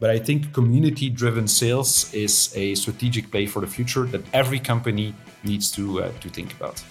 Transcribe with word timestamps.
But 0.00 0.08
I 0.08 0.18
think 0.18 0.54
community 0.54 1.10
driven 1.10 1.46
sales 1.46 2.12
is 2.14 2.52
a 2.56 2.74
strategic 2.74 3.30
play 3.30 3.46
for 3.46 3.60
the 3.60 3.66
future 3.66 4.04
that 4.04 4.22
every 4.32 4.58
company 4.58 5.14
needs 5.44 5.70
to, 5.72 6.02
uh, 6.02 6.12
to 6.20 6.28
think 6.30 6.54
about. 6.54 6.82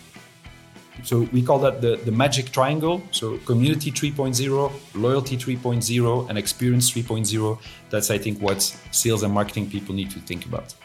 So 1.04 1.22
we 1.32 1.42
call 1.42 1.60
that 1.60 1.82
the, 1.82 1.96
the 1.96 2.12
magic 2.12 2.52
triangle. 2.52 3.02
So 3.12 3.38
community 3.40 3.92
3.0, 3.92 4.72
loyalty 4.94 5.38
3.0, 5.38 6.30
and 6.30 6.38
experience 6.38 6.92
3.0. 6.92 7.60
That's, 7.90 8.12
I 8.12 8.20
think, 8.20 8.42
what 8.42 8.62
sales 8.92 9.24
and 9.24 9.34
marketing 9.34 9.72
people 9.72 9.96
need 9.96 10.12
to 10.12 10.20
think 10.20 10.46
about. 10.46 10.76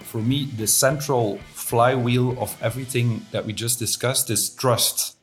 For 0.00 0.18
me, 0.18 0.46
the 0.56 0.66
central 0.66 1.38
flywheel 1.52 2.40
of 2.40 2.56
everything 2.62 3.26
that 3.30 3.44
we 3.44 3.52
just 3.52 3.78
discussed 3.78 4.30
is 4.30 4.50
trust. 4.50 5.16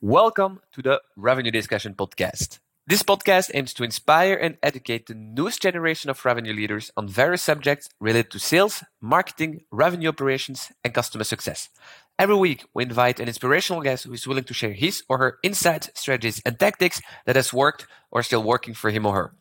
Welcome 0.00 0.60
to 0.74 0.80
the 0.80 1.02
Revenue 1.16 1.50
Discussion 1.50 1.92
Podcast. 1.92 2.60
This 2.86 3.02
podcast 3.02 3.50
aims 3.52 3.74
to 3.74 3.82
inspire 3.82 4.36
and 4.36 4.56
educate 4.62 5.08
the 5.08 5.14
newest 5.14 5.60
generation 5.60 6.08
of 6.08 6.24
revenue 6.24 6.52
leaders 6.52 6.92
on 6.96 7.08
various 7.08 7.42
subjects 7.42 7.88
related 7.98 8.30
to 8.30 8.38
sales, 8.38 8.84
marketing, 9.00 9.64
revenue 9.72 10.10
operations, 10.10 10.70
and 10.84 10.94
customer 10.94 11.24
success. 11.24 11.68
Every 12.16 12.36
week, 12.36 12.64
we 12.74 12.84
invite 12.84 13.18
an 13.18 13.26
inspirational 13.26 13.82
guest 13.82 14.04
who 14.04 14.12
is 14.12 14.24
willing 14.24 14.44
to 14.44 14.54
share 14.54 14.72
his 14.72 15.02
or 15.08 15.18
her 15.18 15.38
insights, 15.42 15.90
strategies, 15.94 16.40
and 16.46 16.56
tactics 16.60 17.02
that 17.26 17.34
has 17.34 17.52
worked 17.52 17.88
or 18.12 18.22
still 18.22 18.44
working 18.44 18.74
for 18.74 18.90
him 18.90 19.04
or 19.04 19.14
her. 19.16 19.34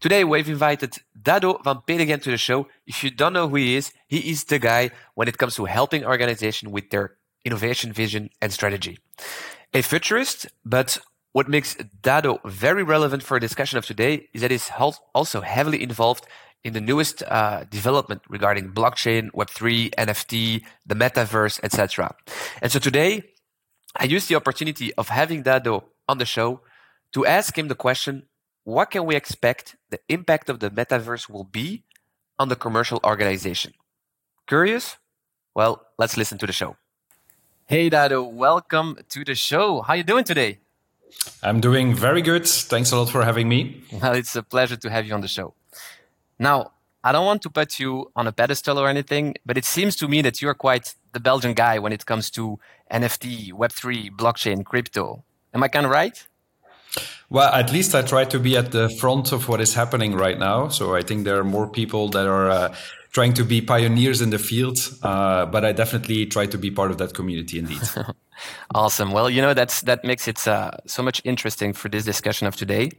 Today, 0.00 0.22
we've 0.22 0.50
invited 0.50 0.96
Dado 1.18 1.62
van 1.64 1.76
Peteghem 1.76 2.20
to 2.20 2.30
the 2.30 2.36
show. 2.36 2.68
If 2.86 3.02
you 3.02 3.10
don't 3.10 3.32
know 3.32 3.48
who 3.48 3.56
he 3.56 3.76
is, 3.76 3.90
he 4.06 4.18
is 4.30 4.44
the 4.44 4.58
guy 4.58 4.90
when 5.14 5.28
it 5.28 5.38
comes 5.38 5.54
to 5.54 5.64
helping 5.64 6.04
organizations 6.04 6.70
with 6.70 6.90
their 6.90 7.16
innovation 7.42 7.90
vision 7.90 8.28
and 8.42 8.52
strategy 8.52 8.98
a 9.74 9.82
futurist, 9.82 10.46
but 10.64 10.98
what 11.32 11.48
makes 11.48 11.76
Dado 12.00 12.40
very 12.44 12.84
relevant 12.84 13.24
for 13.24 13.36
a 13.36 13.40
discussion 13.40 13.76
of 13.76 13.84
today 13.84 14.28
is 14.32 14.40
that 14.40 14.52
he's 14.52 14.70
also 15.14 15.40
heavily 15.40 15.82
involved 15.82 16.24
in 16.62 16.72
the 16.72 16.80
newest 16.80 17.22
uh, 17.24 17.64
development 17.64 18.22
regarding 18.28 18.72
blockchain, 18.72 19.30
Web3, 19.32 19.90
NFT, 19.96 20.62
the 20.86 20.94
metaverse, 20.94 21.60
etc. 21.62 22.14
And 22.62 22.70
so 22.70 22.78
today, 22.78 23.24
I 23.96 24.04
use 24.04 24.28
the 24.28 24.36
opportunity 24.36 24.94
of 24.94 25.08
having 25.08 25.42
Dado 25.42 25.84
on 26.08 26.18
the 26.18 26.24
show 26.24 26.60
to 27.12 27.26
ask 27.26 27.58
him 27.58 27.68
the 27.68 27.74
question, 27.74 28.26
what 28.62 28.92
can 28.92 29.04
we 29.04 29.16
expect 29.16 29.76
the 29.90 30.00
impact 30.08 30.48
of 30.48 30.60
the 30.60 30.70
metaverse 30.70 31.28
will 31.28 31.44
be 31.44 31.84
on 32.38 32.48
the 32.48 32.56
commercial 32.56 33.00
organization? 33.04 33.74
Curious? 34.46 34.96
Well, 35.54 35.84
let's 35.98 36.16
listen 36.16 36.38
to 36.38 36.46
the 36.46 36.52
show. 36.52 36.76
Hey, 37.66 37.88
Dado, 37.88 38.22
welcome 38.22 38.98
to 39.08 39.24
the 39.24 39.34
show. 39.34 39.80
How 39.80 39.94
are 39.94 39.96
you 39.96 40.02
doing 40.02 40.24
today? 40.24 40.58
I'm 41.42 41.62
doing 41.62 41.94
very 41.94 42.20
good. 42.20 42.46
Thanks 42.46 42.92
a 42.92 42.98
lot 42.98 43.08
for 43.08 43.24
having 43.24 43.48
me. 43.48 43.82
Well, 43.90 44.12
it's 44.12 44.36
a 44.36 44.42
pleasure 44.42 44.76
to 44.76 44.90
have 44.90 45.06
you 45.06 45.14
on 45.14 45.22
the 45.22 45.28
show. 45.28 45.54
Now, 46.38 46.72
I 47.02 47.10
don't 47.12 47.24
want 47.24 47.40
to 47.40 47.48
put 47.48 47.80
you 47.80 48.10
on 48.14 48.26
a 48.26 48.32
pedestal 48.32 48.78
or 48.78 48.86
anything, 48.86 49.36
but 49.46 49.56
it 49.56 49.64
seems 49.64 49.96
to 49.96 50.08
me 50.08 50.20
that 50.20 50.42
you're 50.42 50.52
quite 50.52 50.94
the 51.14 51.20
Belgian 51.20 51.54
guy 51.54 51.78
when 51.78 51.90
it 51.94 52.04
comes 52.04 52.30
to 52.32 52.58
NFT, 52.90 53.52
Web3, 53.52 54.10
blockchain, 54.10 54.62
crypto. 54.62 55.24
Am 55.54 55.62
I 55.62 55.68
kind 55.68 55.86
of 55.86 55.92
right? 55.92 56.22
Well, 57.30 57.50
at 57.50 57.72
least 57.72 57.94
I 57.94 58.02
try 58.02 58.26
to 58.26 58.38
be 58.38 58.58
at 58.58 58.72
the 58.72 58.90
front 58.90 59.32
of 59.32 59.48
what 59.48 59.62
is 59.62 59.72
happening 59.72 60.14
right 60.14 60.38
now. 60.38 60.68
So 60.68 60.94
I 60.94 61.00
think 61.00 61.24
there 61.24 61.38
are 61.38 61.44
more 61.44 61.66
people 61.66 62.10
that 62.10 62.26
are 62.26 62.50
uh, 62.50 62.74
trying 63.14 63.32
to 63.32 63.44
be 63.44 63.60
pioneers 63.60 64.20
in 64.20 64.30
the 64.30 64.38
field, 64.38 64.76
uh, 65.02 65.46
but 65.46 65.64
I 65.64 65.72
definitely 65.72 66.26
try 66.26 66.46
to 66.46 66.58
be 66.58 66.70
part 66.70 66.90
of 66.90 66.98
that 66.98 67.14
community 67.14 67.60
indeed. 67.60 67.80
awesome. 68.74 69.12
Well, 69.12 69.30
you 69.30 69.40
know 69.40 69.54
that's 69.54 69.82
that 69.82 70.04
makes 70.04 70.28
it 70.28 70.46
uh, 70.46 70.72
so 70.86 71.02
much 71.02 71.22
interesting 71.24 71.72
for 71.72 71.88
this 71.88 72.04
discussion 72.04 72.46
of 72.46 72.56
today. 72.56 72.90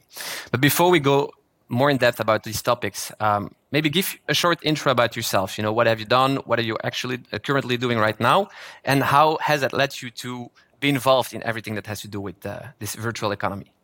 But 0.51 0.61
before 0.61 0.89
we 0.89 0.99
go 0.99 1.31
more 1.67 1.89
in 1.89 1.97
depth 1.97 2.19
about 2.19 2.43
these 2.43 2.61
topics, 2.61 3.11
um, 3.19 3.53
maybe 3.71 3.89
give 3.89 4.17
a 4.29 4.33
short 4.33 4.59
intro 4.63 4.91
about 4.91 5.15
yourself. 5.15 5.57
You 5.57 5.63
know, 5.63 5.73
what 5.73 5.85
have 5.87 5.99
you 5.99 6.05
done? 6.05 6.37
What 6.45 6.59
are 6.59 6.67
you 6.71 6.77
actually 6.83 7.19
uh, 7.33 7.39
currently 7.39 7.75
doing 7.77 7.99
right 7.99 8.19
now? 8.19 8.47
And 8.85 9.03
how 9.03 9.37
has 9.41 9.61
that 9.61 9.73
led 9.73 10.01
you 10.01 10.09
to 10.11 10.49
be 10.79 10.89
involved 10.89 11.33
in 11.33 11.43
everything 11.43 11.75
that 11.75 11.87
has 11.87 11.99
to 12.01 12.07
do 12.07 12.21
with 12.21 12.45
uh, 12.45 12.59
this 12.79 12.95
virtual 12.95 13.31
economy? 13.31 13.74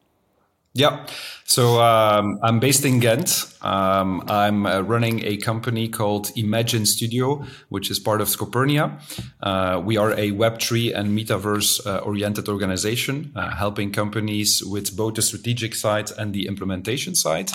Yeah. 0.73 1.05
So 1.43 1.81
um, 1.81 2.39
I'm 2.43 2.61
based 2.61 2.85
in 2.85 3.01
Ghent. 3.01 3.45
Um, 3.61 4.23
I'm 4.29 4.65
uh, 4.65 4.79
running 4.79 5.25
a 5.25 5.35
company 5.35 5.89
called 5.89 6.31
Imagine 6.37 6.85
Studio, 6.85 7.45
which 7.67 7.91
is 7.91 7.99
part 7.99 8.21
of 8.21 8.29
Scopernia. 8.29 9.01
Uh, 9.43 9.81
we 9.83 9.97
are 9.97 10.11
a 10.11 10.31
Web3 10.31 10.95
and 10.95 11.17
metaverse 11.17 11.85
uh, 11.85 11.97
oriented 11.99 12.47
organization, 12.47 13.33
uh, 13.35 13.53
helping 13.53 13.91
companies 13.91 14.63
with 14.63 14.95
both 14.95 15.15
the 15.15 15.21
strategic 15.21 15.75
side 15.75 16.09
and 16.17 16.33
the 16.33 16.47
implementation 16.47 17.15
side. 17.15 17.51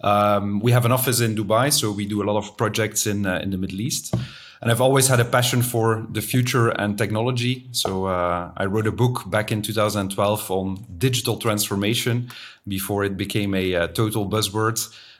Um, 0.00 0.58
we 0.58 0.72
have 0.72 0.84
an 0.84 0.90
office 0.90 1.20
in 1.20 1.36
Dubai, 1.36 1.72
so 1.72 1.92
we 1.92 2.04
do 2.04 2.20
a 2.20 2.26
lot 2.26 2.36
of 2.36 2.56
projects 2.56 3.06
in 3.06 3.26
uh, 3.26 3.38
in 3.38 3.50
the 3.50 3.58
Middle 3.58 3.80
East. 3.80 4.12
And 4.60 4.70
I've 4.70 4.80
always 4.80 5.06
had 5.08 5.20
a 5.20 5.24
passion 5.24 5.62
for 5.62 6.06
the 6.10 6.22
future 6.22 6.70
and 6.70 6.96
technology. 6.96 7.68
So 7.72 8.06
uh, 8.06 8.52
I 8.56 8.64
wrote 8.64 8.86
a 8.86 8.92
book 8.92 9.30
back 9.30 9.52
in 9.52 9.60
2012 9.62 10.50
on 10.50 10.86
digital 10.98 11.36
transformation 11.36 12.30
before 12.66 13.04
it 13.04 13.16
became 13.16 13.54
a, 13.54 13.72
a 13.72 13.82
uh, 13.82 13.86
total 13.88 14.28
buzzword. 14.28 14.78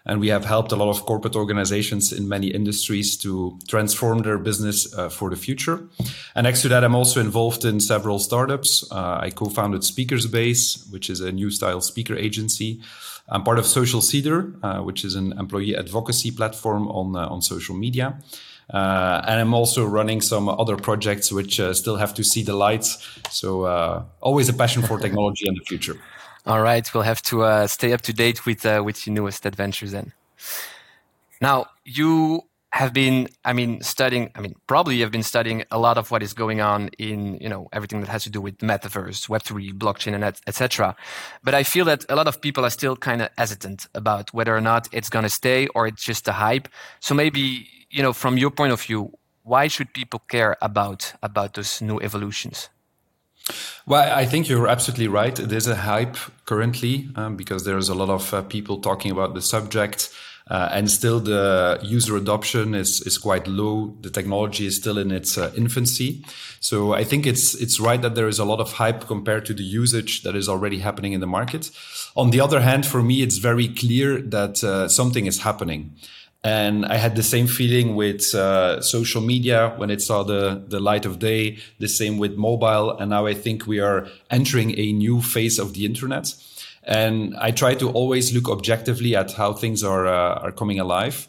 And 0.08 0.20
we 0.20 0.28
have 0.28 0.44
helped 0.44 0.70
a 0.70 0.76
lot 0.76 0.88
of 0.88 1.04
corporate 1.04 1.34
organizations 1.34 2.12
in 2.12 2.28
many 2.28 2.46
industries 2.46 3.16
to 3.18 3.58
transform 3.66 4.22
their 4.22 4.38
business 4.38 4.94
uh, 4.94 5.08
for 5.08 5.30
the 5.30 5.36
future. 5.36 5.80
And 6.36 6.44
next 6.44 6.62
to 6.62 6.68
that, 6.68 6.84
I'm 6.84 6.94
also 6.94 7.20
involved 7.20 7.64
in 7.64 7.80
several 7.80 8.20
startups. 8.20 8.88
Uh, 8.92 9.18
I 9.20 9.30
co-founded 9.30 9.82
Speakers 9.82 10.26
Base, 10.26 10.86
which 10.92 11.10
is 11.10 11.20
a 11.20 11.32
new 11.32 11.50
style 11.50 11.80
speaker 11.80 12.14
agency. 12.14 12.80
I'm 13.28 13.42
part 13.42 13.58
of 13.58 13.66
Social 13.66 14.00
Seeder, 14.00 14.54
uh, 14.62 14.78
which 14.82 15.04
is 15.04 15.16
an 15.16 15.32
employee 15.38 15.76
advocacy 15.76 16.30
platform 16.30 16.86
on, 16.86 17.16
uh, 17.16 17.26
on 17.26 17.42
social 17.42 17.74
media. 17.74 18.16
Uh, 18.72 19.22
and 19.26 19.40
I'm 19.40 19.54
also 19.54 19.84
running 19.84 20.20
some 20.20 20.48
other 20.48 20.76
projects 20.76 21.30
which 21.32 21.60
uh, 21.60 21.72
still 21.72 21.96
have 21.96 22.14
to 22.14 22.24
see 22.24 22.42
the 22.42 22.54
light. 22.54 22.84
So 23.30 23.62
uh, 23.62 24.04
always 24.20 24.48
a 24.48 24.52
passion 24.52 24.82
for 24.82 24.98
technology 25.06 25.48
and 25.48 25.56
the 25.56 25.64
future. 25.64 26.00
All 26.46 26.62
right, 26.62 26.94
we'll 26.94 27.02
have 27.02 27.22
to 27.22 27.42
uh, 27.42 27.66
stay 27.66 27.92
up 27.92 28.02
to 28.02 28.12
date 28.12 28.46
with 28.46 28.64
uh, 28.64 28.80
with 28.84 29.04
your 29.04 29.14
newest 29.14 29.44
adventures 29.46 29.90
then. 29.90 30.12
Now 31.40 31.66
you 31.84 32.42
have 32.70 32.92
been, 32.92 33.28
I 33.44 33.52
mean, 33.52 33.80
studying. 33.82 34.30
I 34.36 34.40
mean, 34.40 34.54
probably 34.68 34.96
you've 34.96 35.10
been 35.10 35.24
studying 35.24 35.64
a 35.72 35.78
lot 35.78 35.98
of 35.98 36.12
what 36.12 36.22
is 36.22 36.34
going 36.34 36.60
on 36.60 36.90
in 36.98 37.38
you 37.38 37.48
know 37.48 37.68
everything 37.72 38.00
that 38.00 38.08
has 38.08 38.22
to 38.24 38.30
do 38.30 38.40
with 38.40 38.58
metaverse, 38.58 39.28
Web 39.28 39.42
three, 39.42 39.72
blockchain, 39.72 40.14
and 40.14 40.22
etc. 40.22 40.94
But 41.42 41.54
I 41.54 41.64
feel 41.64 41.84
that 41.86 42.04
a 42.08 42.14
lot 42.14 42.28
of 42.28 42.40
people 42.40 42.64
are 42.64 42.70
still 42.70 42.94
kind 42.94 43.22
of 43.22 43.30
hesitant 43.36 43.88
about 43.92 44.32
whether 44.32 44.56
or 44.56 44.60
not 44.60 44.88
it's 44.92 45.10
going 45.10 45.24
to 45.24 45.28
stay 45.28 45.66
or 45.74 45.88
it's 45.88 46.04
just 46.04 46.28
a 46.28 46.32
hype. 46.32 46.68
So 47.00 47.12
maybe 47.12 47.68
you 47.90 48.04
know, 48.04 48.12
from 48.12 48.38
your 48.38 48.52
point 48.52 48.72
of 48.72 48.80
view, 48.80 49.10
why 49.42 49.66
should 49.66 49.92
people 49.92 50.20
care 50.28 50.56
about 50.62 51.12
about 51.24 51.54
those 51.54 51.82
new 51.82 51.98
evolutions? 51.98 52.68
Well, 53.86 54.12
I 54.16 54.26
think 54.26 54.48
you're 54.48 54.66
absolutely 54.66 55.08
right. 55.08 55.34
There's 55.34 55.68
a 55.68 55.76
hype 55.76 56.16
currently 56.44 57.08
um, 57.14 57.36
because 57.36 57.64
there's 57.64 57.88
a 57.88 57.94
lot 57.94 58.10
of 58.10 58.34
uh, 58.34 58.42
people 58.42 58.80
talking 58.80 59.12
about 59.12 59.34
the 59.34 59.42
subject. 59.42 60.10
Uh, 60.48 60.68
and 60.70 60.88
still 60.88 61.18
the 61.18 61.78
user 61.82 62.16
adoption 62.16 62.72
is, 62.74 63.00
is 63.00 63.18
quite 63.18 63.48
low. 63.48 63.96
The 64.02 64.10
technology 64.10 64.66
is 64.66 64.76
still 64.76 64.96
in 64.96 65.10
its 65.10 65.36
uh, 65.36 65.52
infancy. 65.56 66.24
So 66.60 66.94
I 66.94 67.02
think 67.02 67.26
it's, 67.26 67.54
it's 67.54 67.80
right 67.80 68.00
that 68.00 68.14
there 68.14 68.28
is 68.28 68.38
a 68.38 68.44
lot 68.44 68.60
of 68.60 68.72
hype 68.74 69.08
compared 69.08 69.44
to 69.46 69.54
the 69.54 69.64
usage 69.64 70.22
that 70.22 70.36
is 70.36 70.48
already 70.48 70.78
happening 70.78 71.12
in 71.12 71.20
the 71.20 71.26
market. 71.26 71.72
On 72.14 72.30
the 72.30 72.40
other 72.40 72.60
hand, 72.60 72.86
for 72.86 73.02
me, 73.02 73.22
it's 73.22 73.38
very 73.38 73.66
clear 73.66 74.20
that 74.20 74.62
uh, 74.62 74.88
something 74.88 75.26
is 75.26 75.40
happening. 75.40 75.96
And 76.44 76.86
I 76.86 76.96
had 76.96 77.16
the 77.16 77.22
same 77.22 77.46
feeling 77.48 77.96
with 77.96 78.34
uh, 78.34 78.80
social 78.80 79.20
media 79.20 79.74
when 79.78 79.90
it 79.90 80.00
saw 80.00 80.22
the, 80.22 80.62
the 80.68 80.78
light 80.78 81.04
of 81.04 81.18
day, 81.18 81.58
the 81.80 81.88
same 81.88 82.18
with 82.18 82.36
mobile. 82.36 82.96
And 82.96 83.10
now 83.10 83.26
I 83.26 83.34
think 83.34 83.66
we 83.66 83.80
are 83.80 84.06
entering 84.30 84.78
a 84.78 84.92
new 84.92 85.20
phase 85.20 85.58
of 85.58 85.74
the 85.74 85.84
internet. 85.84 86.34
And 86.84 87.34
I 87.36 87.50
try 87.50 87.74
to 87.74 87.90
always 87.90 88.32
look 88.32 88.48
objectively 88.48 89.16
at 89.16 89.32
how 89.32 89.54
things 89.54 89.82
are, 89.82 90.06
uh, 90.06 90.34
are 90.34 90.52
coming 90.52 90.78
alive. 90.78 91.26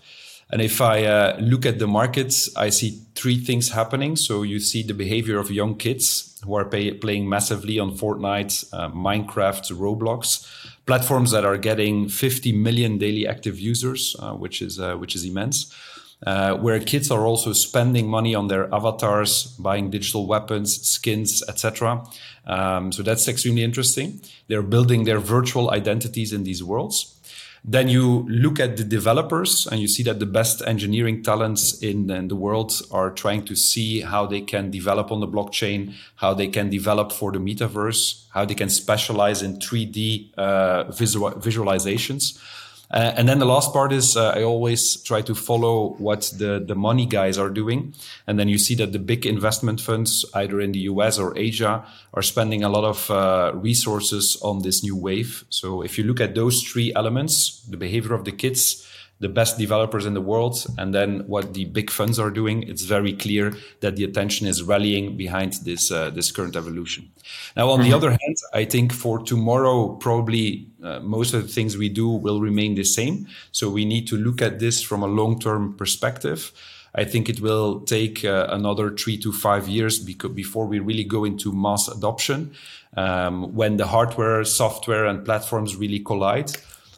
And 0.50 0.62
if 0.62 0.80
I 0.80 1.04
uh, 1.04 1.38
look 1.42 1.66
at 1.66 1.78
the 1.78 1.88
markets, 1.88 2.50
I 2.56 2.70
see 2.70 3.02
three 3.16 3.38
things 3.38 3.70
happening. 3.70 4.16
So 4.16 4.44
you 4.44 4.60
see 4.60 4.82
the 4.82 4.94
behavior 4.94 5.40
of 5.40 5.52
young 5.52 5.76
kids 5.76 6.40
who 6.46 6.56
are 6.56 6.64
pay, 6.64 6.94
playing 6.94 7.28
massively 7.28 7.80
on 7.80 7.98
Fortnite, 7.98 8.74
uh, 8.74 8.90
Minecraft, 8.92 9.72
Roblox, 9.74 10.48
platforms 10.86 11.32
that 11.32 11.44
are 11.44 11.58
getting 11.58 12.08
50 12.08 12.54
million 12.54 12.98
daily 12.98 13.28
active 13.28 13.60
users, 13.60 14.16
uh, 14.20 14.34
which 14.34 14.62
is 14.62 14.80
uh, 14.80 14.96
which 14.96 15.16
is 15.16 15.26
immense. 15.26 15.74
Uh, 16.26 16.56
where 16.56 16.80
kids 16.80 17.12
are 17.12 17.28
also 17.28 17.54
spending 17.54 18.08
money 18.08 18.34
on 18.34 18.48
their 18.48 18.74
avatars, 18.74 19.56
buying 19.60 19.92
digital 19.92 20.26
weapons, 20.26 20.82
skins, 20.82 21.44
etc. 21.48 22.04
Um, 22.48 22.92
so 22.92 23.04
that's 23.04 23.28
extremely 23.28 23.62
interesting. 23.62 24.20
They're 24.48 24.64
building 24.64 25.04
their 25.04 25.20
virtual 25.20 25.70
identities 25.70 26.34
in 26.34 26.44
these 26.44 26.64
worlds. 26.64 27.17
Then 27.64 27.90
you 27.90 28.26
look 28.30 28.60
at 28.60 28.78
the 28.78 28.84
developers 28.84 29.68
and 29.68 29.80
you 29.80 29.88
see 29.88 30.04
that 30.04 30.20
the 30.20 30.26
best 30.26 30.62
engineering 30.66 31.24
talents 31.24 31.82
in, 31.82 32.10
in, 32.10 32.28
the 32.28 32.36
world 32.36 32.82
are 32.92 33.12
trying 33.12 33.46
to 33.46 33.56
see 33.56 34.02
how 34.02 34.26
they 34.26 34.42
can 34.42 34.72
develop 34.72 35.12
on 35.12 35.20
the 35.20 35.28
blockchain, 35.28 35.94
how 36.16 36.34
they 36.34 36.48
can 36.48 36.70
develop 36.70 37.12
for 37.12 37.32
the 37.32 37.40
metaverse, 37.40 38.26
how 38.30 38.46
they 38.46 38.56
can 38.56 38.70
specialize 38.70 39.42
in 39.42 39.58
3D 39.60 40.34
uh, 40.36 40.84
visual, 40.92 41.32
visualizations. 41.32 42.40
Uh, 42.90 43.14
and 43.18 43.28
then 43.28 43.40
the 43.40 43.46
last 43.46 43.74
part 43.74 43.92
is 43.92 44.16
uh, 44.16 44.30
I 44.30 44.44
always 44.44 45.02
try 45.04 45.22
to 45.22 45.36
follow 45.36 45.96
what 45.98 46.32
the, 46.38 46.64
the 46.66 46.76
money 46.76 47.06
guys 47.06 47.38
are 47.38 47.50
doing. 47.50 47.94
And 48.26 48.40
then 48.40 48.48
you 48.48 48.58
see 48.58 48.76
that 48.76 48.94
the 48.94 49.00
big 49.00 49.26
investment 49.26 49.82
funds, 49.82 50.26
either 50.34 50.62
in 50.62 50.72
the 50.72 50.80
US 50.80 51.20
or 51.20 51.38
Asia, 51.38 51.86
are 52.14 52.22
spending 52.22 52.64
a 52.64 52.70
lot 52.70 52.86
of 52.86 53.12
uh, 53.12 53.52
resources 53.56 54.38
on 54.42 54.62
this 54.62 54.84
new 54.84 54.96
wave. 54.96 55.44
So 55.50 55.82
if 55.82 55.98
you 55.98 56.06
look 56.06 56.22
at 56.22 56.36
those 56.36 56.64
three 56.64 56.94
elements, 56.96 57.62
the 57.70 57.78
behavior 57.78 58.14
of 58.14 58.24
the 58.24 58.32
kids, 58.32 58.88
the 59.20 59.30
best 59.30 59.58
developers 59.58 60.06
in 60.06 60.14
the 60.14 60.22
world 60.22 60.66
and 60.78 60.94
then 60.94 61.24
what 61.28 61.54
the 61.54 61.66
big 61.66 61.90
funds 61.90 62.20
are 62.20 62.30
doing, 62.30 62.64
it's 62.64 62.84
very 62.84 63.14
clear 63.14 63.54
that 63.80 63.96
the 63.96 64.04
attention 64.04 64.46
is 64.46 64.62
rallying 64.62 65.18
behind 65.18 65.54
this 65.64 65.92
uh, 65.92 66.10
this 66.12 66.32
current 66.32 66.56
evolution. 66.56 67.12
Now, 67.56 67.70
on 67.70 67.80
mm-hmm. 67.80 67.90
the 67.90 67.96
other 67.96 68.10
hand, 68.10 68.38
I 68.54 68.66
think 68.66 68.94
for 68.94 69.20
tomorrow, 69.20 69.96
probably 69.96 70.68
uh, 70.84 71.00
most 71.00 71.34
of 71.34 71.42
the 71.42 71.48
things 71.48 71.78
we 71.78 71.90
do 71.90 72.08
will 72.10 72.42
remain 72.42 72.76
the 72.76 72.84
same. 72.84 73.28
So 73.52 73.70
we 73.70 73.86
need 73.86 74.08
to 74.08 74.18
look 74.18 74.42
at 74.42 74.60
this 74.60 74.82
from 74.82 75.02
a 75.02 75.08
long 75.08 75.40
term 75.40 75.76
perspective. 75.76 76.52
I 76.94 77.04
think 77.04 77.30
it 77.30 77.42
will 77.42 77.82
take 77.82 78.26
uh, 78.26 78.48
another 78.50 78.90
three 78.90 79.18
to 79.20 79.32
five 79.32 79.68
years 79.68 80.00
before 80.00 80.66
we 80.66 80.80
really 80.80 81.04
go 81.04 81.26
into 81.26 81.52
mass 81.52 81.88
adoption 81.88 82.54
um, 82.96 83.54
when 83.54 83.78
the 83.78 83.86
hardware, 83.86 84.44
software, 84.44 85.06
and 85.06 85.24
platforms 85.24 85.76
really 85.76 86.00
collide. 86.00 86.52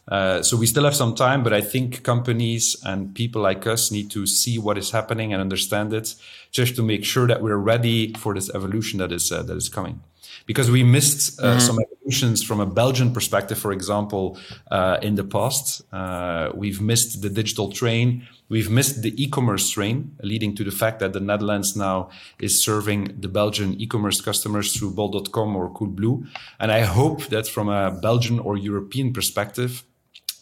Uh, 0.10 0.42
so 0.42 0.58
we 0.58 0.66
still 0.66 0.84
have 0.84 0.96
some 0.96 1.14
time, 1.14 1.44
but 1.44 1.54
I 1.54 1.62
think 1.62 2.04
companies 2.04 2.76
and 2.84 3.14
people 3.14 3.42
like 3.42 3.68
us 3.68 3.92
need 3.92 4.10
to 4.12 4.26
see 4.26 4.58
what 4.58 4.78
is 4.78 4.92
happening 4.92 5.34
and 5.34 5.42
understand 5.42 5.94
it, 5.94 6.16
just 6.52 6.76
to 6.76 6.84
make 6.84 7.06
sure 7.06 7.28
that 7.28 7.42
we're 7.42 7.58
ready 7.58 8.14
for 8.14 8.34
this 8.34 8.50
evolution 8.56 9.00
that 9.00 9.12
is 9.12 9.32
uh, 9.32 9.44
that 9.44 9.56
is 9.56 9.70
coming. 9.70 10.02
Because 10.46 10.72
we 10.72 10.84
missed 10.84 11.40
uh, 11.40 11.44
mm-hmm. 11.44 11.60
some 11.60 11.78
evolutions 11.80 12.44
from 12.44 12.60
a 12.60 12.66
Belgian 12.66 13.14
perspective, 13.14 13.60
for 13.60 13.72
example, 13.72 14.40
uh, 14.72 14.98
in 15.02 15.14
the 15.14 15.24
past. 15.24 15.84
Uh, 15.94 16.50
we've 16.56 16.82
missed 16.82 17.22
the 17.22 17.30
digital 17.30 17.72
train. 17.72 18.28
We've 18.48 18.70
missed 18.70 19.04
the 19.04 19.14
e-commerce 19.24 19.70
train, 19.70 20.16
leading 20.24 20.56
to 20.56 20.64
the 20.64 20.72
fact 20.72 21.00
that 21.02 21.14
the 21.14 21.20
Netherlands 21.20 21.76
now 21.76 22.10
is 22.40 22.64
serving 22.64 23.20
the 23.22 23.28
Belgian 23.28 23.80
e-commerce 23.80 24.22
customers 24.22 24.76
through 24.76 24.92
bol.com 24.96 25.56
or 25.56 25.70
Coolblue. 25.70 26.28
And 26.60 26.72
I 26.72 26.82
hope 26.82 27.28
that 27.28 27.48
from 27.48 27.70
a 27.70 27.92
Belgian 27.92 28.40
or 28.40 28.58
European 28.58 29.14
perspective, 29.14 29.84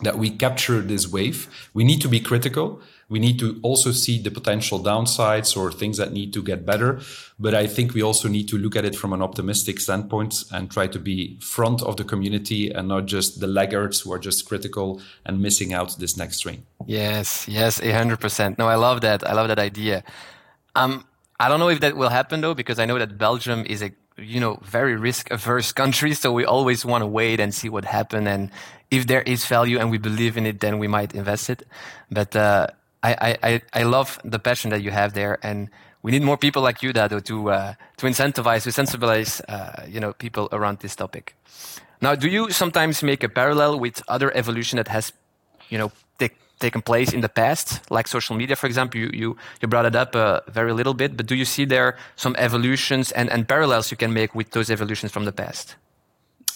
that 0.02 0.18
we 0.18 0.30
capture 0.30 0.82
this 0.82 1.08
wave. 1.08 1.70
We 1.74 1.84
need 1.84 2.02
to 2.02 2.08
be 2.08 2.20
critical. 2.20 2.82
We 3.10 3.20
need 3.20 3.40
to 3.40 3.60
also 3.64 3.92
see 3.92 4.22
the 4.22 4.30
potential 4.30 4.80
downsides 4.80 5.56
or 5.56 5.72
things 5.72 5.98
that 5.98 6.12
need 6.12 6.34
to 6.34 6.44
get 6.44 6.66
better. 6.66 7.00
But 7.40 7.56
I 7.56 7.66
think 7.66 7.94
we 7.94 8.04
also 8.04 8.28
need 8.28 8.50
to 8.50 8.58
look 8.58 8.76
at 8.76 8.84
it 8.84 8.96
from 8.96 9.14
an 9.14 9.22
optimistic 9.22 9.80
standpoint 9.80 10.44
and 10.52 10.70
try 10.70 10.88
to 10.88 11.00
be 11.00 11.40
front 11.40 11.82
of 11.84 11.96
the 11.96 12.04
community 12.04 12.70
and 12.70 12.90
not 12.90 13.06
just 13.06 13.40
the 13.40 13.48
laggards 13.48 14.02
who 14.02 14.12
are 14.12 14.20
just 14.20 14.48
critical 14.48 15.02
and 15.26 15.42
missing 15.42 15.74
out 15.74 15.98
this 16.00 16.18
next 16.18 16.42
train. 16.42 16.66
Yes, 16.86 17.48
yes, 17.48 17.82
a 17.82 17.92
hundred 17.92 18.20
percent. 18.20 18.58
No, 18.58 18.68
I 18.68 18.76
love 18.76 19.02
that. 19.02 19.28
I 19.28 19.34
love 19.34 19.48
that 19.48 19.60
idea. 19.60 20.04
Um, 20.76 21.06
I 21.40 21.48
don't 21.48 21.60
know 21.60 21.70
if 21.70 21.80
that 21.80 21.96
will 21.96 22.10
happen 22.10 22.42
though, 22.42 22.54
because 22.54 22.78
I 22.78 22.86
know 22.86 23.00
that 23.00 23.18
Belgium 23.18 23.66
is 23.66 23.82
a 23.82 23.92
you 24.18 24.40
know 24.40 24.60
very 24.64 24.96
risk 24.96 25.30
averse 25.30 25.72
country 25.72 26.14
so 26.16 26.32
we 26.32 26.44
always 26.44 26.84
want 26.84 27.04
to 27.04 27.06
wait 27.06 27.40
and 27.40 27.54
see 27.54 27.70
what 27.70 27.86
happens 27.86 28.28
and 28.28 28.50
if 28.92 29.08
there 29.08 29.22
is 29.24 29.46
value 29.46 29.80
and 29.80 29.92
we 29.92 29.98
believe 29.98 30.38
in 30.38 30.46
it 30.46 30.60
then 30.60 30.80
we 30.80 30.88
might 30.88 31.14
invest 31.14 31.50
it 31.50 31.64
but 32.12 32.36
uh, 32.36 32.68
I, 33.04 33.38
I, 33.44 33.62
I 33.74 33.84
love 33.84 34.20
the 34.24 34.40
passion 34.40 34.72
that 34.72 34.82
you 34.82 34.92
have 34.92 35.14
there 35.14 35.38
and 35.44 35.70
we 36.04 36.12
need 36.12 36.24
more 36.24 36.38
people 36.38 36.62
like 36.62 36.82
you 36.82 36.94
Dado 36.94 37.20
to 37.20 37.52
uh, 37.52 37.74
to 37.98 38.06
incentivize 38.06 38.64
to 38.64 38.70
sensibilize 38.70 39.42
uh, 39.48 39.86
you 39.88 40.00
know 40.00 40.14
people 40.14 40.50
around 40.52 40.80
this 40.80 40.96
topic 40.96 41.36
now 42.02 42.16
do 42.16 42.28
you 42.28 42.52
sometimes 42.52 43.04
make 43.04 43.24
a 43.24 43.30
parallel 43.30 43.80
with 43.80 44.02
other 44.08 44.36
evolution 44.36 44.78
that 44.78 44.88
has 44.88 45.14
you 45.70 45.78
know 45.78 45.92
taken 46.60 46.82
place 46.82 47.14
in 47.14 47.22
the 47.22 47.30
past, 47.30 47.90
like 47.92 48.08
social 48.08 48.36
media, 48.36 48.56
for 48.56 48.68
example? 48.68 49.00
You, 49.00 49.10
you, 49.14 49.38
you 49.62 49.68
brought 49.68 49.86
it 49.86 49.96
up 49.96 50.16
uh, 50.16 50.42
very 50.48 50.74
little 50.74 50.94
bit, 50.94 51.16
but 51.16 51.26
do 51.26 51.36
you 51.36 51.46
see 51.46 51.66
there 51.66 51.98
some 52.16 52.36
evolutions 52.38 53.12
and, 53.12 53.30
and 53.30 53.48
parallels 53.48 53.92
you 53.92 53.98
can 53.98 54.14
make 54.14 54.34
with 54.34 54.52
those 54.52 54.70
evolutions 54.70 55.12
from 55.12 55.26
the 55.26 55.32
past? 55.32 55.76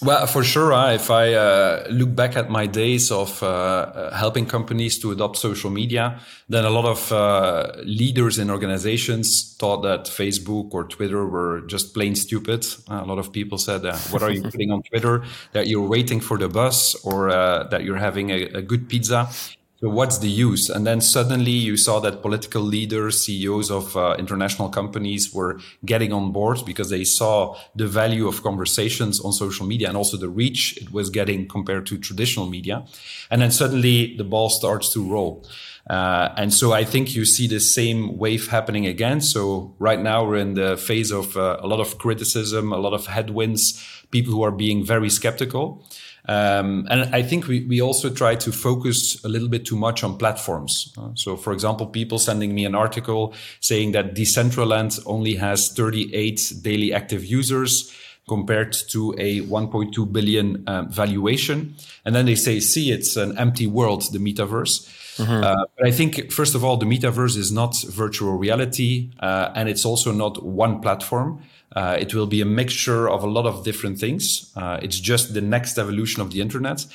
Well, 0.04 0.26
for 0.26 0.44
sure. 0.44 0.74
Uh, 0.74 0.94
if 0.94 1.12
I 1.12 1.34
uh, 1.34 1.86
look 1.92 2.16
back 2.16 2.36
at 2.36 2.50
my 2.50 2.66
days 2.66 3.12
of 3.12 3.44
uh, 3.44 3.46
uh 3.46 4.16
helping 4.16 4.48
companies 4.48 4.98
to 5.00 5.12
adopt 5.12 5.38
social 5.38 5.70
media, 5.70 6.20
then 6.50 6.66
a 6.66 6.72
lot 6.72 6.86
of 6.86 7.12
uh, 7.12 7.72
leaders 7.84 8.40
in 8.40 8.50
organizations 8.50 9.56
thought 9.60 9.84
that 9.84 10.06
Facebook 10.06 10.74
or 10.74 10.86
Twitter 10.86 11.28
were 11.28 11.62
just 11.68 11.94
plain 11.94 12.16
stupid. 12.16 12.66
Uh, 12.90 13.02
a 13.04 13.06
lot 13.06 13.20
of 13.20 13.32
people 13.32 13.60
said, 13.60 13.84
"What 14.10 14.24
are 14.24 14.32
you 14.32 14.42
putting 14.42 14.72
on 14.72 14.82
Twitter? 14.82 15.24
That 15.52 15.68
you're 15.68 15.88
waiting 15.88 16.20
for 16.20 16.40
the 16.40 16.50
bus, 16.50 16.96
or 17.06 17.30
that 17.70 17.84
you're 17.84 18.02
having 18.02 18.32
a, 18.32 18.42
a 18.58 18.62
good 18.62 18.90
pizza." 18.90 19.30
So 19.82 19.90
what's 19.90 20.20
the 20.20 20.30
use? 20.30 20.70
And 20.70 20.86
then 20.86 21.02
suddenly 21.02 21.52
you 21.52 21.76
saw 21.76 22.00
that 22.02 22.22
political 22.22 22.62
leaders, 22.62 23.26
CEOs 23.26 23.72
of 23.72 23.98
uh, 23.98 24.16
international 24.20 24.70
companies 24.70 25.34
were 25.34 25.60
getting 25.84 26.14
on 26.14 26.32
board 26.32 26.60
because 26.68 26.92
they 26.92 27.04
saw 27.04 27.58
the 27.76 27.88
value 27.88 28.28
of 28.28 28.44
conversations 28.44 29.20
on 29.20 29.34
social 29.34 29.66
media 29.66 29.88
and 29.88 29.98
also 29.98 30.18
the 30.18 30.30
reach 30.30 30.78
it 30.78 30.92
was 30.92 31.10
getting 31.10 31.48
compared 31.48 31.88
to 31.88 31.98
traditional 31.98 32.46
media. 32.46 32.86
And 33.32 33.42
then 33.42 33.50
suddenly 33.50 34.16
the 34.18 34.24
ball 34.24 34.52
starts 34.52 34.94
to 34.94 35.04
roll. 35.04 35.48
Uh, 35.90 36.30
and 36.38 36.54
so 36.54 36.74
I 36.74 36.84
think 36.84 37.16
you 37.16 37.26
see 37.26 37.48
the 37.48 37.60
same 37.60 38.20
wave 38.20 38.50
happening 38.50 38.86
again. 38.86 39.20
So 39.20 39.74
right 39.80 40.00
now 40.00 40.24
we're 40.24 40.38
in 40.38 40.54
the 40.54 40.78
phase 40.78 41.10
of 41.10 41.36
uh, 41.36 41.58
a 41.60 41.66
lot 41.66 41.80
of 41.80 41.98
criticism, 41.98 42.72
a 42.72 42.78
lot 42.78 42.94
of 42.94 43.08
headwinds, 43.08 43.84
people 44.12 44.32
who 44.32 44.44
are 44.44 44.52
being 44.52 44.86
very 44.86 45.10
skeptical. 45.10 45.84
Um, 46.28 46.88
and 46.90 47.14
I 47.16 47.24
think 47.24 47.48
we, 47.48 47.66
we 47.66 47.82
also 47.82 48.10
try 48.10 48.36
to 48.36 48.52
focus 48.52 49.24
a 49.24 49.30
little 49.30 49.48
bit 49.48 49.66
too 49.66 49.76
much 49.76 50.04
on 50.04 50.18
platforms. 50.18 50.94
Uh, 50.98 51.10
so, 51.16 51.36
for 51.36 51.52
example, 51.52 51.88
people 51.88 52.20
sending 52.20 52.54
me 52.54 52.66
an 52.66 52.76
article 52.76 53.34
saying 53.60 53.94
that 53.94 54.16
Decentraland 54.16 55.00
only 55.06 55.36
has 55.36 55.70
38 55.74 56.54
daily 56.62 56.94
active 56.94 57.26
users 57.26 57.92
compared 58.28 58.72
to 58.90 59.14
a 59.18 59.42
1.2 59.42 60.12
billion 60.14 60.64
uh, 60.68 60.84
valuation. 60.84 61.76
And 62.06 62.16
then 62.16 62.26
they 62.28 62.36
say, 62.36 62.60
see, 62.60 62.92
it's 62.92 63.18
an 63.18 63.38
empty 63.38 63.68
world, 63.68 64.04
the 64.12 64.20
metaverse. 64.20 64.88
Mm-hmm. 65.22 65.44
Uh, 65.44 65.66
but 65.78 65.88
I 65.88 65.92
think, 65.92 66.32
first 66.32 66.56
of 66.56 66.64
all, 66.64 66.78
the 66.78 66.86
metaverse 66.86 67.38
is 67.38 67.52
not 67.52 67.76
virtual 67.90 68.38
reality, 68.38 69.12
uh, 69.20 69.52
and 69.56 69.70
it's 69.70 69.86
also 69.86 70.12
not 70.12 70.44
one 70.44 70.82
platform. 70.82 71.42
Uh, 71.76 71.98
it 72.00 72.14
will 72.14 72.28
be 72.28 72.42
a 72.42 72.46
mixture 72.46 73.10
of 73.10 73.24
a 73.24 73.28
lot 73.28 73.46
of 73.46 73.64
different 73.64 74.00
things. 74.00 74.52
Uh, 74.56 74.80
it's 74.82 75.00
just 75.00 75.34
the 75.34 75.42
next 75.42 75.78
evolution 75.78 76.22
of 76.22 76.32
the 76.32 76.42
internet. 76.42 76.86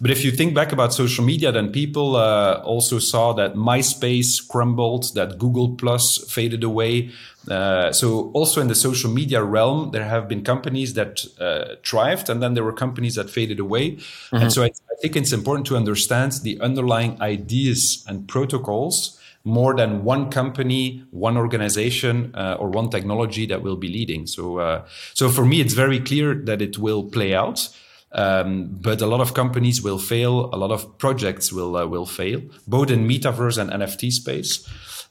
But 0.00 0.10
if 0.10 0.24
you 0.24 0.32
think 0.32 0.54
back 0.54 0.72
about 0.72 0.92
social 0.92 1.24
media, 1.24 1.52
then 1.52 1.70
people 1.70 2.16
uh, 2.16 2.60
also 2.64 2.98
saw 2.98 3.32
that 3.34 3.54
MySpace 3.54 4.46
crumbled, 4.48 5.14
that 5.14 5.38
Google 5.38 5.76
Plus 5.76 6.18
faded 6.32 6.64
away. 6.64 7.10
Uh, 7.48 7.92
so 7.92 8.30
also 8.32 8.60
in 8.60 8.68
the 8.68 8.74
social 8.74 9.10
media 9.10 9.42
realm, 9.42 9.90
there 9.90 10.04
have 10.04 10.28
been 10.28 10.42
companies 10.42 10.94
that 10.94 11.24
uh, 11.40 11.76
thrived, 11.84 12.28
and 12.30 12.42
then 12.42 12.54
there 12.54 12.64
were 12.64 12.72
companies 12.72 13.14
that 13.16 13.30
faded 13.30 13.60
away. 13.60 13.92
Mm-hmm. 13.92 14.36
And 14.36 14.52
so 14.52 14.62
I, 14.62 14.66
I 14.66 14.94
think 15.00 15.16
it's 15.16 15.32
important 15.32 15.66
to 15.66 15.76
understand 15.76 16.32
the 16.42 16.60
underlying 16.60 17.20
ideas 17.20 18.04
and 18.08 18.26
protocols 18.26 19.20
more 19.44 19.76
than 19.76 20.04
one 20.04 20.30
company, 20.30 21.04
one 21.10 21.36
organization, 21.36 22.34
uh, 22.34 22.56
or 22.58 22.70
one 22.70 22.88
technology 22.88 23.44
that 23.46 23.62
will 23.62 23.76
be 23.76 23.88
leading. 23.88 24.26
So, 24.26 24.58
uh, 24.58 24.86
so 25.12 25.28
for 25.28 25.44
me, 25.44 25.60
it's 25.60 25.74
very 25.74 26.00
clear 26.00 26.34
that 26.34 26.62
it 26.62 26.78
will 26.78 27.04
play 27.04 27.34
out. 27.34 27.68
Um, 28.12 28.68
but 28.70 29.02
a 29.02 29.06
lot 29.06 29.20
of 29.20 29.34
companies 29.34 29.82
will 29.82 29.98
fail. 29.98 30.48
A 30.52 30.56
lot 30.56 30.70
of 30.70 30.98
projects 30.98 31.52
will 31.52 31.76
uh, 31.76 31.84
will 31.84 32.06
fail, 32.06 32.42
both 32.66 32.88
in 32.90 33.08
metaverse 33.08 33.58
and 33.58 33.70
NFT 33.70 34.12
space. 34.12 34.64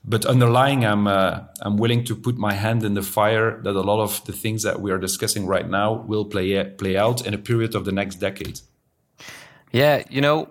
But 0.06 0.26
underlying, 0.26 0.86
I'm 0.86 1.08
uh, 1.08 1.42
I'm 1.62 1.78
willing 1.78 2.04
to 2.06 2.16
put 2.16 2.38
my 2.38 2.54
hand 2.54 2.84
in 2.84 2.94
the 2.94 3.02
fire 3.02 3.62
that 3.64 3.76
a 3.76 3.82
lot 3.82 4.02
of 4.02 4.24
the 4.26 4.34
things 4.34 4.64
that 4.64 4.82
we 4.82 4.92
are 4.92 4.98
discussing 4.98 5.48
right 5.48 5.70
now 5.70 5.94
will 5.94 6.26
play 6.26 6.64
play 6.78 6.98
out 6.98 7.26
in 7.26 7.34
a 7.34 7.38
period 7.38 7.74
of 7.76 7.86
the 7.86 7.92
next 7.92 8.16
decade. 8.16 8.60
Yeah, 9.72 10.04
you 10.10 10.22
know, 10.22 10.50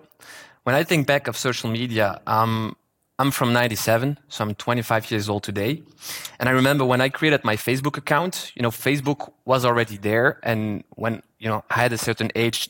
when 0.63 0.75
I 0.75 0.83
think 0.83 1.07
back 1.07 1.27
of 1.27 1.37
social 1.37 1.69
media, 1.69 2.19
um, 2.25 2.75
I'm 3.19 3.31
from 3.31 3.53
97, 3.53 4.17
so 4.27 4.43
I'm 4.43 4.55
25 4.55 5.11
years 5.11 5.29
old 5.29 5.43
today. 5.43 5.83
And 6.39 6.49
I 6.49 6.51
remember 6.51 6.83
when 6.83 6.99
I 6.99 7.09
created 7.09 7.43
my 7.43 7.55
Facebook 7.55 7.95
account, 7.95 8.51
you 8.55 8.63
know, 8.63 8.71
Facebook 8.71 9.31
was 9.45 9.65
already 9.65 9.97
there. 9.97 10.39
And 10.41 10.83
when, 10.95 11.21
you 11.37 11.47
know, 11.47 11.63
I 11.69 11.75
had 11.75 11.93
a 11.93 11.97
certain 11.97 12.31
age 12.35 12.69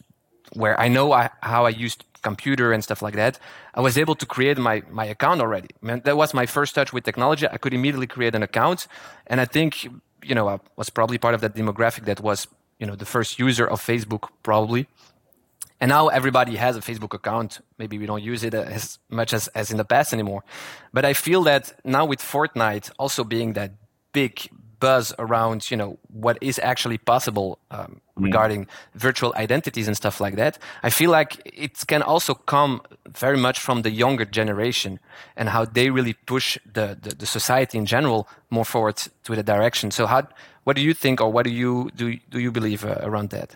where 0.51 0.79
I 0.79 0.89
know 0.89 1.13
I, 1.13 1.29
how 1.41 1.65
I 1.65 1.69
used 1.69 2.03
computer 2.23 2.73
and 2.73 2.83
stuff 2.83 3.01
like 3.01 3.15
that, 3.15 3.39
I 3.73 3.81
was 3.81 3.97
able 3.97 4.15
to 4.15 4.25
create 4.25 4.57
my, 4.57 4.81
my 4.89 5.05
account 5.05 5.41
already. 5.41 5.69
I 5.81 5.85
mean, 5.85 6.01
that 6.05 6.17
was 6.17 6.33
my 6.33 6.45
first 6.45 6.73
touch 6.75 6.91
with 6.93 7.03
technology. 7.03 7.47
I 7.47 7.57
could 7.57 7.73
immediately 7.73 8.07
create 8.07 8.33
an 8.35 8.43
account. 8.43 8.87
And 9.27 9.39
I 9.39 9.45
think, 9.45 9.83
you 10.23 10.35
know, 10.35 10.47
I 10.49 10.59
was 10.75 10.89
probably 10.89 11.17
part 11.17 11.35
of 11.35 11.41
that 11.41 11.53
demographic 11.55 12.05
that 12.05 12.19
was, 12.21 12.47
you 12.79 12.87
know, 12.87 12.95
the 12.95 13.05
first 13.05 13.37
user 13.37 13.67
of 13.67 13.79
Facebook, 13.81 14.29
probably. 14.41 14.87
And 15.79 15.89
now 15.89 16.07
everybody 16.07 16.55
has 16.55 16.75
a 16.77 16.79
Facebook 16.79 17.13
account. 17.13 17.59
Maybe 17.77 17.97
we 17.97 18.05
don't 18.05 18.23
use 18.23 18.43
it 18.43 18.53
as 18.53 18.99
much 19.09 19.33
as, 19.33 19.49
as 19.49 19.69
in 19.69 19.77
the 19.77 19.85
past 19.85 20.13
anymore. 20.13 20.43
But 20.93 21.03
I 21.03 21.13
feel 21.13 21.43
that 21.43 21.73
now 21.83 22.05
with 22.05 22.21
Fortnite 22.21 22.91
also 22.97 23.23
being 23.23 23.53
that 23.53 23.71
big 24.13 24.49
buzz 24.83 25.13
around, 25.17 25.71
you 25.71 25.77
know, 25.77 25.97
what 26.23 26.37
is 26.41 26.59
actually 26.71 26.97
possible 26.97 27.49
um, 27.71 28.01
mm. 28.17 28.25
regarding 28.27 28.67
virtual 28.95 29.31
identities 29.45 29.87
and 29.87 29.95
stuff 29.95 30.19
like 30.25 30.35
that, 30.35 30.53
I 30.87 30.89
feel 30.99 31.11
like 31.19 31.31
it 31.45 31.73
can 31.87 32.01
also 32.01 32.33
come 32.33 32.81
very 33.23 33.37
much 33.37 33.57
from 33.59 33.83
the 33.83 33.91
younger 34.03 34.25
generation 34.39 34.99
and 35.37 35.49
how 35.49 35.63
they 35.77 35.89
really 35.89 36.15
push 36.25 36.57
the, 36.73 36.97
the, 37.03 37.11
the 37.15 37.25
society 37.25 37.77
in 37.77 37.85
general 37.85 38.27
more 38.49 38.65
forward 38.65 38.97
to 39.25 39.35
the 39.35 39.43
direction. 39.43 39.91
So 39.91 40.05
how, 40.05 40.21
what 40.65 40.75
do 40.75 40.81
you 40.81 40.93
think 40.93 41.21
or 41.21 41.29
what 41.31 41.45
do 41.45 41.51
you, 41.51 41.89
do, 41.95 42.05
do 42.29 42.39
you 42.39 42.51
believe 42.51 42.83
uh, 42.85 43.09
around 43.09 43.29
that? 43.29 43.55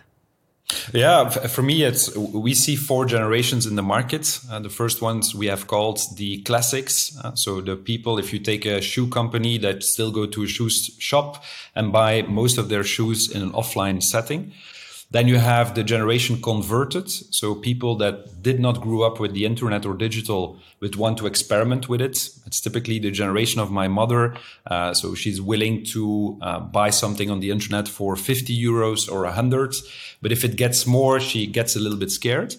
Yeah, 0.94 1.30
for 1.30 1.62
me, 1.62 1.84
it's 1.84 2.14
we 2.16 2.54
see 2.54 2.76
four 2.76 3.06
generations 3.06 3.66
in 3.66 3.76
the 3.76 3.82
market. 3.82 4.40
Uh, 4.52 4.60
the 4.60 4.70
first 4.70 5.02
ones 5.02 5.34
we 5.34 5.48
have 5.48 5.68
called 5.68 6.00
the 6.16 6.42
classics. 6.42 7.18
Uh, 7.24 7.36
so 7.36 7.62
the 7.62 7.78
people, 7.78 8.20
if 8.20 8.34
you 8.34 8.40
take 8.40 8.66
a 8.66 8.82
shoe 8.82 9.08
company 9.08 9.58
that 9.60 9.84
still 9.84 10.12
go 10.12 10.26
to 10.26 10.44
a 10.44 10.48
shoe 10.48 10.70
shop 10.70 11.44
and 11.74 11.94
buy 11.94 12.22
most 12.24 12.58
of 12.58 12.68
their 12.68 12.84
shoes 12.84 13.32
in 13.32 13.42
an 13.42 13.52
offline 13.52 14.04
setting. 14.04 14.52
Then 15.10 15.28
you 15.30 15.38
have 15.38 15.74
the 15.74 15.84
generation 15.84 16.42
converted. 16.42 17.10
So 17.10 17.56
people 17.56 17.96
that 17.98 18.42
did 18.42 18.60
not 18.60 18.82
grow 18.82 19.04
up 19.04 19.20
with 19.20 19.34
the 19.34 19.46
internet 19.46 19.86
or 19.86 19.94
digital, 19.94 20.60
but 20.82 20.98
want 20.98 21.18
to 21.20 21.28
experiment 21.28 21.88
with 21.88 22.02
it. 22.02 22.30
It's 22.46 22.60
typically 22.60 23.00
the 23.00 23.12
generation 23.12 23.62
of 23.62 23.72
my 23.72 23.88
mother. 23.88 24.36
Uh, 24.66 24.94
so 24.94 25.16
she's 25.16 25.42
willing 25.42 25.86
to 25.86 26.38
uh, 26.42 26.60
buy 26.60 26.90
something 26.90 27.30
on 27.30 27.40
the 27.40 27.52
internet 27.52 27.88
for 27.88 28.18
50 28.18 28.54
euros 28.62 29.10
or 29.10 29.24
100. 29.24 29.76
But 30.22 30.34
if 30.34 30.44
it 30.44 30.58
gets 30.58 30.86
more, 30.86 31.22
she 31.22 31.48
gets 31.48 31.76
a 31.78 31.80
little 31.80 31.98
bit 31.98 32.12
scared. 32.12 32.56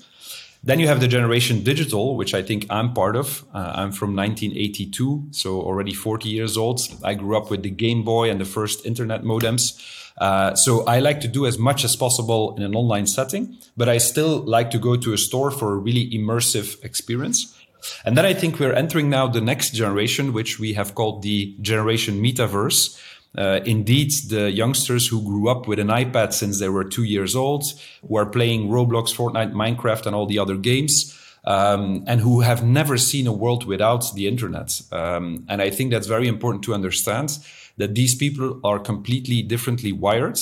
Then 0.69 0.81
you 0.81 0.87
have 0.89 1.01
the 1.01 1.09
generation 1.09 1.63
digital, 1.63 2.15
which 2.15 2.35
I 2.35 2.43
think 2.43 2.67
I'm 2.69 2.93
part 2.93 3.17
of. 3.17 3.43
Uh, 3.55 3.73
I'm 3.75 3.91
from 3.91 4.15
1982, 4.15 5.29
so 5.31 5.63
already 5.63 5.95
40 5.95 6.29
years 6.29 6.59
old. 6.59 6.83
I 7.03 7.15
grew 7.15 7.39
up 7.39 7.51
with 7.51 7.63
the 7.63 7.71
Game 7.71 8.05
Boy 8.05 8.29
and 8.29 8.39
the 8.39 8.45
first 8.45 8.85
internet 8.85 9.23
modems. 9.23 9.81
Uh, 10.19 10.55
so 10.55 10.85
I 10.85 11.01
like 11.01 11.23
to 11.23 11.29
do 11.29 11.47
as 11.47 11.57
much 11.59 11.85
as 11.85 11.97
possible 11.97 12.55
in 12.57 12.63
an 12.63 12.75
online 12.75 13.07
setting, 13.07 13.57
but 13.79 13.89
I 13.89 13.97
still 13.97 14.41
like 14.41 14.71
to 14.73 14.79
go 14.79 14.95
to 14.95 15.15
a 15.15 15.17
store 15.17 15.51
for 15.51 15.73
a 15.73 15.79
really 15.79 16.11
immersive 16.11 16.85
experience. 16.85 17.57
And 18.05 18.19
then 18.19 18.27
I 18.27 18.35
think 18.35 18.61
we're 18.61 18.75
entering 18.75 19.09
now 19.09 19.27
the 19.27 19.41
next 19.41 19.73
generation, 19.73 20.35
which 20.35 20.59
we 20.59 20.75
have 20.75 20.95
called 20.95 21.23
the 21.23 21.57
generation 21.63 22.23
metaverse. 22.23 23.01
Uh, 23.37 23.61
indeed, 23.65 24.11
the 24.29 24.51
youngsters 24.51 25.07
who 25.07 25.23
grew 25.23 25.49
up 25.49 25.69
with 25.69 25.79
an 25.79 25.89
iPad 25.89 26.33
since 26.33 26.59
they 26.59 26.69
were 26.69 26.85
two 26.85 27.05
years 27.05 27.37
old, 27.37 27.65
who 28.07 28.17
are 28.17 28.27
playing 28.27 28.69
Roblox, 28.69 29.15
Fortnite, 29.15 29.53
Minecraft, 29.53 30.07
and 30.07 30.15
all 30.15 30.27
the 30.27 30.39
other 30.39 30.57
games, 30.57 31.15
um, 31.45 32.05
and 32.07 32.21
who 32.21 32.41
have 32.41 32.65
never 32.65 32.97
seen 32.97 33.27
a 33.27 33.33
world 33.33 33.65
without 33.65 34.13
the 34.15 34.27
internet. 34.27 34.81
Um, 34.91 35.45
and 35.49 35.63
I 35.63 35.71
think 35.71 35.93
that's 35.93 36.07
very 36.07 36.27
important 36.27 36.65
to 36.65 36.75
understand 36.75 37.39
that 37.77 37.95
these 37.95 38.15
people 38.15 38.61
are 38.65 38.79
completely 38.79 39.43
differently 39.43 39.93
wired. 39.93 40.39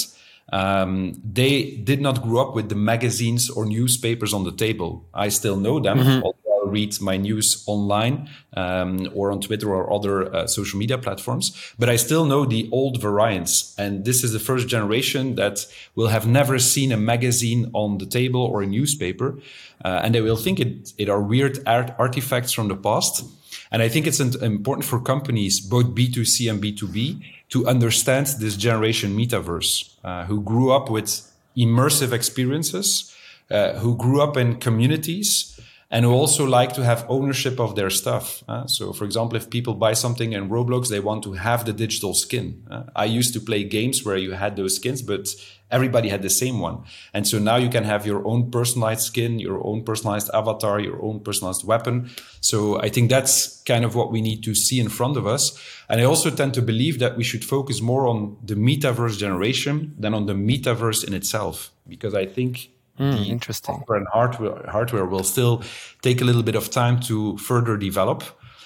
Um, 0.52 1.20
they 1.24 1.72
did 1.72 2.00
not 2.00 2.22
grow 2.22 2.40
up 2.40 2.54
with 2.54 2.68
the 2.68 2.76
magazines 2.76 3.50
or 3.50 3.66
newspapers 3.66 4.32
on 4.32 4.44
the 4.44 4.52
table. 4.52 5.04
I 5.12 5.28
still 5.28 5.56
know 5.56 5.80
them. 5.80 5.98
Mm-hmm. 5.98 6.45
Read 6.66 7.00
my 7.00 7.16
news 7.16 7.64
online 7.66 8.28
um, 8.56 9.08
or 9.14 9.30
on 9.32 9.40
Twitter 9.40 9.74
or 9.74 9.92
other 9.92 10.34
uh, 10.34 10.46
social 10.46 10.78
media 10.78 10.98
platforms, 10.98 11.56
but 11.78 11.88
I 11.88 11.96
still 11.96 12.24
know 12.24 12.44
the 12.44 12.68
old 12.72 13.00
variants. 13.00 13.74
And 13.78 14.04
this 14.04 14.22
is 14.24 14.32
the 14.32 14.38
first 14.38 14.68
generation 14.68 15.36
that 15.36 15.66
will 15.94 16.08
have 16.08 16.26
never 16.26 16.58
seen 16.58 16.92
a 16.92 16.96
magazine 16.96 17.70
on 17.72 17.98
the 17.98 18.06
table 18.06 18.42
or 18.42 18.62
a 18.62 18.66
newspaper, 18.66 19.38
uh, 19.84 20.00
and 20.02 20.14
they 20.14 20.20
will 20.20 20.36
think 20.36 20.60
it, 20.60 20.92
it 20.98 21.08
are 21.08 21.22
weird 21.22 21.58
art 21.66 21.92
artifacts 21.98 22.52
from 22.52 22.68
the 22.68 22.76
past. 22.76 23.24
And 23.70 23.82
I 23.82 23.88
think 23.88 24.06
it's 24.06 24.20
important 24.20 24.84
for 24.84 25.00
companies, 25.00 25.60
both 25.60 25.86
B2C 25.86 26.50
and 26.50 26.62
B2B, 26.62 27.22
to 27.50 27.66
understand 27.66 28.26
this 28.38 28.56
generation 28.56 29.16
metaverse, 29.16 29.94
uh, 30.04 30.24
who 30.24 30.40
grew 30.40 30.72
up 30.72 30.90
with 30.90 31.30
immersive 31.56 32.12
experiences, 32.12 33.14
uh, 33.50 33.74
who 33.74 33.96
grew 33.96 34.20
up 34.20 34.36
in 34.36 34.56
communities, 34.56 35.55
and 35.90 36.04
who 36.04 36.10
also 36.10 36.44
like 36.44 36.72
to 36.74 36.84
have 36.84 37.06
ownership 37.08 37.60
of 37.60 37.76
their 37.76 37.90
stuff. 37.90 38.42
Uh, 38.48 38.66
so, 38.66 38.92
for 38.92 39.04
example, 39.04 39.36
if 39.36 39.48
people 39.48 39.74
buy 39.74 39.92
something 39.92 40.32
in 40.32 40.48
Roblox, 40.48 40.88
they 40.88 41.00
want 41.00 41.22
to 41.22 41.34
have 41.34 41.64
the 41.64 41.72
digital 41.72 42.12
skin. 42.12 42.66
Uh, 42.70 42.84
I 42.96 43.04
used 43.04 43.32
to 43.34 43.40
play 43.40 43.62
games 43.62 44.04
where 44.04 44.16
you 44.16 44.32
had 44.32 44.56
those 44.56 44.76
skins, 44.76 45.00
but 45.00 45.28
everybody 45.70 46.08
had 46.08 46.22
the 46.22 46.30
same 46.30 46.58
one. 46.60 46.84
And 47.12 47.26
so 47.26 47.38
now 47.38 47.56
you 47.56 47.68
can 47.68 47.84
have 47.84 48.06
your 48.06 48.26
own 48.26 48.50
personalized 48.50 49.02
skin, 49.02 49.38
your 49.38 49.64
own 49.64 49.84
personalized 49.84 50.30
avatar, 50.34 50.80
your 50.80 51.00
own 51.02 51.20
personalized 51.20 51.64
weapon. 51.64 52.10
So 52.40 52.80
I 52.80 52.88
think 52.88 53.10
that's 53.10 53.62
kind 53.62 53.84
of 53.84 53.94
what 53.94 54.12
we 54.12 54.20
need 54.20 54.42
to 54.44 54.54
see 54.54 54.80
in 54.80 54.88
front 54.88 55.16
of 55.16 55.26
us. 55.26 55.56
And 55.88 56.00
I 56.00 56.04
also 56.04 56.30
tend 56.30 56.54
to 56.54 56.62
believe 56.62 56.98
that 56.98 57.16
we 57.16 57.24
should 57.24 57.44
focus 57.44 57.80
more 57.80 58.06
on 58.08 58.36
the 58.44 58.54
metaverse 58.54 59.18
generation 59.18 59.94
than 59.98 60.14
on 60.14 60.26
the 60.26 60.34
metaverse 60.34 61.06
in 61.06 61.14
itself, 61.14 61.72
because 61.88 62.14
I 62.14 62.26
think 62.26 62.70
Mm, 62.98 63.18
the 63.18 63.30
interesting. 63.30 63.76
Software 63.76 63.98
and 63.98 64.06
hardware, 64.08 64.64
hardware 64.68 65.04
will 65.04 65.24
still 65.24 65.62
take 66.02 66.20
a 66.20 66.24
little 66.24 66.42
bit 66.42 66.54
of 66.54 66.70
time 66.70 67.00
to 67.00 67.36
further 67.38 67.76
develop, 67.76 68.24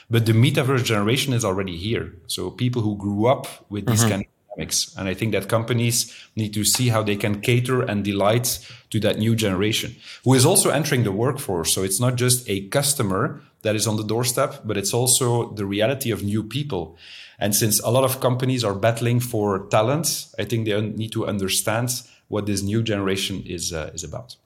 but 0.08 0.26
the 0.26 0.32
metaverse 0.32 0.84
generation 0.84 1.32
is 1.32 1.44
already 1.44 1.76
here. 1.76 2.14
So 2.26 2.50
people 2.50 2.82
who 2.82 2.96
grew 2.96 3.26
up 3.26 3.46
with 3.70 3.87
these 3.87 4.00
mm-hmm. 4.00 4.10
kind 4.10 4.22
of 4.22 4.28
dynamics, 4.56 4.94
and 4.96 5.08
I 5.08 5.14
think 5.14 5.32
that 5.32 5.49
companies 5.49 6.14
need 6.37 6.54
to 6.54 6.64
see 6.64 6.88
how 6.88 7.02
they 7.02 7.16
can 7.16 7.40
cater 7.40 7.82
and 7.82 8.04
delight 8.04 8.58
to 8.90 9.00
that 9.00 9.18
new 9.18 9.34
generation 9.34 9.96
who 10.25 10.34
is 10.34 10.44
also 10.44 10.70
entering 10.70 11.04
the 11.04 11.12
workforce. 11.12 11.72
So 11.72 11.82
it's 11.82 12.00
not 12.00 12.16
just 12.16 12.49
a 12.49 12.68
customer 12.68 13.40
that 13.62 13.76
is 13.76 13.87
on 13.87 13.96
the 13.96 14.04
doorstep, 14.04 14.62
but 14.64 14.76
it's 14.76 14.94
also 14.94 15.52
the 15.52 15.66
reality 15.66 16.10
of 16.10 16.22
new 16.22 16.42
people. 16.42 16.96
And 17.38 17.54
since 17.54 17.80
a 17.80 17.90
lot 17.90 18.04
of 18.04 18.20
companies 18.20 18.64
are 18.64 18.75
battling 18.75 19.20
for 19.20 19.66
talent, 19.68 20.26
I 20.38 20.44
think 20.44 20.66
they 20.66 20.80
need 20.80 21.12
to 21.12 21.26
understand 21.26 21.90
what 22.30 22.46
this 22.46 22.62
new 22.62 22.82
generation 22.82 23.42
is 23.46 23.72
uh, 23.72 23.90
is 23.92 24.02
about. 24.04 24.37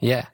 Yeah, 0.00 0.26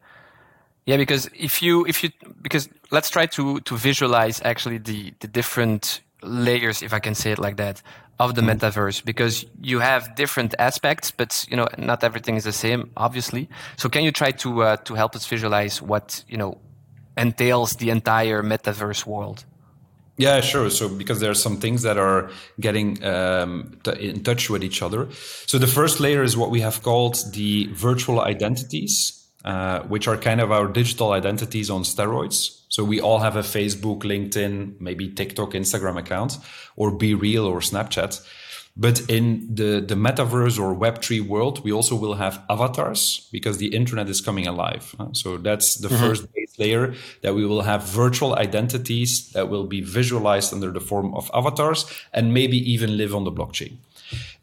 yeah. 0.87 0.97
Because 0.97 1.28
if 1.35 1.61
you 1.61 1.85
if 1.87 2.02
you 2.02 2.11
because 2.40 2.68
let's 2.90 3.11
try 3.11 3.26
to 3.26 3.61
to 3.61 3.76
visualize 3.76 4.40
actually 4.44 4.78
the 4.78 5.12
the 5.21 5.28
different 5.28 6.00
layers, 6.23 6.82
if 6.82 6.94
I 6.94 7.00
can 7.00 7.14
say 7.14 7.32
it 7.32 7.38
like 7.38 7.56
that, 7.56 7.82
of 8.18 8.35
the 8.35 8.42
mm. 8.42 8.54
metaverse. 8.54 9.04
Because 9.04 9.44
you 9.61 9.80
have 9.80 10.14
different 10.14 10.54
aspects, 10.59 11.11
but 11.11 11.44
you 11.50 11.56
know 11.56 11.68
not 11.76 12.04
everything 12.04 12.37
is 12.37 12.44
the 12.44 12.52
same, 12.52 12.90
obviously. 12.97 13.49
So 13.76 13.88
can 13.88 14.04
you 14.04 14.12
try 14.12 14.30
to 14.30 14.62
uh, 14.62 14.76
to 14.76 14.94
help 14.94 15.14
us 15.16 15.26
visualize 15.26 15.82
what 15.82 16.25
you 16.28 16.38
know 16.38 16.59
entails 17.16 17.73
the 17.76 17.90
entire 17.90 18.42
metaverse 18.42 19.04
world? 19.04 19.44
Yeah, 20.19 20.40
sure. 20.40 20.69
So 20.71 20.88
because 20.88 21.21
there 21.21 21.31
are 21.31 21.35
some 21.35 21.57
things 21.57 21.83
that 21.83 21.97
are 21.97 22.31
getting 22.61 23.02
um, 23.02 23.78
in 23.99 24.23
touch 24.23 24.50
with 24.50 24.62
each 24.62 24.83
other. 24.83 25.09
So 25.47 25.59
the 25.59 25.66
first 25.66 26.00
layer 26.00 26.23
is 26.23 26.37
what 26.37 26.50
we 26.50 26.61
have 26.61 26.83
called 26.83 27.16
the 27.33 27.66
virtual 27.73 28.21
identities, 28.21 29.26
uh, 29.45 29.81
which 29.81 30.07
are 30.07 30.16
kind 30.16 30.40
of 30.40 30.52
our 30.52 30.69
digital 30.69 31.12
identities 31.12 31.71
on 31.71 31.83
steroids. 31.83 32.61
So 32.69 32.85
we 32.85 33.00
all 33.00 33.19
have 33.19 33.37
a 33.37 33.42
Facebook, 33.42 34.02
LinkedIn, 34.02 34.81
maybe 34.81 35.09
TikTok, 35.09 35.52
Instagram 35.52 35.99
account, 35.99 36.38
or 36.76 36.90
Be 36.90 37.14
Real 37.14 37.47
or 37.47 37.61
Snapchat. 37.61 38.21
But 38.75 39.11
in 39.11 39.55
the, 39.55 39.85
the 39.87 39.95
metaverse 39.95 40.59
or 40.59 40.75
Web3 40.75 41.26
world, 41.26 41.62
we 41.62 41.73
also 41.73 41.95
will 41.95 42.14
have 42.14 42.43
avatars 42.49 43.29
because 43.31 43.59
the 43.59 43.75
internet 43.75 44.09
is 44.09 44.23
coming 44.23 44.47
alive. 44.47 44.97
So 45.12 45.37
that's 45.37 45.76
the 45.76 45.88
mm-hmm. 45.88 46.02
first 46.02 46.33
base 46.33 46.59
layer 46.59 46.95
that 47.21 47.35
we 47.35 47.45
will 47.45 47.62
have 47.62 47.83
virtual 47.83 48.35
identities 48.37 49.31
that 49.33 49.50
will 49.50 49.64
be 49.64 49.83
visualized 49.83 50.55
under 50.55 50.71
the 50.71 50.81
form 50.81 51.14
of 51.14 51.31
avatars 51.35 51.85
and 52.14 52.33
maybe 52.33 52.57
even 52.73 52.97
live 52.97 53.14
on 53.14 53.25
the 53.25 53.33
blockchain. 53.33 53.76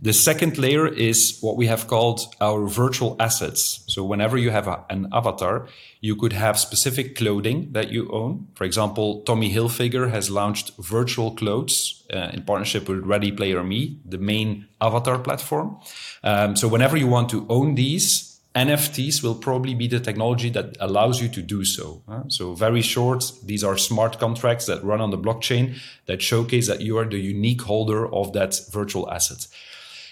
The 0.01 0.13
second 0.13 0.57
layer 0.57 0.87
is 0.87 1.39
what 1.41 1.57
we 1.57 1.67
have 1.67 1.87
called 1.87 2.21
our 2.39 2.67
virtual 2.67 3.15
assets. 3.19 3.83
So 3.87 4.03
whenever 4.03 4.37
you 4.37 4.49
have 4.51 4.67
a, 4.67 4.85
an 4.89 5.09
avatar, 5.11 5.67
you 6.01 6.15
could 6.15 6.33
have 6.33 6.57
specific 6.57 7.15
clothing 7.15 7.73
that 7.73 7.91
you 7.91 8.09
own. 8.11 8.47
For 8.55 8.63
example, 8.63 9.21
Tommy 9.23 9.51
Hilfiger 9.53 10.09
has 10.09 10.29
launched 10.29 10.71
virtual 10.77 11.31
clothes 11.31 12.05
uh, 12.13 12.29
in 12.33 12.43
partnership 12.43 12.87
with 12.87 12.99
Ready 12.99 13.31
Player 13.31 13.63
Me, 13.63 13.99
the 14.05 14.17
main 14.17 14.67
avatar 14.79 15.19
platform. 15.19 15.77
Um, 16.23 16.55
so 16.55 16.67
whenever 16.67 16.95
you 16.95 17.07
want 17.07 17.29
to 17.29 17.45
own 17.49 17.75
these, 17.75 18.28
NFTs 18.55 19.21
will 19.21 19.35
probably 19.35 19.75
be 19.75 19.87
the 19.87 19.99
technology 19.99 20.49
that 20.49 20.75
allows 20.79 21.21
you 21.21 21.29
to 21.29 21.41
do 21.41 21.63
so. 21.63 22.01
So 22.29 22.55
very 22.55 22.81
short, 22.81 23.31
these 23.45 23.63
are 23.63 23.77
smart 23.77 24.19
contracts 24.19 24.65
that 24.65 24.83
run 24.83 25.01
on 25.01 25.11
the 25.11 25.17
blockchain 25.17 25.79
that 26.07 26.21
showcase 26.21 26.67
that 26.67 26.81
you 26.81 26.97
are 26.97 27.05
the 27.05 27.19
unique 27.19 27.61
holder 27.61 28.11
of 28.11 28.33
that 28.33 28.59
virtual 28.71 29.09
asset. 29.11 29.47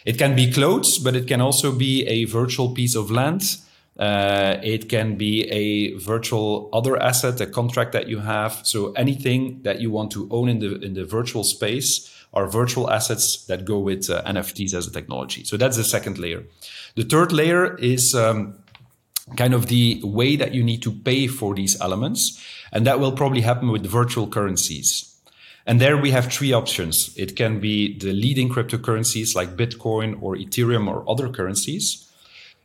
It 0.06 0.18
can 0.18 0.36
be 0.36 0.52
clothes, 0.52 1.00
but 1.00 1.16
it 1.16 1.28
can 1.28 1.42
also 1.42 1.72
be 1.72 2.06
a 2.08 2.26
virtual 2.26 2.74
piece 2.74 2.96
of 2.96 3.10
land. 3.10 3.58
Uh, 3.98 4.58
it 4.62 4.88
can 4.88 5.18
be 5.18 5.50
a 5.50 5.96
virtual 5.98 6.70
other 6.72 6.96
asset, 7.02 7.42
a 7.42 7.48
contract 7.48 7.92
that 7.94 8.08
you 8.08 8.20
have. 8.20 8.62
So 8.64 8.92
anything 8.92 9.64
that 9.64 9.82
you 9.82 9.90
want 9.90 10.12
to 10.12 10.28
own 10.30 10.48
in 10.48 10.60
the 10.60 10.80
in 10.80 10.94
the 10.94 11.04
virtual 11.04 11.44
space 11.44 12.14
are 12.34 12.48
virtual 12.48 12.90
assets 12.92 13.46
that 13.46 13.66
go 13.66 13.80
with 13.80 14.10
uh, 14.10 14.22
NFTs 14.24 14.74
as 14.74 14.86
a 14.86 14.92
technology. 14.92 15.44
So 15.44 15.58
that's 15.58 15.78
the 15.78 15.84
second 15.84 16.20
layer. 16.20 16.44
The 16.98 17.04
third 17.04 17.32
layer 17.32 17.76
is 17.76 18.16
um, 18.16 18.56
kind 19.36 19.54
of 19.54 19.68
the 19.68 20.02
way 20.04 20.36
that 20.36 20.56
you 20.56 20.64
need 20.64 20.82
to 20.82 20.92
pay 20.92 21.28
for 21.28 21.54
these 21.54 21.80
elements. 21.80 22.44
And 22.72 22.88
that 22.88 23.00
will 23.00 23.12
probably 23.12 23.42
happen 23.42 23.70
with 23.70 23.86
virtual 23.86 24.28
currencies. 24.28 25.16
And 25.68 25.80
there 25.80 25.96
we 25.96 26.10
have 26.10 26.34
three 26.34 26.54
options. 26.54 27.16
It 27.16 27.36
can 27.36 27.60
be 27.60 28.00
the 28.00 28.14
leading 28.14 28.50
cryptocurrencies 28.50 29.36
like 29.36 29.56
Bitcoin 29.56 30.18
or 30.24 30.36
Ethereum 30.36 30.88
or 30.88 31.08
other 31.08 31.30
currencies. 31.30 32.07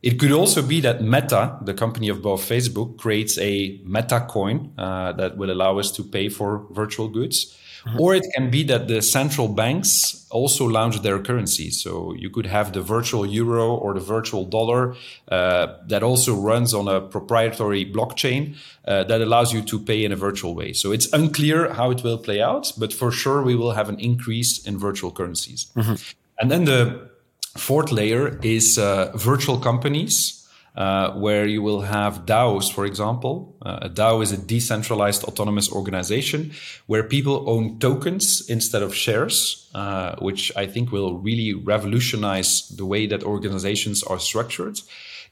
It 0.03 0.19
could 0.19 0.33
also 0.33 0.63
be 0.63 0.81
that 0.81 1.01
Meta, 1.01 1.59
the 1.63 1.75
company 1.75 2.09
of 2.09 2.23
both 2.23 2.49
Facebook, 2.49 2.99
creates 2.99 3.39
a 3.39 3.81
Meta 3.85 4.27
coin 4.29 4.73
uh, 4.77 5.13
that 5.13 5.37
will 5.37 5.51
allow 5.51 5.79
us 5.79 5.93
to 5.93 6.03
pay 6.03 6.29
for 6.29 6.67
virtual 6.71 7.09
goods. 7.09 7.57
Mm-hmm. 7.85 8.01
Or 8.01 8.15
it 8.15 8.25
can 8.35 8.51
be 8.51 8.63
that 8.65 8.87
the 8.87 9.03
central 9.03 9.49
banks 9.49 10.27
also 10.31 10.67
launch 10.67 11.03
their 11.03 11.19
currency. 11.19 11.71
So 11.71 12.15
you 12.15 12.31
could 12.31 12.47
have 12.47 12.73
the 12.73 12.81
virtual 12.81 13.27
euro 13.27 13.75
or 13.75 13.95
the 13.95 14.01
virtual 14.01 14.45
dollar 14.45 14.95
uh, 15.29 15.67
that 15.89 16.03
also 16.03 16.35
runs 16.35 16.75
on 16.75 16.87
a 16.87 17.01
proprietary 17.01 17.85
blockchain 17.85 18.57
uh, 18.87 19.05
that 19.05 19.21
allows 19.21 19.53
you 19.53 19.63
to 19.63 19.81
pay 19.81 20.05
in 20.05 20.13
a 20.13 20.17
virtual 20.17 20.55
way. 20.55 20.73
So 20.73 20.93
it's 20.93 21.13
unclear 21.13 21.73
how 21.73 21.91
it 21.91 22.05
will 22.05 22.19
play 22.19 22.41
out, 22.41 22.73
but 22.79 22.93
for 22.93 23.11
sure 23.11 23.43
we 23.43 23.57
will 23.57 23.73
have 23.73 23.89
an 23.89 23.99
increase 23.99 24.65
in 24.65 24.79
virtual 24.79 25.11
currencies. 25.11 25.67
Mm-hmm. 25.75 25.95
And 26.39 26.51
then 26.51 26.65
the 26.65 27.12
fourth 27.57 27.93
layer 27.93 28.39
is 28.43 28.79
uh, 28.79 29.13
virtual 29.15 29.59
companies 29.59 30.43
uh, 30.75 31.13
where 31.13 31.47
you 31.47 31.61
will 31.61 31.83
have 31.83 32.25
DAOs, 32.25 32.73
for 32.73 32.87
example. 32.87 33.55
Uh, 33.61 33.81
a 33.83 33.91
DAO 33.91 34.23
is 34.23 34.33
a 34.33 34.39
decentralized 34.39 35.23
autonomous 35.25 35.71
organization 35.71 36.53
where 36.87 37.03
people 37.03 37.49
own 37.49 37.79
tokens 37.79 38.49
instead 38.49 38.83
of 38.83 38.95
shares, 38.95 39.71
uh, 39.75 40.17
which 40.21 40.51
I 40.57 40.67
think 40.67 40.91
will 40.91 41.19
really 41.19 41.53
revolutionize 41.53 42.69
the 42.69 42.87
way 42.87 43.07
that 43.07 43.23
organizations 43.23 44.03
are 44.03 44.19
structured, 44.19 44.81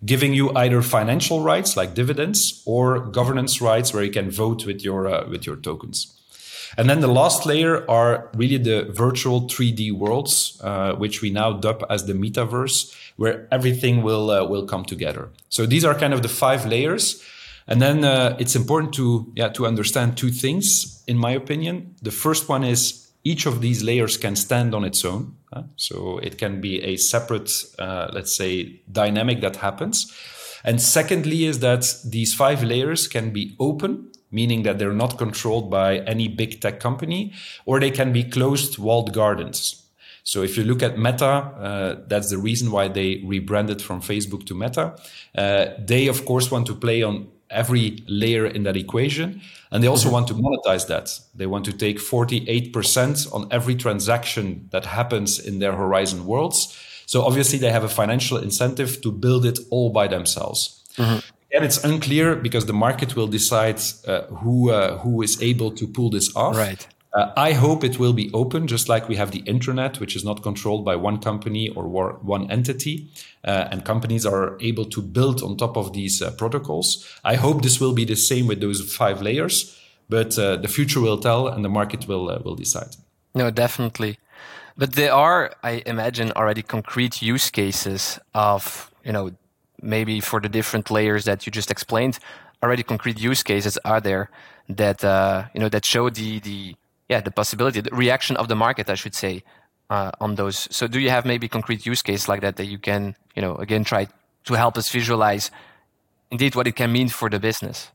giving 0.05 0.35
you 0.35 0.55
either 0.55 0.83
financial 0.83 1.43
rights 1.43 1.77
like 1.77 1.95
dividends 1.95 2.63
or 2.67 2.99
governance 2.99 3.63
rights 3.63 3.95
where 3.95 4.05
you 4.05 4.13
can 4.13 4.31
vote 4.31 4.67
with 4.67 4.85
your 4.85 5.09
uh, 5.09 5.27
with 5.27 5.47
your 5.47 5.57
tokens. 5.57 6.20
And 6.77 6.89
then 6.89 7.01
the 7.01 7.09
last 7.09 7.47
layer 7.47 7.89
are 7.91 8.31
really 8.35 8.57
the 8.57 8.85
virtual 8.91 9.43
3D 9.43 9.93
worlds, 9.93 10.61
uh, 10.63 10.95
which 10.95 11.23
we 11.23 11.31
now 11.31 11.53
dub 11.53 11.85
as 11.91 12.07
the 12.07 12.13
metaverse, 12.13 12.95
where 13.17 13.49
everything 13.51 14.03
will 14.03 14.31
uh, 14.31 14.45
will 14.45 14.67
come 14.67 14.85
together. 14.85 15.31
So 15.49 15.67
these 15.67 15.85
are 15.85 15.95
kind 15.95 16.15
of 16.15 16.23
the 16.23 16.29
five 16.29 16.67
layers. 16.67 17.23
And 17.67 17.81
then 17.81 18.05
uh, 18.05 18.37
it's 18.39 18.57
important 18.57 18.95
to 18.95 19.33
yeah 19.37 19.49
to 19.51 19.67
understand 19.67 20.17
two 20.17 20.31
things, 20.31 21.03
in 21.07 21.17
my 21.17 21.33
opinion. 21.33 21.95
The 22.03 22.11
first 22.11 22.49
one 22.49 22.65
is 22.65 23.11
each 23.25 23.47
of 23.47 23.61
these 23.61 23.83
layers 23.83 24.17
can 24.17 24.37
stand 24.37 24.75
on 24.75 24.85
its 24.85 25.05
own. 25.05 25.37
Uh, 25.53 25.65
so 25.77 26.19
it 26.19 26.39
can 26.39 26.61
be 26.61 26.83
a 26.83 26.97
separate, 26.97 27.51
uh, 27.79 28.09
let's 28.13 28.35
say, 28.35 28.81
dynamic 28.91 29.41
that 29.41 29.57
happens. 29.57 30.13
And 30.65 30.81
secondly, 30.81 31.45
is 31.45 31.61
that 31.61 31.85
these 32.05 32.35
five 32.35 32.63
layers 32.63 33.09
can 33.09 33.31
be 33.31 33.57
open 33.59 34.11
meaning 34.31 34.63
that 34.63 34.79
they're 34.79 34.93
not 34.93 35.19
controlled 35.19 35.71
by 35.71 35.99
any 36.01 36.29
big 36.29 36.61
tech 36.61 36.81
company, 36.81 37.33
or 37.67 37.81
they 37.81 37.91
can 37.91 38.13
be 38.13 38.25
closed 38.25 38.79
walled 38.79 39.13
gardens. 39.13 39.81
So 40.23 40.43
if 40.43 40.57
you 40.57 40.65
look 40.65 40.83
at 40.83 40.99
Meta, 40.99 41.27
uh, 41.27 41.97
that's 42.07 42.31
the 42.31 42.39
reason 42.39 42.71
why 42.71 42.89
they 42.89 43.23
rebranded 43.25 43.81
from 43.83 44.01
Facebook 44.01 44.47
to 44.47 44.55
Meta. 44.55 44.95
Uh, 45.35 45.67
they, 45.79 46.09
of 46.09 46.25
course, 46.25 46.51
want 46.51 46.67
to 46.67 46.75
play 46.75 47.03
on 47.03 47.29
every 47.51 48.03
layer 48.07 48.47
in 48.47 48.63
that 48.63 48.77
equation. 48.77 49.41
And 49.71 49.83
they 49.83 49.89
also 49.89 50.07
mm-hmm. 50.07 50.15
want 50.15 50.29
to 50.29 50.35
monetize 50.35 50.87
that. 50.89 51.19
They 51.35 51.47
want 51.47 51.65
to 51.67 51.73
take 51.73 51.99
48% 51.99 53.33
on 53.33 53.49
every 53.51 53.75
transaction 53.75 54.69
that 54.71 54.85
happens 54.85 55.39
in 55.39 55.59
their 55.59 55.73
Horizon 55.73 56.27
worlds. 56.27 56.77
So 57.07 57.23
obviously, 57.23 57.59
they 57.59 57.73
have 57.73 57.83
a 57.83 57.89
financial 57.89 58.39
incentive 58.39 59.01
to 59.03 59.11
build 59.11 59.45
it 59.45 59.59
all 59.71 59.91
by 59.91 60.07
themselves. 60.07 60.85
Mm-hmm. 60.97 61.19
And 61.55 61.65
it's 61.65 61.83
unclear 61.85 62.37
because 62.37 62.67
the 62.67 62.73
market 62.73 63.17
will 63.17 63.27
decide 63.27 63.81
uh, 64.07 64.23
who 64.27 64.71
uh, 64.71 64.99
who 64.99 65.23
is 65.23 65.43
able 65.43 65.71
to 65.73 65.87
pull 65.87 66.11
this 66.11 66.35
off. 66.37 66.57
Right. 66.57 66.87
Uh, 67.13 67.33
I 67.37 67.53
hope 67.55 67.83
it 67.83 67.99
will 67.99 68.13
be 68.13 68.31
open, 68.33 68.69
just 68.69 68.89
like 68.89 69.09
we 69.09 69.17
have 69.17 69.33
the 69.33 69.41
internet, 69.41 69.99
which 69.99 70.15
is 70.15 70.25
not 70.25 70.45
controlled 70.45 70.85
by 70.85 70.95
one 70.95 71.19
company 71.19 71.69
or 71.71 71.89
one 72.23 72.49
entity, 72.53 73.11
uh, 73.45 73.67
and 73.73 73.85
companies 73.85 74.25
are 74.25 74.57
able 74.61 74.85
to 74.85 75.03
build 75.03 75.43
on 75.43 75.57
top 75.57 75.77
of 75.77 75.93
these 75.93 76.23
uh, 76.23 76.31
protocols. 76.31 77.05
I 77.25 77.35
hope 77.35 77.63
this 77.63 77.81
will 77.81 77.95
be 77.95 78.05
the 78.05 78.15
same 78.15 78.47
with 78.47 78.61
those 78.61 78.95
five 78.95 79.21
layers, 79.23 79.77
but 80.09 80.39
uh, 80.39 80.57
the 80.57 80.69
future 80.69 81.01
will 81.01 81.19
tell, 81.19 81.49
and 81.49 81.65
the 81.65 81.69
market 81.69 82.07
will 82.07 82.27
will 82.45 82.55
decide. 82.55 82.95
No, 83.35 83.51
definitely. 83.51 84.19
But 84.77 84.93
there 84.93 85.13
are, 85.13 85.53
I 85.63 85.83
imagine, 85.87 86.33
already 86.33 86.63
concrete 86.63 87.21
use 87.23 87.51
cases 87.51 88.21
of 88.35 88.91
you 89.05 89.13
know 89.13 89.33
maybe 89.83 90.21
for 90.21 90.41
the 90.41 90.49
different 90.49 90.91
layers 90.91 91.25
that 91.25 91.47
you 91.47 91.53
just 91.53 91.71
explained, 91.71 92.19
already 92.63 92.83
concrete 92.83 93.21
use 93.21 93.43
cases 93.43 93.79
are 93.85 94.01
there 94.01 94.31
that 94.69 95.05
uh, 95.05 95.45
you 95.55 95.61
know 95.61 95.69
that 95.69 95.85
show 95.85 96.11
the 96.11 96.41
the 96.41 96.77
yeah 97.09 97.21
the 97.21 97.31
possibility, 97.31 97.81
the 97.81 97.91
reaction 97.91 98.37
of 98.37 98.49
the 98.49 98.57
market, 98.57 98.89
I 98.89 98.95
should 98.95 99.15
say, 99.15 99.43
uh, 99.89 100.11
on 100.21 100.37
those. 100.37 100.69
So, 100.71 100.87
do 100.87 100.99
you 100.99 101.11
have 101.11 101.25
maybe 101.25 101.49
concrete 101.49 101.87
use 101.87 102.03
case 102.03 102.29
like 102.29 102.41
that 102.41 102.57
that 102.57 102.67
you 102.67 102.79
can 102.79 103.17
you 103.35 103.43
know 103.43 103.57
again 103.57 103.85
try 103.85 104.09
to 104.45 104.55
help 104.55 104.77
us 104.77 104.91
visualize 104.91 105.51
indeed 106.31 106.55
what 106.55 106.67
it 106.67 106.77
can 106.77 106.93
mean 106.93 107.09
for 107.09 107.29
the 107.29 107.39
business? 107.39 107.91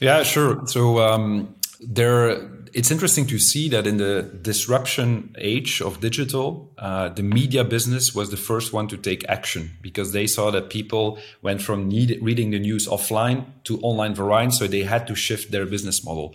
Yeah, 0.00 0.22
sure. 0.22 0.66
So 0.66 1.00
um, 1.00 1.54
there 1.80 2.48
it's 2.72 2.90
interesting 2.90 3.26
to 3.26 3.38
see 3.38 3.68
that 3.68 3.86
in 3.86 3.96
the 3.96 4.22
disruption 4.42 5.34
age 5.38 5.80
of 5.80 6.00
digital, 6.00 6.70
uh, 6.78 7.08
the 7.08 7.22
media 7.22 7.64
business 7.64 8.14
was 8.14 8.30
the 8.30 8.36
first 8.36 8.72
one 8.72 8.88
to 8.88 8.96
take 8.96 9.28
action 9.28 9.70
because 9.80 10.12
they 10.12 10.26
saw 10.26 10.50
that 10.50 10.70
people 10.70 11.18
went 11.42 11.62
from 11.62 11.88
need, 11.88 12.18
reading 12.22 12.50
the 12.50 12.58
news 12.58 12.86
offline 12.86 13.44
to 13.64 13.78
online 13.80 14.14
variants, 14.14 14.58
so 14.58 14.66
they 14.66 14.82
had 14.82 15.06
to 15.06 15.14
shift 15.14 15.50
their 15.50 15.66
business 15.66 16.04
model. 16.04 16.34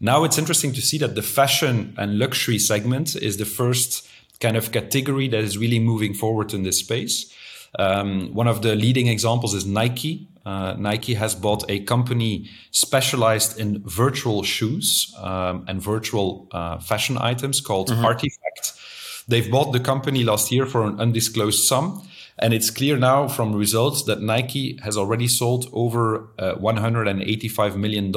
Now 0.00 0.24
it's 0.24 0.38
interesting 0.38 0.72
to 0.72 0.82
see 0.82 0.98
that 0.98 1.14
the 1.14 1.22
fashion 1.22 1.94
and 1.96 2.18
luxury 2.18 2.58
segment 2.58 3.16
is 3.16 3.36
the 3.36 3.44
first 3.44 4.08
kind 4.40 4.56
of 4.56 4.72
category 4.72 5.28
that 5.28 5.40
is 5.40 5.56
really 5.56 5.78
moving 5.78 6.14
forward 6.14 6.52
in 6.52 6.62
this 6.62 6.78
space. 6.78 7.32
Um, 7.78 8.32
one 8.34 8.48
of 8.48 8.62
the 8.62 8.74
leading 8.74 9.08
examples 9.08 9.54
is 9.54 9.66
Nike. 9.66 10.28
Uh, 10.44 10.74
Nike 10.78 11.14
has 11.14 11.34
bought 11.34 11.64
a 11.68 11.80
company 11.80 12.50
specialized 12.70 13.58
in 13.58 13.82
virtual 13.84 14.42
shoes 14.42 15.14
um, 15.18 15.64
and 15.66 15.80
virtual 15.80 16.48
uh, 16.52 16.78
fashion 16.78 17.16
items 17.18 17.60
called 17.60 17.88
mm-hmm. 17.88 18.04
RTFKT. 18.04 19.24
They've 19.26 19.50
bought 19.50 19.72
the 19.72 19.80
company 19.80 20.22
last 20.22 20.52
year 20.52 20.66
for 20.66 20.84
an 20.84 21.00
undisclosed 21.00 21.64
sum. 21.64 22.06
And 22.36 22.52
it's 22.52 22.68
clear 22.68 22.96
now 22.96 23.28
from 23.28 23.54
results 23.54 24.02
that 24.04 24.20
Nike 24.20 24.76
has 24.82 24.96
already 24.96 25.28
sold 25.28 25.68
over 25.72 26.28
uh, 26.36 26.56
$185 26.56 27.76
million 27.76 28.12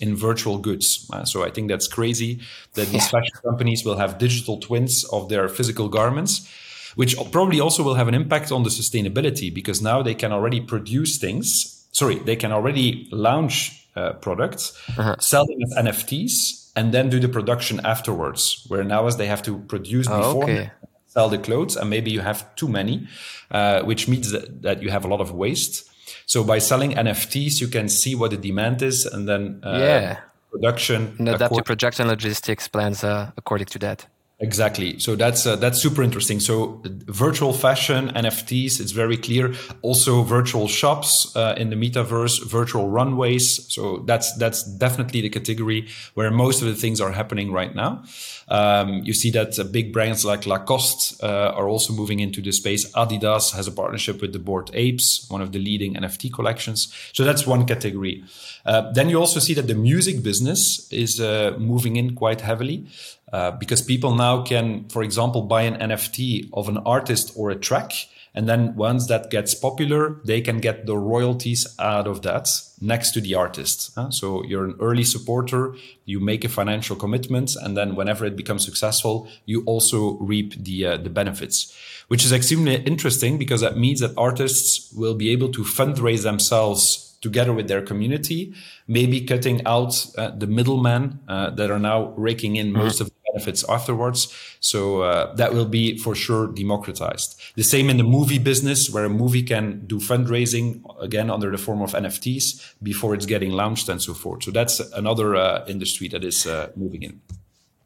in 0.00 0.16
virtual 0.16 0.58
goods. 0.58 1.10
Uh, 1.12 1.24
so 1.24 1.44
I 1.44 1.50
think 1.50 1.68
that's 1.68 1.88
crazy 1.88 2.40
that 2.74 2.86
these 2.86 3.02
yeah. 3.02 3.20
fashion 3.20 3.34
companies 3.42 3.84
will 3.84 3.96
have 3.96 4.18
digital 4.18 4.58
twins 4.58 5.04
of 5.06 5.28
their 5.28 5.48
physical 5.48 5.88
garments 5.88 6.48
which 6.94 7.16
probably 7.30 7.60
also 7.60 7.82
will 7.82 7.94
have 7.94 8.08
an 8.08 8.14
impact 8.14 8.52
on 8.52 8.62
the 8.62 8.70
sustainability 8.70 9.52
because 9.52 9.82
now 9.82 10.02
they 10.02 10.14
can 10.14 10.32
already 10.32 10.60
produce 10.60 11.18
things. 11.18 11.86
Sorry, 11.92 12.16
they 12.16 12.36
can 12.36 12.52
already 12.52 13.08
launch 13.10 13.86
uh, 13.96 14.12
products, 14.14 14.72
uh-huh. 14.96 15.16
sell 15.18 15.46
them 15.46 15.58
as 15.62 15.86
NFTs, 15.86 16.70
and 16.76 16.92
then 16.94 17.08
do 17.08 17.18
the 17.18 17.28
production 17.28 17.80
afterwards. 17.84 18.64
Where 18.68 18.84
now, 18.84 19.06
as 19.06 19.16
they 19.16 19.26
have 19.26 19.42
to 19.42 19.58
produce 19.58 20.06
oh, 20.08 20.16
before. 20.16 20.44
Okay. 20.44 20.70
Sell 21.08 21.30
the 21.30 21.38
clothes, 21.38 21.74
and 21.74 21.88
maybe 21.88 22.10
you 22.10 22.20
have 22.20 22.54
too 22.54 22.68
many, 22.68 23.08
uh, 23.50 23.82
which 23.82 24.06
means 24.08 24.30
that, 24.30 24.60
that 24.62 24.82
you 24.82 24.90
have 24.90 25.06
a 25.06 25.08
lot 25.08 25.20
of 25.20 25.32
waste. 25.32 25.88
So 26.26 26.44
by 26.44 26.58
selling 26.58 26.92
NFTs, 26.92 27.62
you 27.62 27.68
can 27.68 27.88
see 27.88 28.14
what 28.14 28.30
the 28.30 28.36
demand 28.36 28.82
is, 28.82 29.06
and 29.06 29.26
then 29.26 29.60
uh, 29.64 29.78
yeah, 29.80 30.18
production 30.50 31.16
and 31.18 31.28
adapt 31.30 31.54
your 31.54 31.62
production 31.62 32.08
logistics 32.08 32.68
plans 32.68 33.02
uh, 33.02 33.30
according 33.36 33.66
to 33.68 33.78
that. 33.78 34.06
Exactly. 34.40 35.00
So 35.00 35.16
that's 35.16 35.46
uh, 35.46 35.56
that's 35.56 35.82
super 35.82 36.00
interesting. 36.00 36.38
So 36.38 36.80
virtual 36.84 37.52
fashion, 37.52 38.10
NFTs, 38.10 38.78
it's 38.78 38.92
very 38.92 39.16
clear. 39.16 39.52
Also 39.82 40.22
virtual 40.22 40.68
shops 40.68 41.34
uh, 41.34 41.54
in 41.56 41.70
the 41.70 41.76
metaverse, 41.76 42.46
virtual 42.48 42.88
runways. 42.88 43.66
So 43.72 44.04
that's 44.06 44.32
that's 44.36 44.62
definitely 44.62 45.22
the 45.22 45.28
category 45.30 45.88
where 46.14 46.30
most 46.30 46.62
of 46.62 46.68
the 46.68 46.76
things 46.76 47.00
are 47.00 47.10
happening 47.10 47.50
right 47.50 47.74
now. 47.74 48.04
Um, 48.48 49.02
you 49.04 49.12
see 49.12 49.30
that 49.32 49.58
uh, 49.58 49.64
big 49.64 49.92
brands 49.92 50.24
like 50.24 50.46
Lacoste 50.46 51.22
uh, 51.22 51.52
are 51.54 51.68
also 51.68 51.92
moving 51.92 52.20
into 52.20 52.40
the 52.40 52.52
space. 52.52 52.90
Adidas 52.92 53.54
has 53.54 53.66
a 53.66 53.72
partnership 53.72 54.20
with 54.20 54.32
the 54.32 54.38
Bored 54.38 54.70
Apes, 54.72 55.26
one 55.28 55.42
of 55.42 55.52
the 55.52 55.58
leading 55.58 55.94
NFT 55.94 56.32
collections. 56.32 56.92
So 57.12 57.24
that's 57.24 57.46
one 57.46 57.66
category. 57.66 58.24
Uh, 58.64 58.90
then 58.92 59.08
you 59.08 59.18
also 59.18 59.40
see 59.40 59.54
that 59.54 59.66
the 59.66 59.74
music 59.74 60.22
business 60.22 60.90
is 60.90 61.20
uh, 61.20 61.56
moving 61.58 61.96
in 61.96 62.14
quite 62.14 62.40
heavily. 62.40 62.86
Uh, 63.30 63.50
because 63.50 63.82
people 63.82 64.14
now 64.14 64.42
can, 64.42 64.88
for 64.88 65.02
example, 65.02 65.42
buy 65.42 65.62
an 65.62 65.76
NFT 65.76 66.48
of 66.54 66.68
an 66.68 66.78
artist 66.78 67.32
or 67.36 67.50
a 67.50 67.54
track 67.54 67.92
And 68.38 68.48
then 68.48 68.76
once 68.76 69.08
that 69.08 69.30
gets 69.30 69.52
popular, 69.52 70.20
they 70.24 70.40
can 70.40 70.60
get 70.60 70.86
the 70.86 70.96
royalties 70.96 71.66
out 71.80 72.06
of 72.06 72.22
that 72.22 72.48
next 72.80 73.10
to 73.14 73.20
the 73.20 73.34
artist. 73.34 73.90
So 74.10 74.44
you're 74.44 74.64
an 74.64 74.76
early 74.78 75.02
supporter, 75.02 75.74
you 76.04 76.20
make 76.20 76.44
a 76.44 76.48
financial 76.48 76.94
commitment, 76.94 77.56
and 77.60 77.76
then 77.76 77.96
whenever 77.96 78.24
it 78.24 78.36
becomes 78.36 78.64
successful, 78.64 79.26
you 79.44 79.64
also 79.64 80.18
reap 80.20 80.54
the 80.54 80.86
uh, 80.86 80.96
the 80.98 81.10
benefits, 81.10 81.76
which 82.06 82.24
is 82.24 82.30
extremely 82.32 82.76
interesting 82.76 83.38
because 83.38 83.60
that 83.60 83.76
means 83.76 83.98
that 83.98 84.14
artists 84.16 84.92
will 84.92 85.16
be 85.16 85.32
able 85.32 85.50
to 85.50 85.64
fundraise 85.64 86.22
themselves 86.22 87.08
together 87.20 87.52
with 87.52 87.66
their 87.66 87.82
community, 87.82 88.54
maybe 88.86 89.20
cutting 89.20 89.66
out 89.66 90.06
uh, 90.16 90.30
the 90.30 90.46
middlemen 90.46 91.18
uh, 91.26 91.50
that 91.50 91.72
are 91.72 91.80
now 91.80 92.14
raking 92.16 92.54
in 92.54 92.68
mm-hmm. 92.68 92.84
most 92.84 93.00
of 93.00 93.08
the 93.08 93.17
benefits 93.32 93.68
afterwards. 93.68 94.32
So 94.60 95.02
uh, 95.02 95.34
that 95.34 95.52
will 95.54 95.66
be 95.66 95.98
for 95.98 96.14
sure 96.14 96.46
democratized. 96.46 97.40
The 97.54 97.62
same 97.62 97.90
in 97.90 97.96
the 97.96 98.04
movie 98.04 98.38
business, 98.38 98.90
where 98.90 99.04
a 99.04 99.10
movie 99.10 99.42
can 99.42 99.86
do 99.86 99.98
fundraising 99.98 100.82
again 101.00 101.30
under 101.30 101.50
the 101.50 101.58
form 101.58 101.82
of 101.82 101.92
NFTs 101.92 102.74
before 102.82 103.14
it's 103.14 103.26
getting 103.26 103.52
launched 103.52 103.88
and 103.88 104.00
so 104.02 104.14
forth. 104.14 104.44
So 104.44 104.50
that's 104.50 104.80
another 104.92 105.36
uh, 105.36 105.64
industry 105.68 106.08
that 106.08 106.24
is 106.24 106.46
uh, 106.46 106.70
moving 106.76 107.02
in. 107.02 107.20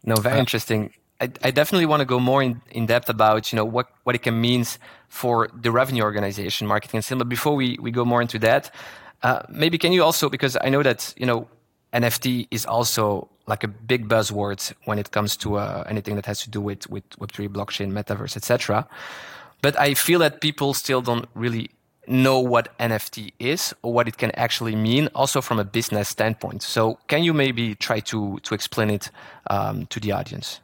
No, 0.05 0.17
very 0.17 0.39
interesting. 0.39 0.93
I, 1.21 1.31
I, 1.45 1.51
definitely 1.53 1.87
want 1.87 2.01
to 2.01 2.05
go 2.05 2.19
more 2.19 2.43
in, 2.43 2.61
in 2.73 2.87
depth 2.87 3.09
about 3.09 3.53
you 3.53 3.57
know 3.57 3.65
what, 3.65 3.87
what 4.03 4.17
it 4.17 4.23
can 4.23 4.41
means 4.41 4.79
for 5.09 5.49
the 5.55 5.71
revenue 5.71 6.03
organization, 6.03 6.67
marketing 6.67 6.99
and 6.99 7.05
sales. 7.05 7.19
But 7.19 7.29
before 7.29 7.55
we, 7.55 7.79
we 7.81 7.93
go 7.93 8.05
more 8.05 8.21
into 8.21 8.41
that, 8.41 8.75
uh, 9.23 9.43
maybe 9.49 9.79
can 9.79 9.93
you 9.93 10.03
also 10.03 10.29
because 10.29 10.57
I 10.61 10.69
know 10.69 10.83
that 10.83 11.15
you 11.17 11.27
know 11.27 11.47
NFT 11.93 12.49
is 12.51 12.67
also 12.67 13.29
like 13.47 13.65
a 13.65 13.69
big 13.69 14.09
buzzword 14.09 14.73
when 14.85 14.99
it 14.99 15.11
comes 15.11 15.37
to 15.39 15.57
uh, 15.57 15.85
anything 15.89 16.17
that 16.17 16.27
has 16.27 16.41
to 16.43 16.51
do 16.51 16.61
with 16.61 16.89
with 16.89 17.09
Web3 17.19 17.49
blockchain, 17.49 17.93
metaverse, 17.93 18.37
etc. 18.37 18.87
But 19.63 19.79
I 19.79 19.95
feel 19.95 20.19
that 20.21 20.41
people 20.41 20.75
still 20.75 21.03
don't 21.03 21.29
really 21.35 21.71
know 22.07 22.41
what 22.41 22.77
NFT 22.79 23.33
is 23.39 23.75
or 23.83 23.93
what 23.93 24.09
it 24.09 24.19
can 24.19 24.33
actually 24.33 24.75
mean, 24.75 25.09
also 25.15 25.41
from 25.41 25.59
a 25.59 25.65
business 25.65 26.09
standpoint. 26.09 26.63
So, 26.63 26.99
can 27.07 27.23
you 27.23 27.33
maybe 27.33 27.75
try 27.75 28.01
to 28.01 28.39
to 28.41 28.55
explain 28.55 28.91
it 28.91 29.11
um, 29.51 29.87
to 29.87 30.01
the 30.01 30.13
audience? 30.13 30.61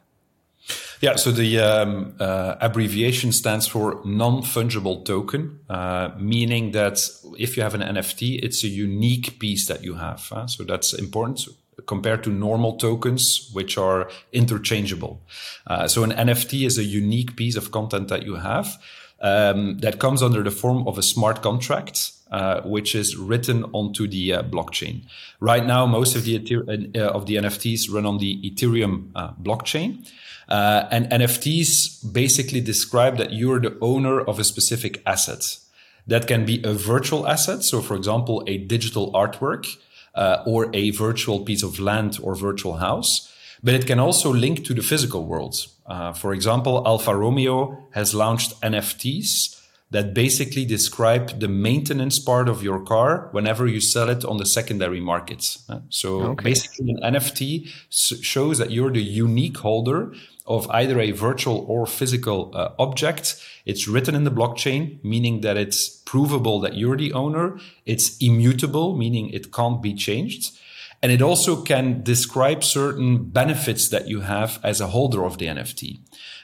Yeah, 1.01 1.15
so 1.15 1.31
the 1.31 1.59
um, 1.59 2.13
uh, 2.19 2.55
abbreviation 2.59 3.31
stands 3.31 3.67
for 3.67 4.01
non 4.05 4.43
fungible 4.43 5.03
token, 5.03 5.59
uh, 5.69 6.09
meaning 6.19 6.71
that 6.73 6.99
if 7.37 7.57
you 7.57 7.63
have 7.63 7.73
an 7.73 7.81
NFT, 7.81 8.43
it's 8.43 8.63
a 8.63 8.67
unique 8.67 9.39
piece 9.39 9.67
that 9.67 9.83
you 9.83 9.95
have. 9.95 10.31
Uh, 10.31 10.45
so 10.45 10.63
that's 10.63 10.93
important 10.93 11.47
compared 11.85 12.23
to 12.23 12.29
normal 12.29 12.77
tokens, 12.77 13.49
which 13.53 13.77
are 13.77 14.09
interchangeable. 14.31 15.21
Uh, 15.67 15.87
so 15.87 16.03
an 16.03 16.11
NFT 16.11 16.65
is 16.65 16.77
a 16.77 16.83
unique 16.83 17.35
piece 17.35 17.55
of 17.55 17.71
content 17.71 18.07
that 18.07 18.23
you 18.23 18.35
have 18.35 18.77
um, 19.21 19.77
that 19.79 19.99
comes 19.99 20.21
under 20.23 20.43
the 20.43 20.51
form 20.51 20.87
of 20.87 20.97
a 20.97 21.03
smart 21.03 21.41
contract. 21.41 22.11
Uh, 22.31 22.61
which 22.61 22.93
is 22.93 23.17
written 23.17 23.63
onto 23.73 24.07
the 24.07 24.33
uh, 24.33 24.43
blockchain. 24.43 25.01
Right 25.39 25.65
now, 25.65 25.87
most 25.87 26.15
of 26.15 26.25
the 26.25 26.35
uh, 26.37 26.99
of 26.99 27.25
the 27.25 27.37
NFTs 27.37 27.91
run 27.91 28.05
on 28.05 28.19
the 28.19 28.39
Ethereum 28.47 29.09
uh, 29.15 29.31
blockchain, 29.41 30.07
uh, 30.47 30.85
and 30.91 31.07
NFTs 31.07 32.13
basically 32.13 32.61
describe 32.61 33.17
that 33.17 33.33
you're 33.33 33.59
the 33.59 33.75
owner 33.81 34.21
of 34.21 34.37
a 34.37 34.43
specific 34.43 35.01
asset. 35.07 35.57
That 36.05 36.27
can 36.27 36.45
be 36.45 36.61
a 36.63 36.73
virtual 36.73 37.27
asset. 37.27 37.63
So, 37.63 37.81
for 37.81 37.95
example, 37.95 38.43
a 38.45 38.59
digital 38.59 39.11
artwork 39.13 39.77
uh, 40.19 40.43
or 40.45 40.69
a 40.73 40.91
virtual 40.91 41.39
piece 41.39 41.63
of 41.63 41.79
land 41.79 42.19
or 42.21 42.35
virtual 42.35 42.77
house. 42.77 43.33
But 43.63 43.73
it 43.73 43.87
can 43.87 43.99
also 43.99 44.31
link 44.33 44.65
to 44.65 44.73
the 44.73 44.83
physical 44.83 45.25
world. 45.25 45.55
Uh, 45.85 46.13
for 46.13 46.33
example, 46.33 46.83
Alfa 46.85 47.15
Romeo 47.15 47.87
has 47.91 48.13
launched 48.13 48.59
NFTs 48.61 49.58
that 49.91 50.13
basically 50.13 50.65
describe 50.65 51.39
the 51.39 51.47
maintenance 51.47 52.19
part 52.19 52.47
of 52.47 52.61
your 52.61 52.79
car 52.79 53.29
whenever 53.31 53.65
you 53.65 53.81
sell 53.81 54.09
it 54.09 54.23
on 54.23 54.37
the 54.37 54.45
secondary 54.45 54.99
markets. 54.99 55.63
Uh, 55.67 55.79
so 55.89 56.21
okay. 56.21 56.43
basically, 56.43 56.91
an 56.91 57.15
NFT 57.15 57.67
shows 57.89 58.59
that 58.59 58.69
you're 58.71 58.91
the 58.91 59.01
unique 59.01 59.57
holder 59.57 60.13
of 60.45 60.69
either 60.71 60.99
a 60.99 61.11
virtual 61.11 61.65
or 61.67 61.85
physical 61.85 62.51
uh, 62.53 62.69
object. 62.79 63.43
It's 63.65 63.87
written 63.87 64.15
in 64.15 64.23
the 64.23 64.31
blockchain, 64.31 65.03
meaning 65.03 65.41
that 65.41 65.57
it's 65.57 65.87
provable 65.87 66.59
that 66.61 66.75
you're 66.75 66.97
the 66.97 67.13
owner. 67.13 67.59
It's 67.85 68.17
immutable, 68.17 68.95
meaning 68.95 69.29
it 69.29 69.51
can't 69.51 69.81
be 69.81 69.93
changed. 69.93 70.57
And 71.01 71.11
it 71.11 71.21
also 71.21 71.61
can 71.61 72.03
describe 72.03 72.63
certain 72.63 73.29
benefits 73.29 73.87
that 73.89 74.07
you 74.07 74.21
have 74.21 74.59
as 74.63 74.81
a 74.81 74.87
holder 74.87 75.23
of 75.23 75.37
the 75.37 75.45
NFT. 75.45 75.99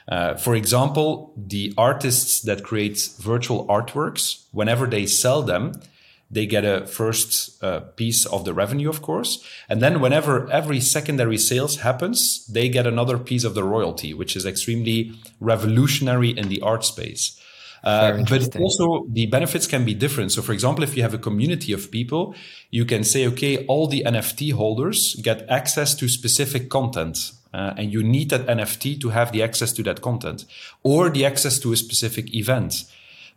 Uh, 0.08 0.34
for 0.36 0.54
example, 0.54 1.34
the 1.36 1.74
artists 1.76 2.42
that 2.42 2.62
create 2.62 3.08
virtual 3.18 3.66
artworks, 3.66 4.44
whenever 4.52 4.86
they 4.86 5.06
sell 5.06 5.42
them, 5.42 5.72
they 6.30 6.46
get 6.46 6.64
a 6.64 6.86
first 6.86 7.62
uh, 7.62 7.80
piece 7.80 8.26
of 8.26 8.44
the 8.44 8.52
revenue, 8.52 8.88
of 8.88 9.00
course. 9.02 9.44
And 9.68 9.80
then 9.80 10.00
whenever 10.00 10.50
every 10.50 10.80
secondary 10.80 11.38
sales 11.38 11.76
happens, 11.78 12.46
they 12.46 12.68
get 12.68 12.86
another 12.86 13.18
piece 13.18 13.44
of 13.44 13.54
the 13.54 13.62
royalty, 13.62 14.12
which 14.12 14.34
is 14.36 14.44
extremely 14.44 15.12
revolutionary 15.40 16.30
in 16.30 16.48
the 16.48 16.60
art 16.62 16.84
space. 16.84 17.40
Uh, 17.84 18.24
but 18.28 18.56
also 18.56 19.06
the 19.08 19.26
benefits 19.26 19.68
can 19.68 19.84
be 19.84 19.94
different. 19.94 20.32
So, 20.32 20.42
for 20.42 20.52
example, 20.52 20.82
if 20.82 20.96
you 20.96 21.02
have 21.02 21.14
a 21.14 21.18
community 21.18 21.72
of 21.72 21.90
people, 21.92 22.34
you 22.70 22.84
can 22.84 23.04
say, 23.04 23.26
okay, 23.28 23.64
all 23.66 23.86
the 23.86 24.02
NFT 24.04 24.52
holders 24.52 25.14
get 25.22 25.48
access 25.48 25.94
to 25.96 26.08
specific 26.08 26.68
content. 26.68 27.30
Uh, 27.56 27.72
and 27.78 27.90
you 27.90 28.02
need 28.02 28.28
that 28.28 28.46
NFT 28.46 29.00
to 29.00 29.08
have 29.08 29.32
the 29.32 29.42
access 29.42 29.72
to 29.72 29.82
that 29.84 30.02
content 30.02 30.44
or 30.82 31.08
the 31.08 31.24
access 31.24 31.58
to 31.60 31.72
a 31.72 31.76
specific 31.76 32.34
event 32.34 32.84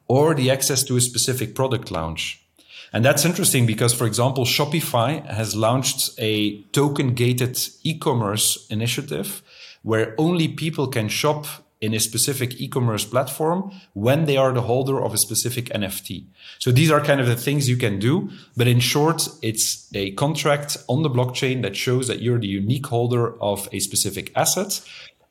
or 0.10 0.36
the 0.36 0.52
access 0.52 0.84
to 0.84 0.98
a 0.98 1.02
specific 1.02 1.56
product 1.56 1.90
launch. 1.90 2.44
And 2.92 3.06
that's 3.06 3.24
interesting 3.24 3.66
because, 3.66 3.94
for 3.94 4.06
example, 4.06 4.44
Shopify 4.44 5.26
has 5.26 5.56
launched 5.56 6.10
a 6.18 6.62
token 6.74 7.14
gated 7.14 7.58
e-commerce 7.84 8.68
initiative 8.70 9.42
where 9.84 10.16
only 10.18 10.50
people 10.50 10.88
can 10.88 11.08
shop 11.08 11.46
in 11.82 11.94
a 11.94 12.00
specific 12.00 12.60
e-commerce 12.60 13.06
platform 13.06 13.72
when 13.94 14.26
they 14.26 14.36
are 14.36 14.52
the 14.52 14.62
holder 14.62 15.02
of 15.02 15.14
a 15.14 15.18
specific 15.18 15.66
NFT. 15.70 16.26
So 16.58 16.72
these 16.72 16.92
are 16.92 17.00
kind 17.00 17.22
of 17.22 17.28
the 17.28 17.38
things 17.38 17.70
you 17.70 17.78
can 17.78 18.00
do. 18.00 18.30
But 18.58 18.68
in 18.68 18.80
short, 18.82 19.28
it's 19.42 19.90
a 19.94 20.12
contract 20.12 20.78
on 20.88 21.04
the 21.04 21.10
blockchain 21.10 21.62
that 21.62 21.78
shows 21.78 22.08
that 22.08 22.22
you're 22.22 22.40
the 22.40 22.48
unique 22.48 22.88
holder 22.88 23.42
of 23.42 23.70
a 23.72 23.80
specific 23.80 24.32
asset. 24.36 24.82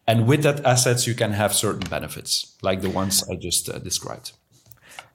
And 0.06 0.26
with 0.26 0.42
that 0.42 0.64
assets, 0.64 1.06
you 1.06 1.14
can 1.14 1.32
have 1.32 1.54
certain 1.54 1.88
benefits 1.90 2.56
like 2.62 2.80
the 2.80 2.88
ones 2.88 3.22
I 3.30 3.37
just 3.37 3.68
uh, 3.68 3.78
described. 3.78 4.32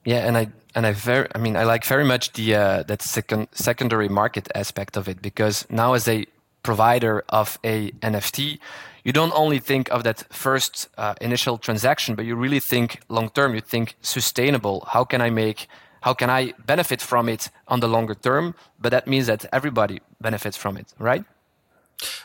Yeah, 0.06 0.28
and 0.28 0.38
I 0.38 0.50
and 0.76 0.86
I 0.86 0.92
very 0.92 1.28
I 1.34 1.38
mean 1.40 1.56
I 1.56 1.64
like 1.64 1.86
very 1.86 2.04
much 2.04 2.34
the 2.34 2.56
uh, 2.56 2.84
that 2.84 3.02
second 3.02 3.48
secondary 3.54 4.10
market 4.10 4.50
aspect 4.54 4.98
of 4.98 5.08
it 5.08 5.22
because 5.22 5.66
now 5.70 5.94
as 5.94 6.08
a 6.08 6.26
provider 6.62 7.24
of 7.30 7.58
a 7.64 7.92
NFT, 8.02 8.60
you 9.04 9.12
don't 9.12 9.34
only 9.34 9.60
think 9.60 9.90
of 9.92 10.04
that 10.04 10.24
first 10.34 10.90
uh, 10.98 11.16
initial 11.22 11.58
transaction, 11.58 12.16
but 12.16 12.26
you 12.26 12.36
really 12.36 12.60
think 12.60 13.00
long 13.10 13.30
term. 13.30 13.54
You 13.56 13.62
think 13.62 13.96
sustainable. 14.02 14.88
How 14.92 15.04
can 15.04 15.22
I 15.22 15.30
make? 15.30 15.68
How 16.02 16.14
can 16.14 16.30
I 16.30 16.54
benefit 16.66 17.02
from 17.02 17.30
it 17.30 17.50
on 17.68 17.80
the 17.80 17.88
longer 17.88 18.16
term? 18.16 18.56
But 18.80 18.92
that 18.92 19.08
means 19.08 19.28
that 19.28 19.46
everybody 19.54 20.02
benefits 20.20 20.58
from 20.58 20.78
it, 20.78 20.94
right? 21.00 21.24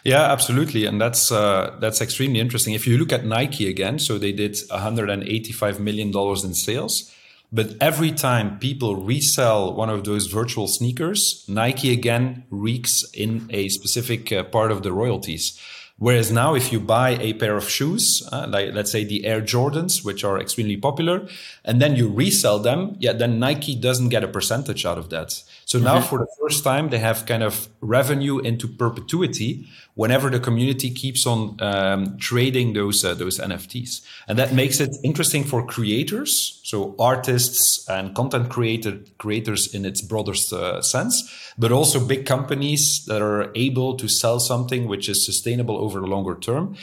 Yeah, 0.03 0.23
absolutely, 0.33 0.87
and 0.87 1.01
that's 1.01 1.31
uh, 1.31 1.77
that's 1.81 2.01
extremely 2.01 2.41
interesting. 2.41 2.75
If 2.75 2.87
you 2.87 2.99
look 2.99 3.13
at 3.13 3.25
Nike 3.25 3.69
again, 3.69 3.99
so 3.99 4.19
they 4.19 4.33
did 4.33 4.57
185 4.71 5.81
million 5.81 6.11
dollars 6.11 6.45
in 6.45 6.55
sales 6.55 7.13
but 7.51 7.75
every 7.81 8.13
time 8.13 8.59
people 8.59 8.97
resell 8.97 9.75
one 9.75 9.89
of 9.89 10.05
those 10.05 10.27
virtual 10.27 10.69
sneakers, 10.69 11.45
Nike 11.49 11.93
again 11.93 12.45
reeks 12.51 13.05
in 13.15 13.49
a 13.51 13.71
specific 13.71 14.31
uh, 14.31 14.43
part 14.45 14.71
of 14.71 14.83
the 14.83 14.93
royalties. 14.93 15.59
Whereas 15.99 16.31
now, 16.31 16.55
if 16.55 16.73
you 16.73 16.79
buy 16.79 17.11
a 17.11 17.33
pair 17.35 17.57
of 17.57 17.69
shoes, 17.69 18.23
uh, 18.31 18.47
like 18.49 18.73
let's 18.73 18.93
say 18.93 19.03
the 19.03 19.27
Air 19.27 19.41
Jordans, 19.41 20.05
which 20.05 20.23
are 20.23 20.39
extremely 20.39 20.77
popular, 20.77 21.27
and 21.65 21.83
then 21.83 21.97
you 21.97 22.09
resell 22.09 22.61
them, 22.61 22.97
yeah, 23.01 23.13
then 23.13 23.41
Nike 23.41 23.75
doesn't 23.75 24.11
get 24.11 24.23
a 24.23 24.29
percentage 24.29 24.87
out 24.87 24.97
of 24.97 25.11
that. 25.11 25.43
So 25.69 25.79
now, 25.79 25.99
mm-hmm. 25.99 26.09
for 26.09 26.19
the 26.21 26.29
first 26.41 26.65
time, 26.65 26.89
they 26.89 26.99
have 26.99 27.27
kind 27.27 27.43
of 27.43 27.69
revenue 27.83 28.39
into 28.39 28.67
perpetuity 28.67 29.69
whenever 29.97 30.31
the 30.31 30.41
community 30.41 30.91
keeps 30.91 31.27
on 31.27 31.59
um, 31.61 32.17
trading 32.17 32.73
those 32.73 33.05
uh, 33.05 33.13
those 33.13 33.39
NFTs, 33.39 34.01
and 34.27 34.39
that 34.39 34.55
makes 34.55 34.81
it 34.81 34.97
interesting 35.05 35.45
for 35.45 35.67
creators, 35.67 36.63
so 36.65 36.95
artists 36.99 37.87
and 37.87 38.15
content 38.15 38.49
creator 38.49 38.99
creators 39.19 39.75
in 39.75 39.85
its 39.85 40.01
broadest 40.01 40.55
uh, 40.55 40.81
sense, 40.81 41.53
but 41.59 41.71
also 41.71 42.01
big 42.01 42.25
companies 42.25 43.05
that 43.05 43.21
are 43.21 43.53
able 43.55 43.95
to 43.99 44.09
sell 44.09 44.41
something 44.41 44.89
which 44.89 45.07
is 45.07 45.27
sustainable 45.27 45.77
over 45.77 46.01
the 46.01 46.07
longer 46.07 46.35
term. 46.35 46.77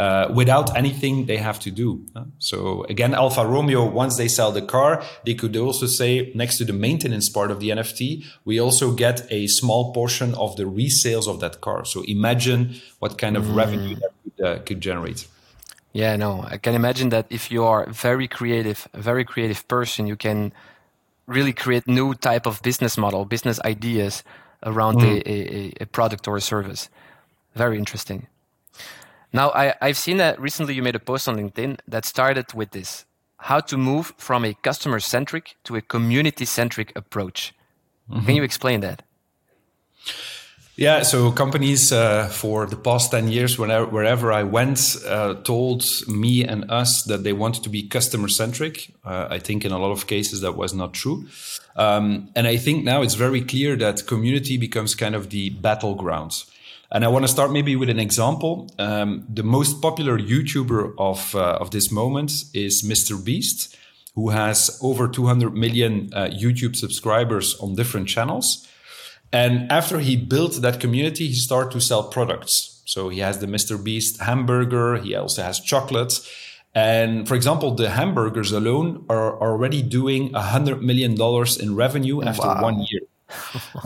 Uh, 0.00 0.26
without 0.32 0.74
anything 0.74 1.26
they 1.26 1.36
have 1.36 1.60
to 1.60 1.70
do. 1.70 2.02
So 2.38 2.84
again, 2.84 3.12
Alfa 3.12 3.46
Romeo, 3.46 3.84
once 3.84 4.16
they 4.16 4.26
sell 4.26 4.50
the 4.50 4.62
car, 4.62 5.02
they 5.26 5.34
could 5.34 5.54
also 5.54 5.84
say 5.84 6.32
next 6.34 6.56
to 6.58 6.64
the 6.64 6.72
maintenance 6.72 7.28
part 7.28 7.50
of 7.50 7.60
the 7.60 7.68
NFT, 7.68 8.24
we 8.46 8.58
also 8.58 8.94
get 8.94 9.26
a 9.30 9.46
small 9.48 9.92
portion 9.92 10.34
of 10.36 10.56
the 10.56 10.62
resales 10.62 11.28
of 11.28 11.40
that 11.40 11.60
car. 11.60 11.84
So 11.84 12.04
imagine 12.08 12.80
what 13.00 13.18
kind 13.18 13.36
of 13.36 13.44
mm. 13.44 13.54
revenue 13.54 13.96
that 13.96 14.12
could, 14.24 14.46
uh, 14.46 14.58
could 14.60 14.80
generate. 14.80 15.26
Yeah, 15.92 16.16
no, 16.16 16.42
I 16.48 16.56
can 16.56 16.74
imagine 16.74 17.10
that 17.10 17.26
if 17.28 17.50
you 17.50 17.62
are 17.64 17.86
very 17.90 18.26
creative, 18.26 18.88
a 18.94 19.02
very 19.02 19.26
creative 19.26 19.68
person, 19.68 20.06
you 20.06 20.16
can 20.16 20.54
really 21.26 21.52
create 21.52 21.86
new 21.86 22.14
type 22.14 22.46
of 22.46 22.62
business 22.62 22.96
model, 22.96 23.26
business 23.26 23.60
ideas 23.66 24.24
around 24.62 25.00
mm. 25.00 25.20
a, 25.26 25.30
a, 25.30 25.72
a, 25.82 25.86
product 25.86 26.26
or 26.26 26.36
a 26.36 26.40
service. 26.40 26.88
Very 27.54 27.76
interesting. 27.76 28.26
Now, 29.32 29.50
I, 29.50 29.74
I've 29.80 29.96
seen 29.96 30.18
that 30.18 30.40
recently 30.40 30.74
you 30.74 30.82
made 30.82 30.94
a 30.94 31.00
post 31.00 31.26
on 31.28 31.36
LinkedIn 31.36 31.78
that 31.88 32.04
started 32.04 32.52
with 32.52 32.70
this 32.70 33.06
how 33.42 33.58
to 33.58 33.76
move 33.76 34.12
from 34.18 34.44
a 34.44 34.54
customer 34.54 35.00
centric 35.00 35.56
to 35.64 35.74
a 35.74 35.80
community 35.80 36.44
centric 36.44 36.92
approach. 36.94 37.52
Mm-hmm. 38.08 38.26
Can 38.26 38.36
you 38.36 38.44
explain 38.44 38.80
that? 38.80 39.02
Yeah, 40.76 41.02
so 41.02 41.30
companies 41.30 41.92
uh, 41.92 42.28
for 42.28 42.66
the 42.66 42.76
past 42.76 43.10
10 43.10 43.28
years, 43.28 43.58
whenever, 43.58 43.86
wherever 43.86 44.32
I 44.32 44.42
went, 44.42 44.96
uh, 45.06 45.34
told 45.42 45.84
me 46.08 46.44
and 46.44 46.70
us 46.70 47.02
that 47.04 47.24
they 47.24 47.34
wanted 47.34 47.62
to 47.64 47.68
be 47.68 47.82
customer 47.82 48.28
centric. 48.28 48.94
Uh, 49.04 49.26
I 49.28 49.38
think 49.38 49.64
in 49.64 49.72
a 49.72 49.78
lot 49.78 49.90
of 49.90 50.06
cases 50.06 50.40
that 50.40 50.56
was 50.56 50.72
not 50.72 50.94
true. 50.94 51.26
Um, 51.76 52.30
and 52.34 52.46
I 52.46 52.56
think 52.56 52.84
now 52.84 53.02
it's 53.02 53.14
very 53.14 53.42
clear 53.42 53.76
that 53.76 54.06
community 54.06 54.56
becomes 54.56 54.94
kind 54.94 55.14
of 55.14 55.28
the 55.28 55.50
battleground. 55.50 56.44
And 56.92 57.06
I 57.06 57.08
want 57.08 57.24
to 57.24 57.28
start 57.28 57.50
maybe 57.50 57.74
with 57.74 57.88
an 57.88 57.98
example. 57.98 58.70
Um, 58.78 59.26
the 59.28 59.42
most 59.42 59.80
popular 59.80 60.18
YouTuber 60.18 60.92
of, 60.98 61.34
uh, 61.34 61.56
of 61.58 61.70
this 61.70 61.90
moment 61.90 62.30
is 62.52 62.82
Mr. 62.82 63.22
Beast, 63.22 63.76
who 64.14 64.28
has 64.28 64.78
over 64.82 65.08
200 65.08 65.54
million 65.54 66.10
uh, 66.12 66.24
YouTube 66.26 66.76
subscribers 66.76 67.58
on 67.60 67.74
different 67.76 68.08
channels. 68.08 68.68
And 69.32 69.72
after 69.72 70.00
he 70.00 70.16
built 70.16 70.60
that 70.60 70.80
community, 70.80 71.28
he 71.28 71.34
started 71.34 71.72
to 71.72 71.80
sell 71.80 72.04
products. 72.04 72.82
So 72.84 73.08
he 73.08 73.20
has 73.20 73.38
the 73.38 73.46
Mr. 73.46 73.82
Beast 73.82 74.20
hamburger. 74.20 74.96
He 74.96 75.14
also 75.14 75.42
has 75.42 75.60
chocolates. 75.60 76.30
And 76.74 77.26
for 77.26 77.34
example, 77.34 77.74
the 77.74 77.88
hamburgers 77.88 78.52
alone 78.52 79.06
are 79.08 79.40
already 79.40 79.80
doing 79.82 80.34
a 80.34 80.42
hundred 80.42 80.82
million 80.82 81.14
dollars 81.14 81.56
in 81.56 81.74
revenue 81.74 82.22
after 82.22 82.48
wow. 82.48 82.62
one 82.62 82.84
year. 82.90 83.00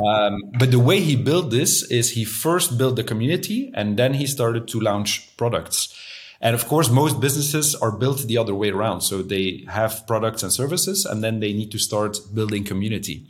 Um, 0.04 0.42
but 0.58 0.70
the 0.70 0.78
way 0.78 1.00
he 1.00 1.16
built 1.16 1.50
this 1.50 1.82
is 1.90 2.10
he 2.10 2.24
first 2.24 2.78
built 2.78 2.96
the 2.96 3.04
community 3.04 3.70
and 3.74 3.96
then 3.96 4.14
he 4.14 4.26
started 4.26 4.68
to 4.68 4.80
launch 4.80 5.36
products. 5.36 5.94
And 6.40 6.54
of 6.54 6.66
course, 6.66 6.90
most 6.90 7.20
businesses 7.20 7.74
are 7.74 7.90
built 7.90 8.26
the 8.26 8.38
other 8.38 8.54
way 8.54 8.70
around. 8.70 9.00
So 9.00 9.22
they 9.22 9.64
have 9.68 10.06
products 10.06 10.42
and 10.42 10.52
services 10.52 11.06
and 11.06 11.24
then 11.24 11.40
they 11.40 11.52
need 11.52 11.70
to 11.72 11.78
start 11.78 12.18
building 12.34 12.64
community. 12.64 13.26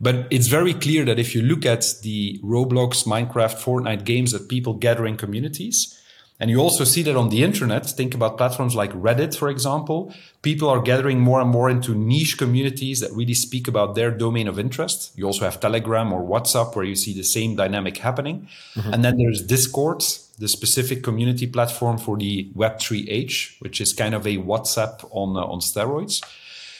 But 0.00 0.28
it's 0.30 0.46
very 0.46 0.74
clear 0.74 1.04
that 1.04 1.18
if 1.18 1.34
you 1.34 1.42
look 1.42 1.66
at 1.66 1.84
the 2.02 2.38
Roblox, 2.42 3.04
Minecraft, 3.04 3.56
Fortnite 3.56 4.04
games 4.04 4.32
that 4.32 4.48
people 4.48 4.74
gather 4.74 5.06
in 5.06 5.16
communities, 5.16 5.97
and 6.40 6.50
you 6.50 6.60
also 6.60 6.84
see 6.84 7.02
that 7.02 7.16
on 7.16 7.30
the 7.30 7.42
internet, 7.42 7.84
think 7.86 8.14
about 8.14 8.36
platforms 8.36 8.76
like 8.76 8.92
Reddit, 8.92 9.36
for 9.36 9.48
example, 9.48 10.14
people 10.42 10.68
are 10.68 10.80
gathering 10.80 11.18
more 11.18 11.40
and 11.40 11.50
more 11.50 11.68
into 11.68 11.96
niche 11.96 12.38
communities 12.38 13.00
that 13.00 13.10
really 13.12 13.34
speak 13.34 13.66
about 13.66 13.96
their 13.96 14.12
domain 14.12 14.46
of 14.46 14.56
interest. 14.56 15.12
You 15.16 15.26
also 15.26 15.44
have 15.44 15.58
Telegram 15.58 16.12
or 16.12 16.22
WhatsApp 16.22 16.76
where 16.76 16.84
you 16.84 16.94
see 16.94 17.12
the 17.12 17.24
same 17.24 17.56
dynamic 17.56 17.96
happening. 17.96 18.48
Mm-hmm. 18.76 18.92
And 18.94 19.04
then 19.04 19.16
there's 19.16 19.42
Discord, 19.42 20.04
the 20.38 20.46
specific 20.46 21.02
community 21.02 21.48
platform 21.48 21.98
for 21.98 22.16
the 22.16 22.48
Web3 22.54 23.06
age, 23.08 23.56
which 23.58 23.80
is 23.80 23.92
kind 23.92 24.14
of 24.14 24.24
a 24.24 24.36
WhatsApp 24.36 25.08
on, 25.10 25.36
uh, 25.36 25.40
on 25.40 25.58
steroids. 25.58 26.22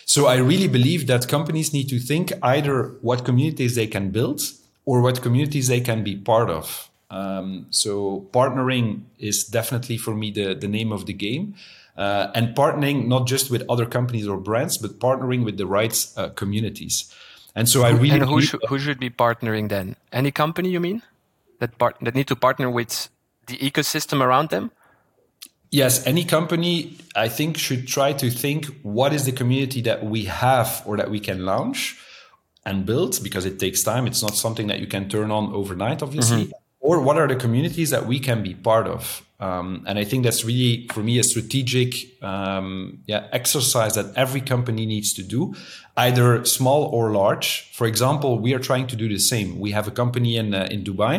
So 0.04 0.26
I 0.26 0.36
really 0.36 0.68
believe 0.68 1.08
that 1.08 1.26
companies 1.26 1.72
need 1.72 1.88
to 1.88 1.98
think 1.98 2.32
either 2.42 2.94
what 3.02 3.24
communities 3.24 3.74
they 3.74 3.88
can 3.88 4.10
build 4.10 4.40
or 4.86 5.02
what 5.02 5.20
communities 5.20 5.66
they 5.66 5.80
can 5.80 6.04
be 6.04 6.16
part 6.16 6.48
of. 6.48 6.87
Um, 7.10 7.66
so 7.70 8.28
partnering 8.32 9.02
is 9.18 9.44
definitely 9.44 9.96
for 9.96 10.14
me 10.14 10.30
the, 10.30 10.54
the 10.54 10.68
name 10.68 10.92
of 10.92 11.06
the 11.06 11.12
game. 11.12 11.54
Uh, 11.96 12.30
and 12.34 12.54
partnering 12.54 13.08
not 13.08 13.26
just 13.26 13.50
with 13.50 13.64
other 13.68 13.84
companies 13.84 14.28
or 14.28 14.38
brands, 14.38 14.78
but 14.78 15.00
partnering 15.00 15.44
with 15.44 15.56
the 15.56 15.66
right 15.66 16.06
uh, 16.16 16.28
communities. 16.30 17.12
And 17.56 17.68
so 17.68 17.82
I 17.82 17.90
really 17.90 18.10
and 18.10 18.24
who, 18.24 18.40
should, 18.40 18.60
who 18.68 18.78
should 18.78 19.00
be 19.00 19.10
partnering 19.10 19.68
then? 19.68 19.96
Any 20.12 20.30
company 20.30 20.68
you 20.68 20.78
mean 20.78 21.02
that 21.58 21.76
part, 21.78 21.96
that 22.02 22.14
need 22.14 22.28
to 22.28 22.36
partner 22.36 22.70
with 22.70 23.08
the 23.46 23.56
ecosystem 23.56 24.20
around 24.20 24.50
them? 24.50 24.70
Yes, 25.70 26.06
any 26.06 26.24
company, 26.24 26.96
I 27.16 27.28
think, 27.28 27.58
should 27.58 27.88
try 27.88 28.12
to 28.12 28.30
think 28.30 28.66
what 28.82 29.12
is 29.12 29.24
the 29.24 29.32
community 29.32 29.82
that 29.82 30.04
we 30.04 30.24
have 30.24 30.82
or 30.86 30.96
that 30.96 31.10
we 31.10 31.20
can 31.20 31.44
launch 31.44 31.98
and 32.64 32.86
build 32.86 33.18
because 33.22 33.44
it 33.44 33.58
takes 33.58 33.82
time. 33.82 34.06
It's 34.06 34.22
not 34.22 34.34
something 34.34 34.68
that 34.68 34.78
you 34.78 34.86
can 34.86 35.08
turn 35.08 35.30
on 35.30 35.52
overnight, 35.52 36.02
obviously. 36.02 36.44
Mm-hmm. 36.44 36.67
Or 36.88 37.02
what 37.02 37.18
are 37.18 37.28
the 37.28 37.36
communities 37.36 37.90
that 37.90 38.06
we 38.06 38.18
can 38.18 38.42
be 38.42 38.54
part 38.54 38.86
of? 38.86 39.22
Um, 39.40 39.84
and 39.86 39.98
I 39.98 40.04
think 40.04 40.24
that's 40.24 40.42
really, 40.42 40.88
for 40.90 41.02
me, 41.02 41.18
a 41.18 41.22
strategic 41.22 41.90
um, 42.22 43.00
yeah, 43.04 43.28
exercise 43.30 43.94
that 43.94 44.06
every 44.16 44.40
company 44.40 44.86
needs 44.86 45.12
to 45.18 45.22
do, 45.22 45.54
either 45.98 46.46
small 46.46 46.84
or 46.84 47.10
large. 47.10 47.70
For 47.74 47.86
example, 47.86 48.38
we 48.38 48.54
are 48.54 48.58
trying 48.58 48.86
to 48.86 48.96
do 48.96 49.06
the 49.06 49.18
same. 49.18 49.60
We 49.60 49.72
have 49.72 49.86
a 49.86 49.90
company 49.90 50.38
in, 50.38 50.54
uh, 50.54 50.66
in 50.70 50.82
Dubai. 50.82 51.14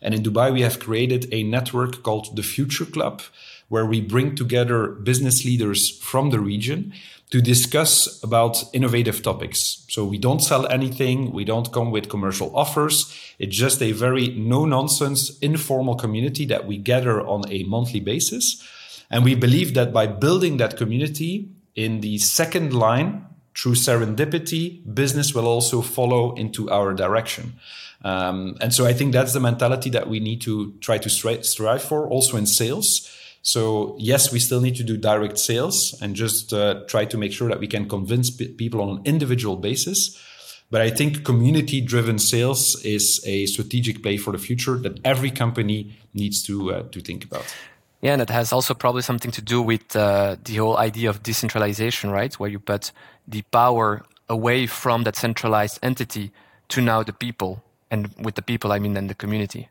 And 0.00 0.14
in 0.14 0.22
Dubai, 0.22 0.50
we 0.50 0.62
have 0.62 0.80
created 0.80 1.28
a 1.30 1.42
network 1.42 2.02
called 2.02 2.34
the 2.34 2.42
Future 2.42 2.86
Club 2.86 3.20
where 3.68 3.84
we 3.84 4.00
bring 4.00 4.34
together 4.34 4.86
business 4.86 5.44
leaders 5.44 5.90
from 5.90 6.30
the 6.30 6.40
region 6.40 6.94
to 7.32 7.40
discuss 7.40 8.22
about 8.22 8.62
innovative 8.74 9.22
topics. 9.22 9.86
So 9.88 10.04
we 10.04 10.18
don't 10.18 10.40
sell 10.40 10.66
anything. 10.66 11.32
We 11.32 11.46
don't 11.46 11.72
come 11.72 11.90
with 11.90 12.10
commercial 12.10 12.54
offers. 12.54 13.10
It's 13.38 13.56
just 13.56 13.80
a 13.80 13.92
very 13.92 14.28
no 14.28 14.66
nonsense, 14.66 15.38
informal 15.38 15.94
community 15.94 16.44
that 16.46 16.66
we 16.66 16.76
gather 16.76 17.26
on 17.26 17.50
a 17.50 17.64
monthly 17.64 18.00
basis. 18.00 18.62
And 19.10 19.24
we 19.24 19.34
believe 19.34 19.72
that 19.72 19.94
by 19.94 20.08
building 20.08 20.58
that 20.58 20.76
community 20.76 21.48
in 21.74 22.02
the 22.02 22.18
second 22.18 22.74
line, 22.74 23.24
through 23.56 23.74
serendipity, 23.74 24.82
business 24.94 25.34
will 25.34 25.46
also 25.46 25.82
follow 25.82 26.34
into 26.34 26.70
our 26.70 26.94
direction. 26.94 27.54
Um, 28.04 28.56
and 28.60 28.74
so 28.74 28.84
I 28.86 28.92
think 28.92 29.12
that's 29.12 29.32
the 29.32 29.40
mentality 29.40 29.88
that 29.90 30.08
we 30.08 30.20
need 30.20 30.42
to 30.42 30.72
try 30.80 30.98
to 30.98 31.08
strive 31.08 31.82
for 31.82 32.08
also 32.08 32.36
in 32.36 32.46
sales 32.46 33.10
so 33.42 33.96
yes, 33.98 34.32
we 34.32 34.38
still 34.38 34.60
need 34.60 34.76
to 34.76 34.84
do 34.84 34.96
direct 34.96 35.38
sales 35.38 35.98
and 36.00 36.14
just 36.14 36.52
uh, 36.52 36.84
try 36.86 37.04
to 37.04 37.18
make 37.18 37.32
sure 37.32 37.48
that 37.48 37.58
we 37.58 37.66
can 37.66 37.88
convince 37.88 38.30
p- 38.30 38.48
people 38.48 38.80
on 38.80 38.98
an 38.98 39.02
individual 39.04 39.56
basis. 39.56 40.18
But 40.70 40.80
I 40.80 40.90
think 40.90 41.24
community 41.24 41.80
driven 41.80 42.18
sales 42.18 42.82
is 42.84 43.20
a 43.26 43.46
strategic 43.46 44.02
play 44.02 44.16
for 44.16 44.32
the 44.32 44.38
future 44.38 44.78
that 44.78 45.00
every 45.04 45.30
company 45.30 45.98
needs 46.14 46.42
to 46.44 46.72
uh, 46.72 46.82
to 46.92 47.00
think 47.00 47.24
about. 47.24 47.44
Yeah, 48.00 48.14
and 48.14 48.22
it 48.22 48.30
has 48.30 48.52
also 48.52 48.74
probably 48.74 49.02
something 49.02 49.30
to 49.32 49.42
do 49.42 49.60
with 49.60 49.94
uh, 49.94 50.36
the 50.42 50.56
whole 50.56 50.76
idea 50.76 51.10
of 51.10 51.22
decentralization, 51.22 52.10
right? 52.10 52.32
Where 52.34 52.50
you 52.50 52.58
put 52.58 52.90
the 53.28 53.42
power 53.42 54.02
away 54.28 54.66
from 54.66 55.04
that 55.04 55.16
centralized 55.16 55.78
entity 55.82 56.32
to 56.68 56.80
now 56.80 57.02
the 57.02 57.12
people. 57.12 57.62
And 57.90 58.10
with 58.18 58.34
the 58.34 58.42
people, 58.42 58.72
I 58.72 58.78
mean 58.78 58.94
then 58.94 59.08
the 59.08 59.14
community. 59.14 59.68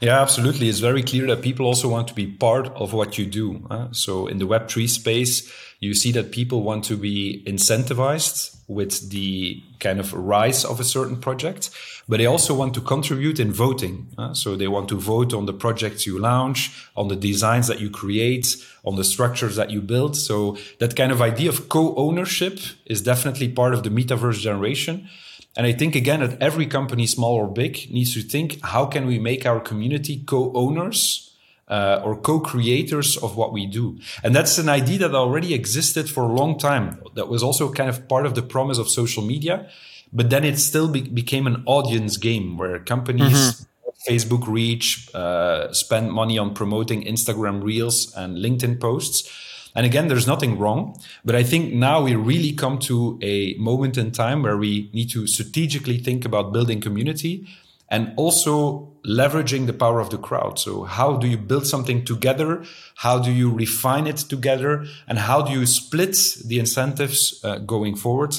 Yeah, 0.00 0.20
absolutely. 0.20 0.68
It's 0.68 0.80
very 0.80 1.02
clear 1.02 1.26
that 1.28 1.42
people 1.42 1.66
also 1.66 1.88
want 1.88 2.08
to 2.08 2.14
be 2.14 2.26
part 2.26 2.68
of 2.68 2.92
what 2.92 3.18
you 3.18 3.26
do. 3.26 3.66
Uh, 3.70 3.88
so 3.92 4.26
in 4.26 4.38
the 4.38 4.46
Web3 4.46 4.88
space, 4.88 5.52
you 5.78 5.94
see 5.94 6.12
that 6.12 6.32
people 6.32 6.62
want 6.62 6.84
to 6.84 6.96
be 6.96 7.42
incentivized 7.46 8.56
with 8.68 9.10
the 9.10 9.62
kind 9.80 9.98
of 9.98 10.12
rise 10.12 10.64
of 10.64 10.78
a 10.78 10.84
certain 10.84 11.16
project, 11.16 11.70
but 12.08 12.18
they 12.18 12.26
also 12.26 12.54
want 12.54 12.72
to 12.74 12.80
contribute 12.80 13.40
in 13.40 13.52
voting. 13.52 14.06
So 14.32 14.54
they 14.54 14.68
want 14.68 14.88
to 14.90 14.96
vote 14.96 15.34
on 15.34 15.46
the 15.46 15.52
projects 15.52 16.06
you 16.06 16.18
launch, 16.18 16.70
on 16.96 17.08
the 17.08 17.16
designs 17.16 17.66
that 17.66 17.80
you 17.80 17.90
create, 17.90 18.56
on 18.84 18.94
the 18.94 19.02
structures 19.02 19.56
that 19.56 19.70
you 19.70 19.80
build. 19.80 20.16
So 20.16 20.56
that 20.78 20.94
kind 20.94 21.10
of 21.10 21.20
idea 21.20 21.48
of 21.48 21.68
co-ownership 21.68 22.60
is 22.86 23.02
definitely 23.02 23.48
part 23.48 23.74
of 23.74 23.82
the 23.82 23.90
metaverse 23.90 24.38
generation. 24.38 25.08
And 25.56 25.66
I 25.66 25.72
think 25.72 25.96
again 25.96 26.20
that 26.20 26.40
every 26.40 26.66
company, 26.66 27.06
small 27.06 27.34
or 27.34 27.48
big, 27.48 27.90
needs 27.90 28.14
to 28.14 28.22
think 28.22 28.60
how 28.62 28.86
can 28.86 29.06
we 29.06 29.18
make 29.18 29.44
our 29.46 29.60
community 29.60 30.22
co-owners 30.24 31.30
uh, 31.68 32.02
or 32.04 32.16
co-creators 32.16 33.16
of 33.16 33.36
what 33.36 33.52
we 33.52 33.66
do. 33.66 33.98
And 34.22 34.34
that's 34.34 34.58
an 34.58 34.68
idea 34.68 34.98
that 34.98 35.14
already 35.14 35.54
existed 35.54 36.10
for 36.10 36.24
a 36.24 36.32
long 36.32 36.58
time. 36.58 37.00
That 37.14 37.28
was 37.28 37.42
also 37.42 37.72
kind 37.72 37.88
of 37.88 38.08
part 38.08 38.26
of 38.26 38.34
the 38.34 38.42
promise 38.42 38.78
of 38.78 38.88
social 38.88 39.22
media. 39.22 39.70
But 40.12 40.30
then 40.30 40.44
it 40.44 40.58
still 40.58 40.88
be- 40.88 41.08
became 41.08 41.46
an 41.46 41.62
audience 41.66 42.16
game 42.16 42.58
where 42.58 42.80
companies 42.80 43.32
mm-hmm. 43.32 44.12
Facebook 44.12 44.48
reach, 44.48 45.08
uh, 45.14 45.72
spend 45.72 46.12
money 46.12 46.38
on 46.38 46.54
promoting 46.54 47.04
Instagram 47.04 47.62
reels 47.62 48.12
and 48.16 48.36
LinkedIn 48.36 48.80
posts 48.80 49.30
and 49.74 49.86
again, 49.86 50.08
there's 50.08 50.26
nothing 50.26 50.58
wrong, 50.58 51.00
but 51.24 51.34
I 51.34 51.42
think 51.42 51.72
now 51.72 52.02
we 52.02 52.14
really 52.14 52.52
come 52.52 52.78
to 52.80 53.18
a 53.22 53.54
moment 53.54 53.96
in 53.96 54.10
time 54.10 54.42
where 54.42 54.56
we 54.56 54.90
need 54.92 55.10
to 55.10 55.26
strategically 55.26 55.98
think 55.98 56.24
about 56.24 56.52
building 56.52 56.80
community 56.80 57.46
and 57.88 58.12
also 58.16 58.88
leveraging 59.04 59.66
the 59.66 59.72
power 59.72 60.00
of 60.00 60.10
the 60.10 60.18
crowd. 60.18 60.58
So 60.58 60.84
how 60.84 61.16
do 61.16 61.26
you 61.26 61.38
build 61.38 61.66
something 61.66 62.04
together? 62.04 62.64
How 62.96 63.18
do 63.18 63.32
you 63.32 63.50
refine 63.50 64.06
it 64.06 64.18
together? 64.18 64.86
And 65.08 65.18
how 65.18 65.42
do 65.42 65.52
you 65.52 65.66
split 65.66 66.16
the 66.44 66.58
incentives 66.58 67.40
uh, 67.42 67.58
going 67.58 67.96
forward? 67.96 68.36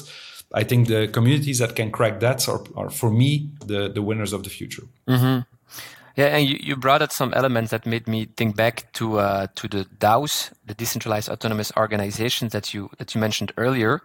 I 0.54 0.64
think 0.64 0.88
the 0.88 1.08
communities 1.08 1.60
that 1.60 1.76
can 1.76 1.92
crack 1.92 2.20
that 2.20 2.48
are, 2.48 2.62
are 2.76 2.90
for 2.90 3.10
me, 3.10 3.50
the, 3.66 3.90
the 3.90 4.02
winners 4.02 4.34
of 4.34 4.44
the 4.44 4.50
future. 4.50 4.84
Mm-hmm. 5.08 5.42
Yeah, 6.16 6.26
and 6.28 6.48
you, 6.48 6.58
you 6.60 6.76
brought 6.76 7.02
up 7.02 7.12
some 7.12 7.34
elements 7.34 7.72
that 7.72 7.86
made 7.86 8.08
me 8.08 8.26
think 8.36 8.56
back 8.56 8.92
to 8.94 9.20
uh, 9.20 9.48
to 9.56 9.68
the 9.68 9.86
DAOs, 10.00 10.52
the 10.66 10.74
decentralized 10.74 11.30
autonomous 11.30 11.72
organizations 11.78 12.52
that 12.52 12.74
you 12.74 12.90
that 12.98 13.16
you 13.16 13.22
mentioned 13.22 13.54
earlier. 13.58 14.02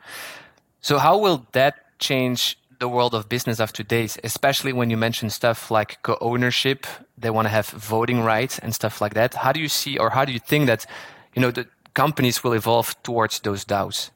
So 0.81 0.99
how 0.99 1.19
will 1.19 1.47
that 1.53 1.99
change 1.99 2.59
the 2.79 2.89
world 2.89 3.15
of 3.15 3.29
business 3.29 3.59
of 3.59 3.73
today, 3.73 4.09
especially 4.23 4.73
when 4.73 4.91
you 4.91 4.97
mention 4.97 5.31
stuff 5.31 5.71
like 5.71 6.03
co-ownership? 6.03 6.87
They 7.19 7.31
want 7.31 7.47
to 7.47 7.51
have 7.51 7.69
voting 7.69 8.23
rights 8.23 8.59
and 8.59 8.75
stuff 8.75 9.01
like 9.01 9.15
that. 9.15 9.35
How 9.35 9.53
do 9.53 9.61
you 9.61 9.69
see, 9.69 9.99
or 9.99 10.11
how 10.11 10.25
do 10.25 10.33
you 10.33 10.39
think 10.39 10.67
that 10.67 10.87
you 11.35 11.43
know 11.43 11.51
the 11.51 11.67
companies 11.95 12.45
will 12.45 12.53
evolve 12.53 12.95
towards 13.03 13.41
those 13.41 13.65
DAOs? 13.65 14.11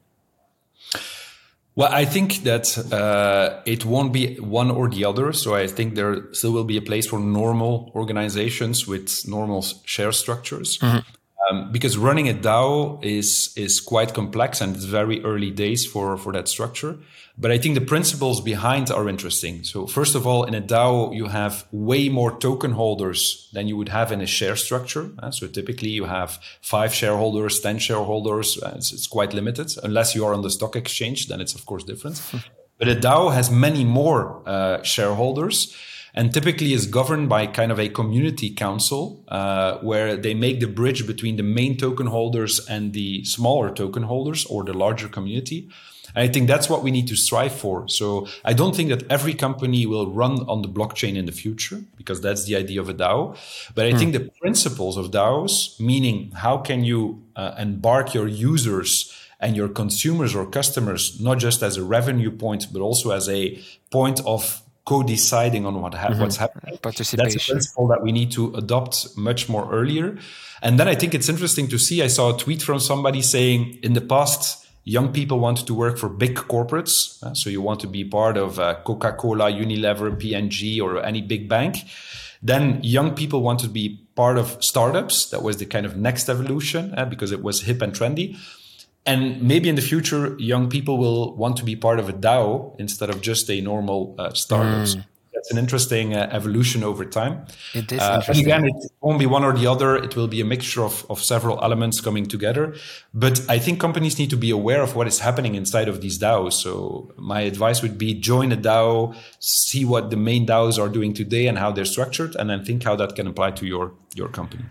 Well, 1.80 1.90
I 1.90 2.04
think 2.04 2.42
that 2.42 2.76
uh, 2.92 3.62
it 3.64 3.86
won't 3.86 4.12
be 4.12 4.36
one 4.36 4.70
or 4.70 4.90
the 4.90 5.06
other. 5.06 5.32
So 5.32 5.54
I 5.54 5.66
think 5.66 5.94
there 5.94 6.30
still 6.34 6.52
will 6.52 6.64
be 6.64 6.76
a 6.76 6.82
place 6.82 7.06
for 7.06 7.18
normal 7.18 7.90
organizations 7.94 8.86
with 8.86 9.26
normal 9.26 9.62
share 9.86 10.12
structures. 10.12 10.76
Mm-hmm. 10.76 10.98
Um, 11.50 11.72
because 11.72 11.96
running 11.96 12.28
a 12.28 12.34
DAO 12.34 13.02
is 13.02 13.52
is 13.56 13.80
quite 13.80 14.14
complex 14.14 14.60
and 14.60 14.76
it's 14.76 14.84
very 14.84 15.22
early 15.24 15.50
days 15.50 15.86
for 15.86 16.16
for 16.16 16.32
that 16.32 16.48
structure. 16.48 16.98
But 17.38 17.50
I 17.50 17.58
think 17.58 17.74
the 17.74 17.86
principles 17.86 18.40
behind 18.42 18.90
are 18.90 19.08
interesting. 19.08 19.64
So 19.64 19.86
first 19.86 20.14
of 20.14 20.26
all, 20.26 20.44
in 20.44 20.54
a 20.54 20.60
DAO, 20.60 21.14
you 21.14 21.26
have 21.28 21.64
way 21.72 22.10
more 22.10 22.38
token 22.38 22.72
holders 22.72 23.48
than 23.54 23.66
you 23.66 23.78
would 23.78 23.88
have 23.88 24.12
in 24.12 24.20
a 24.20 24.26
share 24.26 24.56
structure. 24.56 25.10
Uh, 25.18 25.30
so 25.30 25.46
typically 25.46 25.88
you 25.88 26.04
have 26.04 26.38
five 26.60 26.92
shareholders, 26.92 27.60
10 27.60 27.78
shareholders. 27.78 28.62
Uh, 28.62 28.74
it's, 28.76 28.92
it's, 28.92 29.06
quite 29.06 29.32
limited 29.32 29.72
unless 29.82 30.14
you 30.14 30.26
are 30.26 30.34
on 30.34 30.42
the 30.42 30.50
stock 30.50 30.76
exchange. 30.76 31.28
Then 31.28 31.40
it's 31.40 31.54
of 31.54 31.64
course 31.64 31.82
different. 31.82 32.20
but 32.78 32.88
a 32.88 32.94
DAO 32.94 33.32
has 33.32 33.50
many 33.50 33.84
more 33.84 34.42
uh, 34.44 34.82
shareholders 34.82 35.74
and 36.14 36.32
typically 36.32 36.72
is 36.72 36.86
governed 36.86 37.28
by 37.28 37.46
kind 37.46 37.70
of 37.72 37.78
a 37.78 37.88
community 37.88 38.50
council 38.50 39.24
uh, 39.28 39.78
where 39.78 40.16
they 40.16 40.34
make 40.34 40.60
the 40.60 40.66
bridge 40.66 41.06
between 41.06 41.36
the 41.36 41.42
main 41.42 41.76
token 41.76 42.06
holders 42.06 42.66
and 42.68 42.92
the 42.92 43.24
smaller 43.24 43.70
token 43.70 44.04
holders 44.04 44.44
or 44.46 44.64
the 44.64 44.72
larger 44.72 45.08
community. 45.08 45.68
And 46.14 46.28
I 46.28 46.32
think 46.32 46.48
that's 46.48 46.68
what 46.68 46.82
we 46.82 46.90
need 46.90 47.06
to 47.08 47.16
strive 47.16 47.52
for. 47.52 47.86
So 47.88 48.26
I 48.44 48.52
don't 48.52 48.74
think 48.74 48.88
that 48.90 49.10
every 49.10 49.34
company 49.34 49.86
will 49.86 50.10
run 50.10 50.40
on 50.48 50.62
the 50.62 50.68
blockchain 50.68 51.16
in 51.16 51.26
the 51.26 51.32
future 51.32 51.84
because 51.96 52.20
that's 52.20 52.44
the 52.44 52.56
idea 52.56 52.80
of 52.80 52.88
a 52.88 52.94
DAO. 52.94 53.36
But 53.74 53.86
I 53.86 53.92
mm. 53.92 53.98
think 53.98 54.12
the 54.12 54.30
principles 54.40 54.96
of 54.96 55.10
DAOs, 55.10 55.78
meaning 55.78 56.32
how 56.32 56.58
can 56.58 56.84
you 56.84 57.22
uh, 57.36 57.54
embark 57.58 58.12
your 58.12 58.26
users 58.26 59.14
and 59.38 59.56
your 59.56 59.68
consumers 59.68 60.34
or 60.34 60.46
customers, 60.46 61.20
not 61.20 61.38
just 61.38 61.62
as 61.62 61.76
a 61.76 61.84
revenue 61.84 62.30
point, 62.30 62.66
but 62.72 62.80
also 62.80 63.10
as 63.10 63.28
a 63.28 63.58
point 63.90 64.20
of 64.26 64.62
co-deciding 64.90 65.64
on 65.66 65.80
what 65.80 65.94
ha- 65.94 66.08
mm-hmm. 66.08 66.20
what's 66.20 66.36
happening. 66.36 66.76
That's 66.82 67.36
a 67.36 67.52
principle 67.52 67.86
that 67.92 68.02
we 68.02 68.10
need 68.10 68.32
to 68.32 68.42
adopt 68.62 69.16
much 69.16 69.48
more 69.48 69.64
earlier. 69.72 70.18
And 70.62 70.80
then 70.80 70.88
I 70.88 70.96
think 70.96 71.14
it's 71.14 71.28
interesting 71.28 71.68
to 71.68 71.78
see. 71.78 72.02
I 72.02 72.08
saw 72.08 72.34
a 72.34 72.36
tweet 72.36 72.60
from 72.60 72.80
somebody 72.80 73.22
saying 73.22 73.78
in 73.84 73.92
the 73.92 74.00
past, 74.00 74.66
young 74.82 75.12
people 75.12 75.38
want 75.38 75.58
to 75.68 75.74
work 75.74 75.96
for 75.96 76.08
big 76.08 76.34
corporates. 76.54 77.22
Uh, 77.22 77.34
so 77.34 77.46
you 77.50 77.62
want 77.62 77.78
to 77.80 77.86
be 77.86 78.02
part 78.04 78.36
of 78.36 78.58
uh, 78.58 78.74
Coca 78.82 79.12
Cola, 79.12 79.46
Unilever, 79.52 80.18
P&G, 80.18 80.80
or 80.80 80.90
any 81.10 81.22
big 81.22 81.48
bank. 81.48 81.76
Then 82.42 82.80
young 82.82 83.14
people 83.14 83.42
want 83.42 83.60
to 83.60 83.68
be 83.68 83.84
part 84.16 84.38
of 84.38 84.46
startups. 84.72 85.30
That 85.30 85.42
was 85.42 85.58
the 85.58 85.66
kind 85.66 85.86
of 85.86 85.96
next 85.96 86.28
evolution 86.28 86.94
uh, 86.98 87.04
because 87.04 87.30
it 87.30 87.42
was 87.44 87.62
hip 87.62 87.80
and 87.80 87.92
trendy. 87.92 88.36
And 89.06 89.42
maybe 89.42 89.68
in 89.68 89.76
the 89.76 89.82
future, 89.82 90.36
young 90.38 90.68
people 90.68 90.98
will 90.98 91.34
want 91.34 91.56
to 91.56 91.64
be 91.64 91.74
part 91.74 91.98
of 91.98 92.08
a 92.08 92.12
DAO 92.12 92.78
instead 92.78 93.10
of 93.10 93.22
just 93.22 93.50
a 93.50 93.60
normal 93.60 94.14
uh, 94.18 94.32
startup. 94.32 94.86
Mm 94.86 95.04
that's 95.40 95.50
an 95.50 95.56
interesting 95.56 96.14
uh, 96.14 96.28
evolution 96.32 96.84
over 96.84 97.02
time. 97.04 97.46
It 97.72 97.90
is. 97.90 97.98
Uh, 97.98 98.22
and 98.28 98.38
again, 98.38 98.66
it 98.66 98.92
won't 99.00 99.18
be 99.18 99.24
one 99.24 99.42
or 99.42 99.54
the 99.54 99.66
other. 99.66 99.96
It 99.96 100.14
will 100.14 100.28
be 100.28 100.42
a 100.42 100.44
mixture 100.44 100.82
of, 100.82 101.06
of 101.08 101.22
several 101.22 101.58
elements 101.62 102.00
coming 102.02 102.26
together. 102.26 102.74
But 103.14 103.40
I 103.48 103.58
think 103.58 103.80
companies 103.80 104.18
need 104.18 104.28
to 104.30 104.36
be 104.36 104.50
aware 104.50 104.82
of 104.82 104.96
what 104.96 105.06
is 105.06 105.20
happening 105.20 105.54
inside 105.54 105.88
of 105.88 106.02
these 106.02 106.18
DAOs. 106.18 106.52
So 106.52 107.12
my 107.16 107.40
advice 107.40 107.80
would 107.80 107.96
be 107.96 108.12
join 108.12 108.52
a 108.52 108.56
DAO, 108.56 109.16
see 109.38 109.86
what 109.86 110.10
the 110.10 110.16
main 110.16 110.46
DAOs 110.46 110.78
are 110.78 110.90
doing 110.90 111.14
today 111.14 111.46
and 111.46 111.56
how 111.56 111.72
they're 111.72 111.86
structured, 111.86 112.36
and 112.36 112.50
then 112.50 112.62
think 112.62 112.82
how 112.82 112.94
that 112.96 113.16
can 113.16 113.26
apply 113.26 113.52
to 113.52 113.66
your 113.66 113.92
your 114.14 114.28
company. 114.28 114.64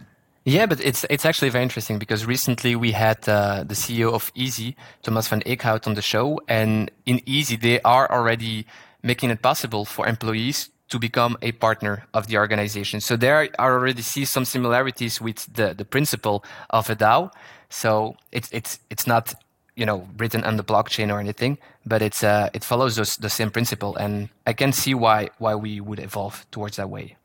Yeah, 0.50 0.66
but 0.66 0.80
it's 0.84 1.06
it's 1.12 1.26
actually 1.26 1.50
very 1.50 1.64
interesting 1.64 2.00
because 2.00 2.26
recently 2.26 2.76
we 2.76 2.92
had 2.92 3.30
uh, 3.30 3.64
the 3.64 3.76
CEO 3.76 4.12
of 4.14 4.32
Easy, 4.34 4.76
Thomas 5.04 5.28
van 5.28 5.42
Eekhout, 5.42 5.86
on 5.86 5.94
the 5.94 6.02
show, 6.02 6.42
and 6.48 6.90
in 7.06 7.22
Easy 7.28 7.56
they 7.56 7.80
are 7.82 8.12
already 8.12 8.66
making 9.04 9.30
it 9.30 9.44
possible 9.44 9.86
for 9.86 10.08
employees 10.08 10.72
to 10.90 10.98
become 10.98 11.38
a 11.44 11.52
partner 11.52 12.08
of 12.16 12.26
the 12.28 12.38
organization. 12.38 13.00
So 13.00 13.16
there 13.16 13.38
I 13.38 13.50
already 13.60 14.02
see 14.02 14.26
some 14.26 14.44
similarities 14.44 15.22
with 15.22 15.46
the, 15.54 15.76
the 15.76 15.86
principle 15.86 16.44
of 16.72 16.90
a 16.90 16.96
DAO. 16.96 17.32
So 17.70 18.16
it's 18.32 18.50
it's 18.52 18.80
it's 18.90 19.06
not 19.06 19.36
you 19.76 19.86
know 19.86 20.08
written 20.18 20.44
on 20.44 20.58
the 20.58 20.64
blockchain 20.64 21.14
or 21.14 21.20
anything, 21.20 21.60
but 21.86 22.02
it's 22.02 22.24
uh, 22.24 22.50
it 22.56 22.64
follows 22.64 22.96
those, 22.96 23.18
the 23.18 23.30
same 23.30 23.52
principle, 23.52 23.96
and 23.98 24.30
I 24.48 24.54
can 24.54 24.72
see 24.74 24.96
why 24.96 25.30
why 25.38 25.54
we 25.54 25.80
would 25.80 26.00
evolve 26.00 26.48
towards 26.50 26.78
that 26.78 26.90
way. 26.90 27.18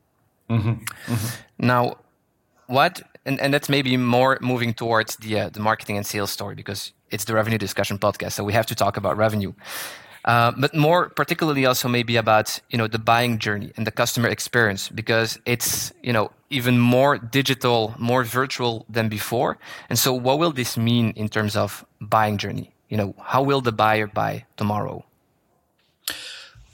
Mm-hmm. 0.51 0.85
Mm-hmm. 1.09 1.67
Now, 1.67 1.97
what 2.67 3.03
and, 3.27 3.41
and 3.41 3.53
that's 3.53 3.69
maybe 3.69 3.97
more 3.97 4.39
moving 4.41 4.75
towards 4.75 5.17
the 5.17 5.41
uh, 5.41 5.49
the 5.51 5.61
marketing 5.61 5.97
and 5.97 6.07
sales 6.07 6.31
story 6.31 6.55
because 6.55 6.93
it's 7.11 7.25
the 7.25 7.35
revenue 7.35 7.59
discussion 7.59 7.99
podcast, 7.99 8.33
so 8.33 8.45
we 8.45 8.53
have 8.53 8.67
to 8.67 8.75
talk 8.75 8.97
about 8.97 9.17
revenue. 9.17 9.53
Uh, 10.25 10.53
but 10.57 10.75
more 10.75 11.11
particularly 11.11 11.67
also 11.67 11.87
maybe 11.87 12.17
about 12.17 12.61
you 12.71 12.79
know 12.79 12.87
the 12.87 12.99
buying 12.99 13.39
journey 13.39 13.73
and 13.77 13.87
the 13.87 13.91
customer 13.91 14.29
experience 14.29 14.89
because 14.89 15.39
it's 15.45 15.93
you 16.03 16.13
know 16.13 16.31
even 16.51 16.79
more 16.79 17.19
digital, 17.19 17.95
more 17.99 18.25
virtual 18.25 18.87
than 18.89 19.09
before. 19.09 19.59
And 19.89 19.99
so, 19.99 20.15
what 20.15 20.39
will 20.39 20.53
this 20.53 20.77
mean 20.77 21.11
in 21.17 21.29
terms 21.29 21.57
of 21.57 21.85
buying 22.01 22.39
journey? 22.39 22.73
You 22.89 22.97
know, 22.97 23.15
how 23.21 23.43
will 23.43 23.61
the 23.61 23.73
buyer 23.73 24.07
buy 24.07 24.45
tomorrow? 24.57 25.05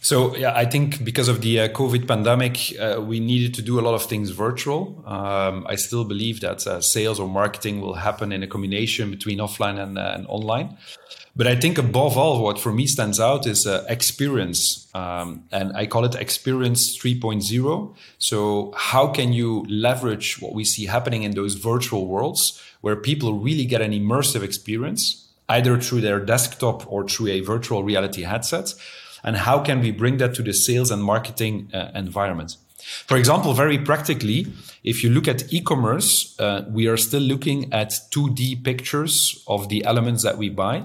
So 0.03 0.35
yeah, 0.35 0.55
I 0.57 0.65
think 0.65 1.05
because 1.05 1.29
of 1.29 1.43
the 1.43 1.61
uh, 1.61 1.69
COVID 1.69 2.09
pandemic, 2.09 2.75
uh, 2.81 3.03
we 3.03 3.21
needed 3.21 3.53
to 3.55 3.63
do 3.63 3.79
a 3.79 3.83
lot 3.83 3.93
of 3.93 4.03
things 4.05 4.31
virtual. 4.31 5.03
Um, 5.07 5.67
I 5.69 5.77
still 5.77 6.05
believe 6.05 6.41
that 6.41 6.67
uh, 6.67 6.81
sales 6.81 7.21
or 7.21 7.29
marketing 7.29 7.83
will 7.83 7.95
happen 7.95 8.33
in 8.33 8.43
a 8.43 8.47
combination 8.47 9.11
between 9.11 9.39
offline 9.39 9.79
and, 9.79 9.99
uh, 9.99 10.13
and 10.15 10.27
online. 10.27 10.79
But 11.37 11.47
I 11.47 11.55
think 11.55 11.77
above 11.77 12.17
all, 12.17 12.43
what 12.43 12.59
for 12.59 12.73
me 12.73 12.87
stands 12.87 13.21
out 13.21 13.47
is 13.47 13.67
uh, 13.67 13.85
experience. 13.89 14.89
Um, 14.95 15.45
and 15.53 15.77
I 15.77 15.87
call 15.87 16.07
it 16.07 16.15
experience 16.15 16.97
3.0. 16.99 17.95
So, 18.19 18.73
how 18.77 19.07
can 19.09 19.35
you 19.35 19.67
leverage 19.69 20.41
what 20.41 20.55
we 20.55 20.65
see 20.65 20.87
happening 20.87 21.25
in 21.25 21.33
those 21.33 21.55
virtual 21.55 22.07
worlds 22.07 22.61
where 22.81 22.97
people 22.97 23.35
really 23.35 23.67
get 23.67 23.83
an 23.83 23.93
immersive 23.93 24.43
experience, 24.43 25.29
either 25.49 25.79
through 25.79 26.01
their 26.01 26.21
desktop 26.21 26.91
or 26.91 27.07
through 27.07 27.29
a 27.29 27.41
virtual 27.41 27.85
reality 27.85 28.23
headset? 28.23 28.75
And 29.23 29.37
how 29.37 29.61
can 29.61 29.81
we 29.81 29.91
bring 29.91 30.19
that 30.19 30.35
to 30.35 30.43
the 30.43 30.53
sales 30.53 30.91
and 30.91 31.03
marketing 31.03 31.71
uh, 31.73 31.91
environment? 31.95 32.57
For 33.07 33.17
example, 33.17 33.53
very 33.53 33.79
practically, 33.79 34.47
if 34.83 35.05
you 35.05 35.11
look 35.11 35.29
at 35.29 35.53
e-commerce, 35.53 36.39
uh, 36.41 36.65
we 36.69 36.87
are 36.87 36.97
still 36.97 37.21
looking 37.21 37.73
at 37.73 37.91
2D 38.11 38.65
pictures 38.65 39.45
of 39.47 39.69
the 39.69 39.85
elements 39.85 40.23
that 40.23 40.39
we 40.39 40.49
buy. 40.49 40.85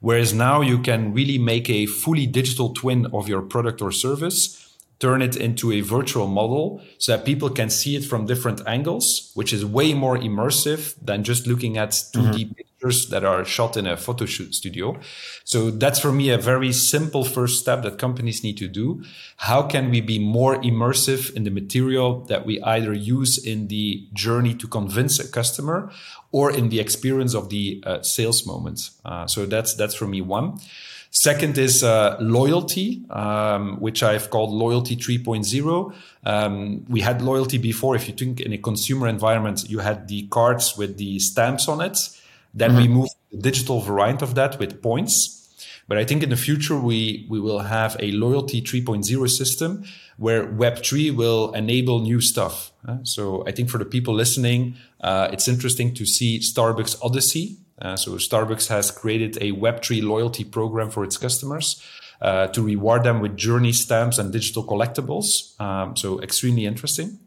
Whereas 0.00 0.34
now 0.34 0.60
you 0.60 0.78
can 0.78 1.12
really 1.12 1.38
make 1.38 1.70
a 1.70 1.86
fully 1.86 2.26
digital 2.26 2.72
twin 2.72 3.06
of 3.06 3.28
your 3.28 3.42
product 3.42 3.80
or 3.80 3.92
service, 3.92 4.74
turn 4.98 5.22
it 5.22 5.36
into 5.36 5.72
a 5.72 5.80
virtual 5.80 6.26
model 6.26 6.82
so 6.98 7.16
that 7.16 7.24
people 7.24 7.50
can 7.50 7.70
see 7.70 7.96
it 7.96 8.04
from 8.04 8.26
different 8.26 8.60
angles, 8.66 9.30
which 9.34 9.52
is 9.52 9.64
way 9.64 9.94
more 9.94 10.16
immersive 10.16 10.94
than 11.02 11.22
just 11.22 11.46
looking 11.46 11.76
at 11.76 11.90
2D 11.90 12.12
mm-hmm. 12.14 12.52
Pictures 12.76 13.08
that 13.08 13.24
are 13.24 13.44
shot 13.44 13.76
in 13.76 13.86
a 13.86 13.96
photo 13.96 14.26
shoot 14.26 14.54
studio. 14.54 14.98
So 15.44 15.70
that's 15.70 15.98
for 15.98 16.12
me 16.12 16.30
a 16.30 16.38
very 16.38 16.72
simple 16.72 17.24
first 17.24 17.60
step 17.60 17.82
that 17.82 17.98
companies 17.98 18.42
need 18.42 18.56
to 18.58 18.68
do. 18.68 19.02
How 19.38 19.62
can 19.62 19.90
we 19.90 20.00
be 20.00 20.18
more 20.18 20.56
immersive 20.56 21.34
in 21.34 21.44
the 21.44 21.50
material 21.50 22.24
that 22.26 22.46
we 22.46 22.60
either 22.62 22.92
use 22.92 23.38
in 23.38 23.68
the 23.68 24.06
journey 24.12 24.54
to 24.54 24.66
convince 24.66 25.18
a 25.18 25.28
customer 25.30 25.90
or 26.32 26.50
in 26.50 26.68
the 26.68 26.80
experience 26.80 27.34
of 27.34 27.48
the 27.48 27.82
uh, 27.86 28.02
sales 28.02 28.46
moment. 28.46 28.90
Uh, 29.04 29.26
so 29.26 29.46
that's 29.46 29.74
that's 29.74 29.94
for 29.94 30.06
me 30.06 30.20
one. 30.20 30.58
Second 31.10 31.56
is 31.56 31.82
uh, 31.82 32.16
loyalty, 32.20 33.02
um, 33.08 33.80
which 33.80 34.02
I've 34.02 34.28
called 34.28 34.50
loyalty 34.50 34.96
3.0. 34.96 35.94
Um, 36.24 36.84
we 36.90 37.00
had 37.00 37.22
loyalty 37.22 37.56
before. 37.56 37.96
If 37.96 38.06
you 38.06 38.12
think 38.12 38.40
in 38.40 38.52
a 38.52 38.58
consumer 38.58 39.08
environment, 39.08 39.64
you 39.70 39.78
had 39.78 40.08
the 40.08 40.26
cards 40.26 40.76
with 40.76 40.98
the 40.98 41.18
stamps 41.20 41.68
on 41.68 41.80
it. 41.80 41.96
Then 42.56 42.70
mm-hmm. 42.70 42.80
we 42.80 42.88
move 42.88 43.08
to 43.10 43.36
the 43.36 43.42
digital 43.42 43.80
variant 43.82 44.22
of 44.22 44.34
that 44.34 44.58
with 44.58 44.82
points. 44.82 45.34
But 45.88 45.98
I 45.98 46.04
think 46.04 46.22
in 46.22 46.30
the 46.30 46.36
future, 46.36 46.76
we, 46.76 47.26
we 47.28 47.38
will 47.38 47.60
have 47.60 47.96
a 48.00 48.10
loyalty 48.10 48.60
3.0 48.60 49.30
system 49.30 49.84
where 50.16 50.44
Web3 50.46 51.14
will 51.14 51.52
enable 51.52 52.00
new 52.00 52.20
stuff. 52.20 52.72
Uh, 52.88 52.98
so 53.04 53.46
I 53.46 53.52
think 53.52 53.70
for 53.70 53.78
the 53.78 53.84
people 53.84 54.14
listening, 54.14 54.76
uh, 55.02 55.28
it's 55.30 55.46
interesting 55.46 55.94
to 55.94 56.06
see 56.06 56.40
Starbucks 56.40 56.96
Odyssey. 57.02 57.58
Uh, 57.80 57.94
so 57.94 58.12
Starbucks 58.12 58.68
has 58.68 58.90
created 58.90 59.36
a 59.36 59.52
Web3 59.52 60.02
loyalty 60.02 60.42
program 60.42 60.90
for 60.90 61.04
its 61.04 61.16
customers. 61.16 61.80
Uh, 62.18 62.46
to 62.46 62.62
reward 62.62 63.04
them 63.04 63.20
with 63.20 63.36
journey 63.36 63.74
stamps 63.74 64.16
and 64.16 64.32
digital 64.32 64.64
collectibles. 64.64 65.60
Um, 65.60 65.94
so 65.96 66.18
extremely 66.22 66.64
interesting. 66.64 67.18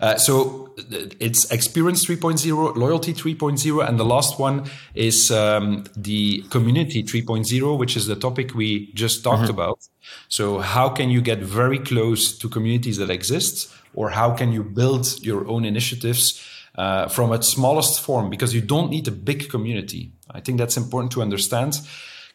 Uh, 0.00 0.16
so 0.16 0.72
it's 1.20 1.50
experience 1.50 2.04
3.0, 2.04 2.76
loyalty 2.76 3.12
3.0, 3.12 3.88
and 3.88 3.98
the 3.98 4.04
last 4.04 4.38
one 4.38 4.64
is 4.94 5.30
um, 5.30 5.84
the 5.96 6.42
community 6.50 7.02
3.0, 7.02 7.78
which 7.78 7.96
is 7.96 8.06
the 8.06 8.14
topic 8.14 8.54
we 8.54 8.92
just 8.92 9.24
talked 9.24 9.42
mm-hmm. 9.42 9.50
about. 9.50 9.80
So 10.28 10.60
how 10.60 10.88
can 10.88 11.10
you 11.10 11.20
get 11.20 11.40
very 11.40 11.78
close 11.78 12.36
to 12.38 12.48
communities 12.48 12.98
that 12.98 13.10
exist, 13.10 13.72
or 13.94 14.10
how 14.10 14.32
can 14.32 14.52
you 14.52 14.62
build 14.62 15.20
your 15.22 15.48
own 15.48 15.64
initiatives 15.64 16.44
uh, 16.76 17.08
from 17.08 17.32
its 17.32 17.48
smallest 17.48 18.00
form? 18.00 18.30
Because 18.30 18.54
you 18.54 18.60
don't 18.60 18.90
need 18.90 19.08
a 19.08 19.12
big 19.12 19.50
community. 19.50 20.12
I 20.30 20.40
think 20.40 20.58
that's 20.58 20.76
important 20.76 21.10
to 21.12 21.22
understand. 21.22 21.80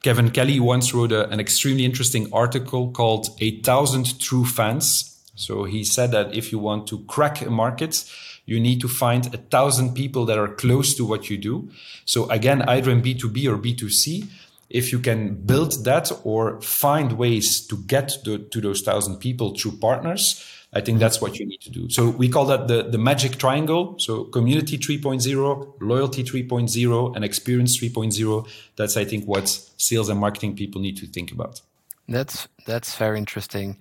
Kevin 0.02 0.32
Kelly 0.32 0.60
once 0.60 0.94
wrote 0.94 1.14
a, 1.14 1.30
an 1.30 1.40
extremely 1.40 1.86
interesting 1.86 2.28
article 2.34 2.92
called 2.92 3.30
A 3.40 3.62
Thousand 3.62 4.20
True 4.20 4.44
Fans 4.44 5.13
so 5.36 5.64
he 5.64 5.84
said 5.84 6.12
that 6.12 6.36
if 6.36 6.52
you 6.52 6.60
want 6.60 6.88
to 6.88 7.04
crack 7.06 7.42
a 7.42 7.50
market, 7.50 8.06
you 8.46 8.60
need 8.60 8.82
to 8.82 8.88
find 8.88 9.34
a 9.34 9.38
thousand 9.38 9.96
people 9.96 10.26
that 10.26 10.38
are 10.38 10.50
close 10.50 10.96
to 10.96 11.06
what 11.06 11.30
you 11.30 11.38
do. 11.38 11.70
So 12.06 12.30
again, 12.30 12.62
either 12.64 12.92
in 12.92 13.02
B2B 13.02 13.48
or 13.48 13.58
B2C, 13.58 14.28
if 14.70 14.92
you 14.92 15.00
can 15.00 15.36
build 15.36 15.86
that 15.86 16.12
or 16.24 16.60
find 16.62 17.14
ways 17.14 17.66
to 17.68 17.78
get 17.78 18.12
to, 18.26 18.40
to 18.40 18.62
those 18.62 18.82
thousand 18.82 19.18
people 19.18 19.56
through 19.56 19.78
partners, 19.78 20.44
I 20.74 20.82
think 20.82 21.00
that's 21.00 21.22
what 21.22 21.38
you 21.38 21.46
need 21.46 21.62
to 21.62 21.70
do. 21.70 21.88
So 21.90 22.10
we 22.10 22.28
call 22.28 22.46
that 22.48 22.68
the, 22.68 22.84
the 22.84 22.98
magic 22.98 23.38
triangle. 23.38 23.96
So 24.00 24.24
community 24.26 24.80
3.0, 24.80 25.74
loyalty 25.80 26.24
3.0, 26.24 27.16
and 27.16 27.24
experience 27.24 27.80
3.0. 27.80 28.48
That's, 28.76 28.98
I 28.98 29.06
think, 29.06 29.26
what 29.26 29.48
sales 29.78 30.10
and 30.10 30.20
marketing 30.20 30.56
people 30.56 30.82
need 30.82 30.98
to 30.98 31.06
think 31.06 31.32
about. 31.32 31.62
That's, 32.08 32.48
that's 32.66 32.96
very 32.98 33.20
interesting. 33.20 33.78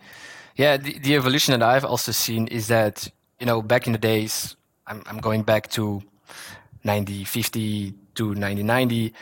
Yeah, 0.57 0.77
the, 0.77 0.99
the 0.99 1.15
evolution 1.15 1.59
that 1.59 1.63
I've 1.63 1.85
also 1.85 2.13
seen 2.13 2.47
is 2.49 2.69
that, 2.69 3.09
you 3.41 3.47
know, 3.47 3.63
back 3.63 3.87
in 3.87 3.93
the 3.93 3.99
days, 3.99 4.57
I'm, 4.87 5.03
I'm 5.07 5.19
going 5.19 5.43
back 5.43 5.71
to 5.73 6.03
90, 6.85 7.25
50 7.25 7.95
to 8.15 8.35
90, 8.35 8.63
90. 8.63 9.15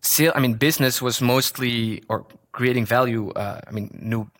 Still, 0.00 0.32
I 0.34 0.40
mean, 0.40 0.54
business 0.54 1.02
was 1.02 1.20
mostly, 1.20 2.02
or 2.08 2.26
creating 2.52 2.86
value, 2.86 3.30
uh, 3.32 3.60
I 3.66 3.70
mean, 3.70 3.90
new, 4.00 4.30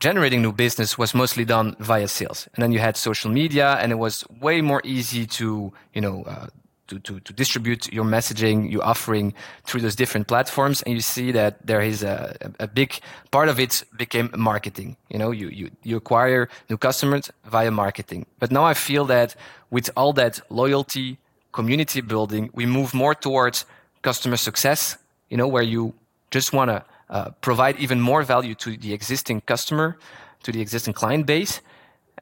generating 0.00 0.42
new 0.42 0.52
business 0.52 0.96
was 0.96 1.14
mostly 1.14 1.44
done 1.44 1.74
via 1.80 2.06
sales. 2.08 2.48
And 2.54 2.62
then 2.62 2.72
you 2.72 2.78
had 2.78 2.96
social 2.96 3.30
media 3.30 3.78
and 3.80 3.90
it 3.90 3.96
was 3.96 4.24
way 4.40 4.60
more 4.60 4.80
easy 4.84 5.26
to, 5.26 5.72
you 5.92 6.00
know, 6.00 6.22
uh, 6.24 6.46
to, 6.88 6.98
to, 7.00 7.20
to 7.20 7.32
distribute 7.32 7.92
your 7.92 8.04
messaging, 8.04 8.70
your 8.70 8.84
offering 8.84 9.34
through 9.64 9.80
those 9.80 9.94
different 9.94 10.26
platforms. 10.26 10.82
And 10.82 10.94
you 10.94 11.00
see 11.00 11.32
that 11.32 11.64
there 11.66 11.80
is 11.80 12.02
a, 12.02 12.36
a 12.58 12.66
big 12.66 12.98
part 13.30 13.48
of 13.48 13.60
it 13.60 13.84
became 13.96 14.30
marketing. 14.36 14.96
You 15.08 15.18
know, 15.18 15.30
you, 15.30 15.48
you, 15.48 15.70
you 15.84 15.96
acquire 15.96 16.48
new 16.68 16.76
customers 16.76 17.30
via 17.44 17.70
marketing. 17.70 18.26
But 18.38 18.50
now 18.50 18.64
I 18.64 18.74
feel 18.74 19.04
that 19.06 19.36
with 19.70 19.90
all 19.96 20.12
that 20.14 20.40
loyalty, 20.50 21.18
community 21.52 22.00
building, 22.00 22.50
we 22.54 22.66
move 22.66 22.94
more 22.94 23.14
towards 23.14 23.64
customer 24.02 24.36
success, 24.36 24.96
you 25.30 25.36
know, 25.36 25.48
where 25.48 25.62
you 25.62 25.94
just 26.30 26.52
want 26.52 26.70
to 26.70 26.84
uh, 27.10 27.30
provide 27.40 27.76
even 27.78 28.00
more 28.00 28.22
value 28.22 28.54
to 28.54 28.76
the 28.76 28.92
existing 28.92 29.40
customer, 29.42 29.98
to 30.42 30.52
the 30.52 30.60
existing 30.60 30.94
client 30.94 31.26
base, 31.26 31.60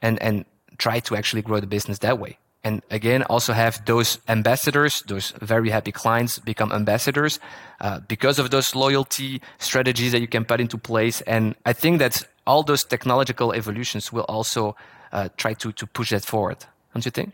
and, 0.03 0.21
and 0.23 0.45
try 0.79 1.01
to 1.01 1.17
actually 1.17 1.43
grow 1.43 1.61
the 1.61 1.67
business 1.67 1.99
that 1.99 2.19
way 2.19 2.39
and 2.67 2.83
again 2.91 3.23
also 3.31 3.53
have 3.53 3.85
those 3.85 4.19
ambassadors 4.27 5.03
those 5.07 5.33
very 5.41 5.71
happy 5.71 5.93
clients 5.93 6.39
become 6.39 6.73
ambassadors 6.73 7.39
uh, 7.81 8.01
because 8.09 8.41
of 8.43 8.51
those 8.51 8.75
loyalty 8.75 9.41
strategies 9.59 10.11
that 10.13 10.21
you 10.21 10.29
can 10.29 10.45
put 10.45 10.61
into 10.61 10.79
place. 10.79 11.23
And 11.27 11.55
i 11.65 11.73
think 11.73 11.99
that 11.99 12.15
all 12.47 12.63
those 12.65 12.85
technological 12.85 13.53
evolutions 13.53 14.13
will 14.13 14.27
also 14.29 14.77
uh, 15.13 15.29
try 15.37 15.55
to, 15.55 15.73
to 15.73 15.87
push 15.87 16.11
that 16.11 16.25
forward. 16.25 16.59
Don't 16.93 17.05
you 17.05 17.13
think? 17.13 17.33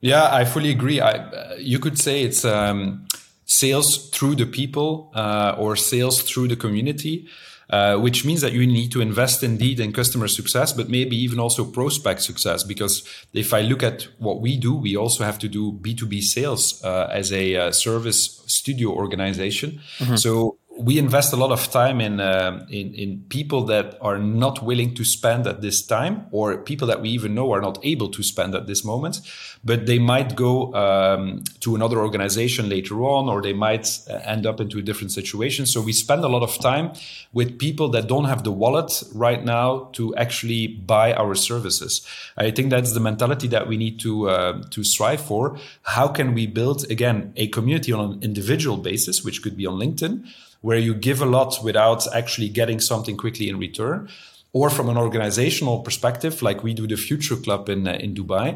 Yeah 0.00 0.40
i 0.40 0.44
fully 0.44 0.70
agree. 0.70 1.00
I, 1.00 1.12
uh, 1.12 1.56
you 1.72 1.78
could 1.78 1.98
say 1.98 2.22
it's 2.22 2.44
um, 2.44 3.06
sales 3.44 4.10
through 4.10 4.36
the 4.36 4.46
people 4.46 5.10
uh, 5.14 5.62
or 5.62 5.76
sales 5.76 6.22
through 6.22 6.48
the 6.48 6.56
community 6.56 7.28
uh, 7.70 7.96
which 7.96 8.24
means 8.24 8.40
that 8.40 8.52
you 8.52 8.66
need 8.66 8.92
to 8.92 9.00
invest 9.00 9.42
indeed 9.42 9.80
in 9.80 9.92
customer 9.92 10.28
success, 10.28 10.72
but 10.72 10.88
maybe 10.88 11.16
even 11.16 11.40
also 11.40 11.64
prospect 11.64 12.22
success. 12.22 12.62
Because 12.62 13.02
if 13.32 13.52
I 13.52 13.62
look 13.62 13.82
at 13.82 14.08
what 14.18 14.40
we 14.40 14.56
do, 14.56 14.74
we 14.74 14.96
also 14.96 15.24
have 15.24 15.38
to 15.40 15.48
do 15.48 15.72
B2B 15.72 16.22
sales 16.22 16.82
uh, 16.84 17.08
as 17.12 17.32
a 17.32 17.56
uh, 17.56 17.72
service 17.72 18.42
studio 18.46 18.90
organization. 18.90 19.80
Mm-hmm. 19.98 20.16
So 20.16 20.58
we 20.78 20.98
invest 20.98 21.32
a 21.32 21.36
lot 21.36 21.52
of 21.52 21.70
time 21.70 22.00
in, 22.00 22.20
uh, 22.20 22.66
in, 22.68 22.94
in 22.94 23.24
people 23.28 23.64
that 23.64 23.96
are 24.00 24.18
not 24.18 24.62
willing 24.62 24.94
to 24.94 25.04
spend 25.04 25.46
at 25.46 25.62
this 25.62 25.84
time, 25.84 26.26
or 26.30 26.58
people 26.58 26.86
that 26.88 27.00
we 27.00 27.08
even 27.10 27.34
know 27.34 27.52
are 27.52 27.60
not 27.60 27.78
able 27.82 28.08
to 28.10 28.22
spend 28.22 28.54
at 28.54 28.66
this 28.66 28.84
moment. 28.84 29.20
But 29.64 29.86
they 29.86 29.98
might 29.98 30.36
go 30.36 30.74
um, 30.74 31.42
to 31.60 31.74
another 31.74 31.98
organization 31.98 32.68
later 32.68 33.02
on, 33.02 33.28
or 33.28 33.42
they 33.42 33.52
might 33.52 33.98
uh, 34.08 34.14
end 34.24 34.46
up 34.46 34.60
into 34.60 34.78
a 34.78 34.82
different 34.82 35.12
situation. 35.12 35.66
So 35.66 35.80
we 35.80 35.92
spend 35.92 36.24
a 36.24 36.28
lot 36.28 36.42
of 36.42 36.58
time 36.60 36.92
with 37.32 37.58
people 37.58 37.88
that 37.90 38.06
don't 38.06 38.26
have 38.26 38.44
the 38.44 38.52
wallet 38.52 39.02
right 39.14 39.44
now 39.44 39.88
to 39.94 40.14
actually 40.16 40.68
buy 40.68 41.14
our 41.14 41.34
services. 41.34 42.06
I 42.36 42.50
think 42.50 42.70
that's 42.70 42.92
the 42.92 43.00
mentality 43.00 43.48
that 43.48 43.66
we 43.66 43.76
need 43.76 43.98
to 44.00 44.28
uh, 44.28 44.62
to 44.70 44.84
strive 44.84 45.20
for. 45.20 45.58
How 45.82 46.08
can 46.08 46.34
we 46.34 46.46
build 46.46 46.90
again 46.90 47.32
a 47.36 47.48
community 47.48 47.92
on 47.92 48.12
an 48.12 48.22
individual 48.22 48.76
basis, 48.76 49.24
which 49.24 49.42
could 49.42 49.56
be 49.56 49.66
on 49.66 49.78
LinkedIn? 49.78 50.26
Where 50.66 50.78
you 50.88 50.94
give 51.08 51.22
a 51.22 51.30
lot 51.38 51.50
without 51.62 52.02
actually 52.12 52.48
getting 52.48 52.80
something 52.80 53.16
quickly 53.16 53.48
in 53.48 53.56
return 53.56 54.08
or 54.52 54.68
from 54.68 54.88
an 54.88 54.96
organizational 54.96 55.78
perspective, 55.86 56.42
like 56.42 56.64
we 56.64 56.74
do 56.74 56.86
the 56.88 56.96
Future 56.96 57.36
Club 57.36 57.68
in, 57.68 57.86
uh, 57.86 57.92
in 58.04 58.14
Dubai, 58.14 58.48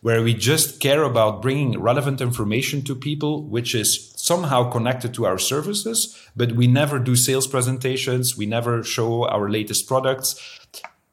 where 0.00 0.22
we 0.24 0.34
just 0.34 0.80
care 0.80 1.04
about 1.04 1.40
bringing 1.40 1.78
relevant 1.78 2.20
information 2.20 2.82
to 2.82 2.96
people, 2.96 3.44
which 3.44 3.76
is 3.76 4.12
somehow 4.16 4.70
connected 4.70 5.14
to 5.14 5.24
our 5.24 5.38
services, 5.38 5.98
but 6.34 6.50
we 6.52 6.66
never 6.66 6.98
do 6.98 7.14
sales 7.14 7.46
presentations. 7.46 8.36
We 8.36 8.46
never 8.46 8.82
show 8.82 9.28
our 9.28 9.48
latest 9.48 9.86
products. 9.86 10.28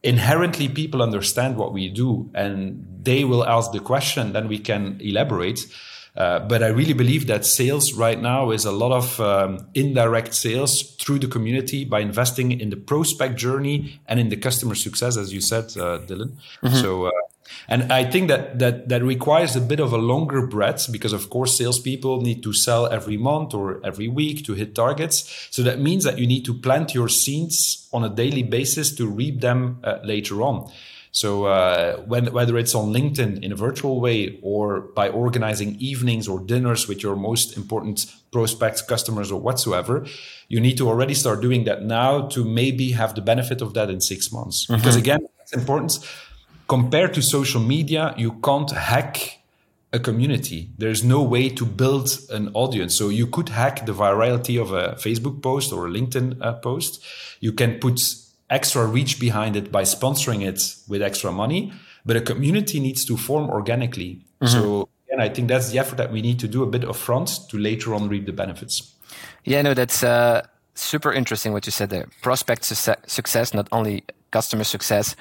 Inherently, 0.02 0.68
people 0.68 1.04
understand 1.04 1.58
what 1.58 1.74
we 1.74 1.90
do 1.90 2.32
and 2.34 2.88
they 3.04 3.24
will 3.24 3.46
ask 3.46 3.72
the 3.72 3.86
question, 3.92 4.34
then 4.34 4.48
we 4.48 4.58
can 4.58 5.00
elaborate. 5.00 5.60
Uh, 6.20 6.38
but 6.40 6.62
I 6.62 6.68
really 6.68 6.94
believe 6.94 7.28
that 7.28 7.46
sales 7.46 7.94
right 7.94 8.22
now 8.22 8.52
is 8.52 8.66
a 8.66 8.74
lot 8.74 8.92
of 8.92 9.22
um, 9.22 9.66
indirect 9.74 10.34
sales 10.34 10.96
through 10.98 11.20
the 11.20 11.28
community 11.28 11.86
by 11.86 12.02
investing 12.02 12.60
in 12.60 12.70
the 12.70 12.76
prospect 12.76 13.38
journey 13.38 14.02
and 14.06 14.20
in 14.20 14.28
the 14.28 14.36
customer 14.36 14.76
success, 14.76 15.16
as 15.16 15.34
you 15.34 15.40
said, 15.40 15.64
uh, 15.78 16.00
Dylan. 16.00 16.34
Mm-hmm. 16.62 16.76
So, 16.76 17.06
uh, 17.06 17.12
and 17.70 17.94
I 17.94 18.04
think 18.04 18.28
that 18.28 18.60
that 18.60 18.90
that 18.90 19.02
requires 19.02 19.56
a 19.56 19.62
bit 19.62 19.80
of 19.80 19.94
a 19.94 19.98
longer 19.98 20.46
breadth 20.46 20.92
because, 20.92 21.14
of 21.14 21.30
course, 21.30 21.58
salespeople 21.58 22.22
need 22.22 22.44
to 22.44 22.52
sell 22.52 22.88
every 22.88 23.18
month 23.18 23.54
or 23.54 23.80
every 23.86 24.10
week 24.10 24.46
to 24.46 24.54
hit 24.54 24.76
targets. 24.76 25.48
So 25.52 25.64
that 25.64 25.80
means 25.80 26.04
that 26.04 26.20
you 26.20 26.28
need 26.28 26.44
to 26.46 26.54
plant 26.54 26.94
your 26.94 27.08
seeds 27.08 27.88
on 27.94 28.04
a 28.04 28.10
daily 28.10 28.44
basis 28.44 28.94
to 28.96 29.08
reap 29.08 29.40
them 29.40 29.80
uh, 29.86 30.00
later 30.04 30.42
on. 30.42 30.70
So 31.12 31.46
uh, 31.46 31.98
when, 32.02 32.32
whether 32.32 32.58
it's 32.58 32.76
on 32.76 32.94
LinkedIn 32.94 33.44
in 33.44 33.52
a 33.52 33.56
virtual 33.56 34.00
way 34.00 34.40
or 34.44 34.82
by 34.82 35.10
organizing 35.10 35.76
evenings 35.80 36.28
or 36.28 36.40
dinners 36.40 36.88
with 36.88 37.02
your 37.02 37.16
most 37.16 37.58
important 37.58 38.06
prospects, 38.32 38.82
customers, 38.82 39.32
or 39.32 39.42
whatsoever, 39.42 40.06
you 40.48 40.60
need 40.60 40.78
to 40.78 40.88
already 40.88 41.16
start 41.16 41.42
doing 41.42 41.64
that 41.64 41.84
now 41.84 42.28
to 42.28 42.46
maybe 42.46 42.92
have 42.92 43.16
the 43.16 43.22
benefit 43.22 43.62
of 43.62 43.74
that 43.74 43.90
in 43.90 44.02
six 44.02 44.32
months. 44.32 44.66
Mm-hmm. 44.66 44.76
Because 44.76 44.96
again, 44.96 45.28
it's 45.42 45.54
important. 45.54 45.98
Compared 46.68 47.16
to 47.16 47.22
social 47.22 47.62
media, 47.62 48.14
you 48.18 48.34
can't 48.34 48.70
hack 48.70 49.40
a 49.92 50.00
community. 50.00 50.70
There's 50.78 51.04
no 51.04 51.24
way 51.24 51.50
to 51.50 51.66
build 51.66 52.20
an 52.30 52.52
audience. 52.54 52.96
So 52.96 53.10
you 53.10 53.26
could 53.26 53.50
hack 53.50 53.88
the 53.88 53.94
virality 53.94 54.62
of 54.62 54.72
a 54.72 54.96
Facebook 54.96 55.42
post 55.42 55.74
or 55.74 55.88
a 55.88 55.90
LinkedIn 55.90 56.38
uh, 56.42 56.54
post. 56.54 57.04
You 57.40 57.54
can 57.54 57.80
put 57.80 58.00
extra 58.50 58.86
reach 58.86 59.20
behind 59.20 59.56
it 59.56 59.72
by 59.72 59.84
sponsoring 59.84 60.46
it 60.46 60.76
with 60.88 61.02
extra 61.02 61.32
money, 61.32 61.72
but 62.06 62.16
a 62.16 62.22
community 62.22 62.80
needs 62.80 63.06
to 63.06 63.18
form 63.18 63.50
organically. 63.50 64.22
Mm-hmm. 64.42 64.48
So, 64.48 64.90
and 65.10 65.22
I 65.22 65.30
think 65.30 65.48
that's 65.48 65.70
the 65.72 65.80
effort 65.80 65.98
that 65.98 66.12
we 66.12 66.22
need 66.22 66.40
to 66.40 66.48
do 66.48 66.64
a 66.64 66.68
bit 66.68 66.82
upfront 66.82 67.50
to 67.50 67.58
later 67.58 67.94
on 67.94 68.10
reap 68.10 68.26
the 68.26 68.34
benefits. 68.34 68.94
Yeah, 69.44 69.62
no, 69.62 69.74
that's 69.74 70.04
uh, 70.04 70.46
super 70.76 71.12
interesting 71.12 71.54
what 71.54 71.66
you 71.66 71.72
said 71.72 71.90
there. 71.90 72.08
Prospect 72.22 72.64
su- 72.66 72.94
success, 73.08 73.54
not 73.54 73.68
only 73.72 74.04
customer 74.32 74.64
success, 74.64 75.16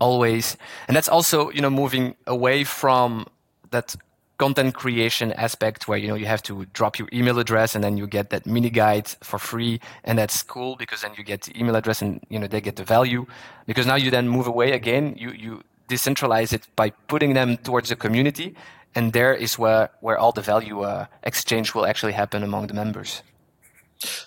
always, 0.00 0.56
and 0.88 0.96
that's 0.96 1.08
also 1.08 1.50
you 1.50 1.60
know 1.60 1.70
moving 1.70 2.16
away 2.26 2.64
from 2.64 3.26
that 3.70 3.94
content 4.38 4.74
creation 4.74 5.32
aspect 5.32 5.88
where 5.88 5.98
you 5.98 6.08
know 6.08 6.14
you 6.14 6.26
have 6.26 6.42
to 6.42 6.66
drop 6.72 6.98
your 6.98 7.08
email 7.12 7.38
address 7.38 7.74
and 7.74 7.82
then 7.82 7.96
you 7.96 8.06
get 8.06 8.30
that 8.30 8.46
mini 8.46 8.70
guide 8.70 9.08
for 9.22 9.38
free 9.38 9.80
and 10.04 10.18
that's 10.18 10.42
cool 10.42 10.76
because 10.76 11.02
then 11.02 11.12
you 11.16 11.24
get 11.24 11.42
the 11.42 11.58
email 11.58 11.76
address 11.76 12.02
and 12.02 12.20
you 12.28 12.38
know 12.38 12.46
they 12.46 12.60
get 12.60 12.76
the 12.76 12.84
value 12.84 13.26
because 13.66 13.86
now 13.86 13.94
you 13.94 14.10
then 14.10 14.28
move 14.28 14.46
away 14.46 14.72
again 14.72 15.14
you 15.16 15.30
you 15.30 15.62
decentralize 15.88 16.52
it 16.52 16.66
by 16.76 16.90
putting 17.08 17.34
them 17.34 17.56
towards 17.58 17.88
the 17.88 17.96
community 17.96 18.54
and 18.94 19.12
there 19.12 19.34
is 19.34 19.58
where 19.58 19.90
where 20.00 20.18
all 20.18 20.32
the 20.32 20.42
value 20.42 20.80
uh, 20.82 21.06
exchange 21.22 21.74
will 21.74 21.86
actually 21.86 22.12
happen 22.12 22.42
among 22.42 22.66
the 22.66 22.74
members 22.74 23.22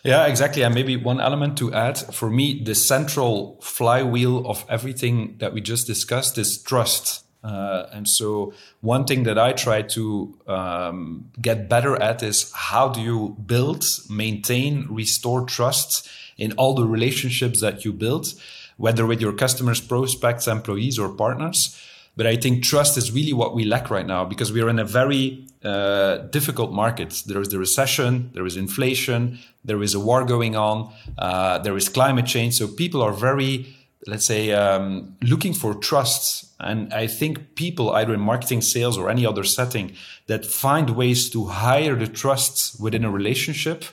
yeah, 0.03 0.26
exactly. 0.26 0.64
And 0.64 0.74
maybe 0.74 0.97
one 0.97 1.22
element 1.22 1.57
to 1.60 1.72
add 1.74 1.97
for 1.97 2.30
me, 2.30 2.64
the 2.64 2.74
central 2.74 3.60
flywheel 3.62 4.47
of 4.47 4.66
everything 4.68 5.36
that 5.38 5.53
we 5.53 5.62
just 5.62 5.86
discussed 5.86 6.38
is 6.38 6.62
trust. 6.62 7.24
Uh, 7.44 7.86
and 7.94 8.08
so, 8.08 8.54
one 8.82 9.06
thing 9.06 9.24
that 9.24 9.40
I 9.40 9.54
try 9.54 9.82
to 9.82 10.38
um, 10.48 11.30
get 11.42 11.70
better 11.70 11.96
at 12.02 12.22
is 12.22 12.52
how 12.54 12.90
do 12.90 13.02
you 13.02 13.38
build, 13.46 13.86
maintain, 14.10 14.88
restore 14.90 15.46
trust 15.46 16.10
in 16.38 16.52
all 16.54 16.74
the 16.74 16.86
relationships 16.86 17.62
that 17.62 17.86
you 17.86 17.94
build, 17.94 18.34
whether 18.78 19.06
with 19.06 19.22
your 19.22 19.34
customers, 19.34 19.80
prospects, 19.80 20.48
employees, 20.48 21.00
or 21.00 21.10
partners. 21.10 21.80
But 22.18 22.28
I 22.28 22.36
think 22.36 22.64
trust 22.64 22.98
is 22.98 23.14
really 23.14 23.32
what 23.32 23.56
we 23.56 23.64
lack 23.64 23.90
right 23.90 24.06
now 24.06 24.26
because 24.26 24.52
we 24.52 24.62
are 24.62 24.70
in 24.70 24.80
a 24.80 24.84
very 24.84 25.48
uh, 25.64 26.18
difficult 26.32 26.74
market. 26.74 27.24
There 27.26 27.40
is 27.40 27.50
the 27.50 27.60
recession, 27.60 28.32
there 28.34 28.46
is 28.46 28.58
inflation, 28.58 29.40
there 29.64 29.82
is 29.82 29.94
a 29.94 30.00
war 30.00 30.26
going 30.26 30.56
on, 30.58 30.92
uh, 31.18 31.60
there 31.60 31.78
is 31.78 31.88
climate 31.88 32.26
change. 32.26 32.56
So 32.56 32.68
people 32.68 33.02
are 33.02 33.14
very 33.14 33.74
let's 34.08 34.26
say 34.26 34.52
um, 34.52 35.16
looking 35.22 35.54
for 35.54 35.74
trust 35.74 36.45
and 36.60 36.93
i 36.93 37.06
think 37.06 37.56
people 37.56 37.91
either 37.91 38.14
in 38.14 38.20
marketing 38.20 38.62
sales 38.62 38.97
or 38.97 39.10
any 39.10 39.26
other 39.26 39.43
setting 39.43 39.93
that 40.28 40.45
find 40.45 40.91
ways 40.91 41.30
to 41.30 41.45
hire 41.45 41.95
the 41.95 42.08
trust 42.08 42.80
within 42.80 43.04
a 43.04 43.12
relationship 43.12 43.84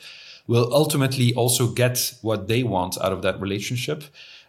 will 0.46 0.72
ultimately 0.72 1.34
also 1.34 1.66
get 1.68 2.14
what 2.22 2.48
they 2.48 2.62
want 2.62 2.96
out 3.00 3.12
of 3.12 3.22
that 3.22 3.40
relationship. 3.40 4.04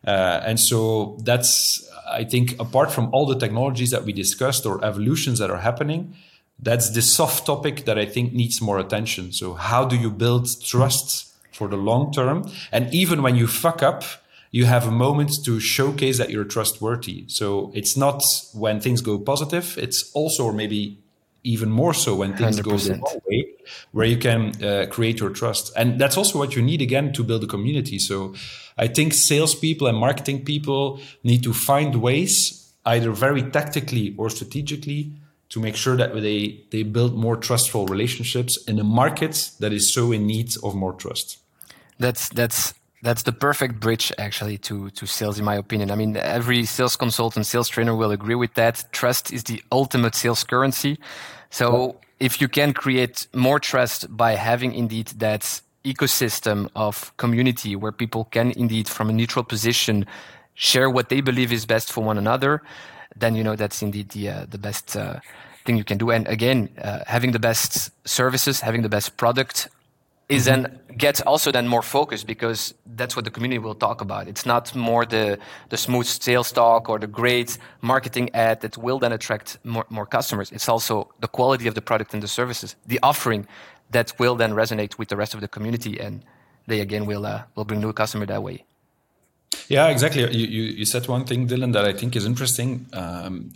Uh, 0.06 0.42
and 0.46 0.60
so 0.60 1.18
that's 1.24 1.84
i 2.10 2.24
think 2.24 2.58
apart 2.60 2.92
from 2.92 3.10
all 3.14 3.26
the 3.26 3.38
technologies 3.38 3.90
that 3.90 4.04
we 4.06 4.14
discussed 4.14 4.66
or 4.66 4.84
evolutions 4.86 5.40
that 5.40 5.50
are 5.50 5.58
happening 5.58 6.14
that's 6.60 6.92
the 6.92 7.02
soft 7.02 7.46
topic 7.46 7.86
that 7.86 7.98
i 7.98 8.06
think 8.06 8.32
needs 8.32 8.62
more 8.62 8.80
attention. 8.80 9.32
So 9.32 9.54
how 9.54 9.86
do 9.86 9.96
you 9.96 10.12
build 10.12 10.48
trust 10.62 11.34
for 11.52 11.68
the 11.68 11.78
long 11.78 12.12
term? 12.14 12.50
And 12.72 12.94
even 12.94 13.22
when 13.22 13.36
you 13.36 13.48
fuck 13.48 13.82
up 13.82 14.04
you 14.52 14.66
have 14.66 14.88
a 14.88 14.92
moment 14.92 15.32
to 15.46 15.60
showcase 15.60 16.18
that 16.18 16.30
you're 16.30 16.46
trustworthy. 16.46 17.26
So 17.28 17.72
it's 17.74 17.98
not 17.98 18.22
when 18.54 18.80
things 18.80 19.02
go 19.02 19.20
positive, 19.20 19.78
it's 19.78 20.12
also, 20.14 20.46
or 20.46 20.54
maybe 20.54 21.00
even 21.44 21.70
more 21.70 21.94
so 21.94 22.16
when 22.16 22.36
things 22.36 22.60
100%. 22.60 22.64
go 22.64 22.78
the 22.78 22.94
wrong 22.94 23.22
way, 23.28 23.46
where 23.92 24.06
you 24.06 24.18
can 24.18 24.64
uh, 24.64 24.86
create 24.90 25.20
your 25.20 25.30
trust. 25.30 25.72
And 25.76 26.00
that's 26.00 26.18
also 26.18 26.38
what 26.40 26.56
you 26.56 26.62
need 26.62 26.82
again 26.82 27.14
to 27.14 27.24
build 27.24 27.44
a 27.44 27.48
community. 27.48 28.00
So 28.00 28.36
I 28.78 28.88
think 28.88 29.14
salespeople 29.14 29.88
and 29.88 29.98
marketing 29.98 30.46
people 30.46 31.00
need 31.24 31.44
to 31.44 31.54
find 31.54 31.96
ways, 31.96 32.72
either 32.86 33.12
very 33.12 33.44
tactically 33.44 34.16
or 34.18 34.30
strategically, 34.30 35.14
to 35.50 35.62
make 35.62 35.76
sure 35.78 35.96
that 35.96 36.14
they, 36.14 36.66
they 36.72 36.84
build 36.84 37.16
more 37.16 37.38
trustful 37.38 37.86
relationships 37.86 38.58
in 38.66 38.80
a 38.80 38.84
market 38.84 39.52
that 39.60 39.72
is 39.72 39.94
so 39.94 40.12
in 40.12 40.28
need 40.28 40.54
of 40.64 40.76
more 40.76 40.94
trust. 40.94 41.38
That's 42.00 42.30
that's 42.30 42.74
that's 43.02 43.24
the 43.24 43.32
perfect 43.32 43.80
bridge 43.80 44.12
actually 44.18 44.58
to 44.58 44.90
to 44.92 45.06
sales 45.06 45.38
in 45.38 45.46
my 45.46 45.56
opinion. 45.56 45.92
I 45.92 45.96
mean 45.96 46.18
every 46.18 46.66
sales 46.66 46.96
consultant 46.96 47.46
sales 47.46 47.70
trainer 47.70 47.96
will 47.96 48.12
agree 48.12 48.36
with 48.36 48.54
that. 48.56 48.86
Trust 48.92 49.32
is 49.32 49.44
the 49.44 49.62
ultimate 49.72 50.16
sales 50.16 50.44
currency. 50.44 51.00
So 51.50 51.98
if 52.20 52.42
you 52.42 52.48
can 52.48 52.74
create 52.74 53.28
more 53.34 53.60
trust 53.60 54.16
by 54.16 54.34
having 54.34 54.74
indeed 54.74 55.08
that 55.20 55.62
ecosystem 55.86 56.70
of 56.76 57.16
community 57.18 57.76
where 57.76 57.92
people 57.92 58.26
can 58.26 58.52
indeed 58.52 58.90
from 58.90 59.10
a 59.10 59.14
neutral 59.14 59.46
position 59.46 60.06
share 60.56 60.90
what 60.90 61.10
they 61.10 61.22
believe 61.22 61.54
is 61.54 61.66
best 61.66 61.92
for 61.92 62.04
one 62.04 62.18
another 62.18 62.62
then 63.16 63.36
you 63.36 63.44
know 63.44 63.56
that's 63.56 63.82
indeed 63.82 64.10
the 64.10 64.30
uh, 64.30 64.46
the 64.50 64.58
best 64.58 64.98
uh, 64.98 65.20
thing 65.66 65.78
you 65.78 65.84
can 65.84 65.98
do. 65.98 66.10
And 66.10 66.28
again 66.28 66.70
uh, 66.82 67.00
having 67.06 67.32
the 67.32 67.40
best 67.40 67.92
services 68.08 68.62
having 68.62 68.82
the 68.82 68.90
best 68.90 69.18
product 69.18 69.70
is 70.30 70.46
mm-hmm. 70.46 70.64
then 70.64 70.80
gets 70.98 71.22
also 71.22 71.52
then 71.52 71.68
more 71.68 71.82
focused 71.82 72.26
because 72.28 72.74
that's 72.96 73.16
what 73.16 73.24
the 73.24 73.32
community 73.32 73.60
will 73.60 73.76
talk 73.76 74.02
about. 74.02 74.28
It's 74.28 74.46
not 74.46 74.76
more 74.76 75.06
the 75.06 75.38
the 75.70 75.78
smooth 75.78 76.06
sales 76.06 76.52
talk 76.52 76.90
or 76.90 77.00
the 77.00 77.08
great 77.08 77.58
marketing 77.82 78.30
ad 78.34 78.62
that 78.62 78.78
will 78.78 79.00
then 79.00 79.14
attract 79.14 79.58
more, 79.64 79.86
more 79.90 80.06
customers. 80.06 80.52
It's 80.52 80.68
also 80.68 81.10
the 81.20 81.28
quality 81.28 81.68
of 81.68 81.76
the 81.76 81.82
product 81.82 82.14
and 82.14 82.24
the 82.24 82.28
services, 82.28 82.76
the 82.86 83.00
offering 83.04 83.48
that 83.92 84.14
will 84.20 84.36
then 84.36 84.52
resonate 84.54 84.98
with 84.98 85.08
the 85.08 85.16
rest 85.16 85.34
of 85.34 85.42
the 85.42 85.48
community, 85.48 86.00
and 86.00 86.26
they 86.68 86.82
again 86.82 87.06
will 87.06 87.26
uh, 87.26 87.44
will 87.56 87.66
bring 87.66 87.80
new 87.80 87.94
customer 87.94 88.26
that 88.26 88.44
way. 88.44 88.66
Yeah, 89.70 89.88
exactly. 89.90 90.22
You, 90.22 90.48
you, 90.48 90.64
you, 90.64 90.86
said 90.86 91.08
one 91.08 91.26
thing, 91.26 91.48
Dylan, 91.48 91.74
that 91.74 91.86
I 91.86 91.94
think 91.94 92.16
is 92.16 92.26
interesting. 92.26 92.86
Um, 92.94 93.52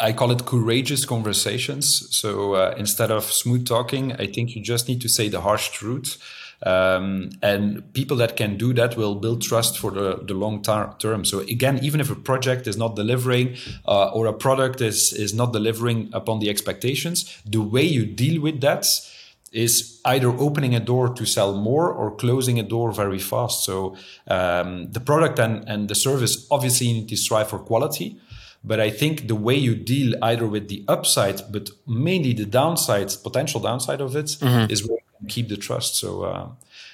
I 0.00 0.12
call 0.12 0.30
it 0.30 0.44
courageous 0.46 1.04
conversations. 1.04 2.08
So 2.10 2.54
uh, 2.54 2.74
instead 2.76 3.10
of 3.10 3.24
smooth 3.24 3.66
talking, 3.66 4.12
I 4.12 4.26
think 4.26 4.54
you 4.54 4.62
just 4.62 4.88
need 4.88 5.00
to 5.02 5.08
say 5.08 5.28
the 5.28 5.40
harsh 5.40 5.70
truth. 5.70 6.18
Um, 6.64 7.30
and 7.42 7.92
people 7.92 8.16
that 8.18 8.36
can 8.36 8.56
do 8.56 8.72
that 8.74 8.96
will 8.96 9.14
build 9.14 9.42
trust 9.42 9.78
for 9.78 9.90
the, 9.90 10.20
the 10.22 10.34
long 10.34 10.62
tar- 10.62 10.96
term. 10.98 11.24
So 11.24 11.40
again, 11.40 11.78
even 11.82 12.00
if 12.00 12.10
a 12.10 12.14
project 12.14 12.66
is 12.66 12.76
not 12.76 12.96
delivering 12.96 13.56
uh, 13.86 14.08
or 14.08 14.26
a 14.26 14.32
product 14.32 14.80
is, 14.80 15.12
is 15.12 15.34
not 15.34 15.52
delivering 15.52 16.10
upon 16.12 16.38
the 16.38 16.48
expectations, 16.48 17.38
the 17.44 17.60
way 17.60 17.82
you 17.82 18.06
deal 18.06 18.40
with 18.40 18.60
that 18.62 18.86
is 19.54 20.00
either 20.04 20.28
opening 20.28 20.74
a 20.74 20.80
door 20.80 21.08
to 21.14 21.24
sell 21.24 21.54
more 21.54 21.90
or 21.90 22.14
closing 22.16 22.58
a 22.58 22.62
door 22.62 22.92
very 22.92 23.20
fast. 23.20 23.64
So 23.64 23.96
um, 24.26 24.90
the 24.90 25.00
product 25.00 25.38
and, 25.38 25.66
and 25.68 25.88
the 25.88 25.94
service 25.94 26.46
obviously 26.50 26.92
need 26.92 27.08
to 27.08 27.16
strive 27.16 27.48
for 27.48 27.58
quality. 27.58 28.18
But 28.64 28.80
I 28.80 28.90
think 28.90 29.28
the 29.28 29.36
way 29.36 29.54
you 29.54 29.74
deal 29.74 30.14
either 30.22 30.46
with 30.46 30.68
the 30.68 30.84
upside, 30.88 31.40
but 31.52 31.70
mainly 31.86 32.32
the 32.32 32.46
downside, 32.46 33.12
potential 33.22 33.60
downside 33.60 34.00
of 34.00 34.16
it, 34.16 34.26
mm-hmm. 34.26 34.70
is 34.72 34.88
where 34.88 34.96
you 34.96 35.18
can 35.18 35.28
keep 35.28 35.48
the 35.48 35.56
trust. 35.56 35.96
So, 35.96 36.22
uh, 36.22 36.48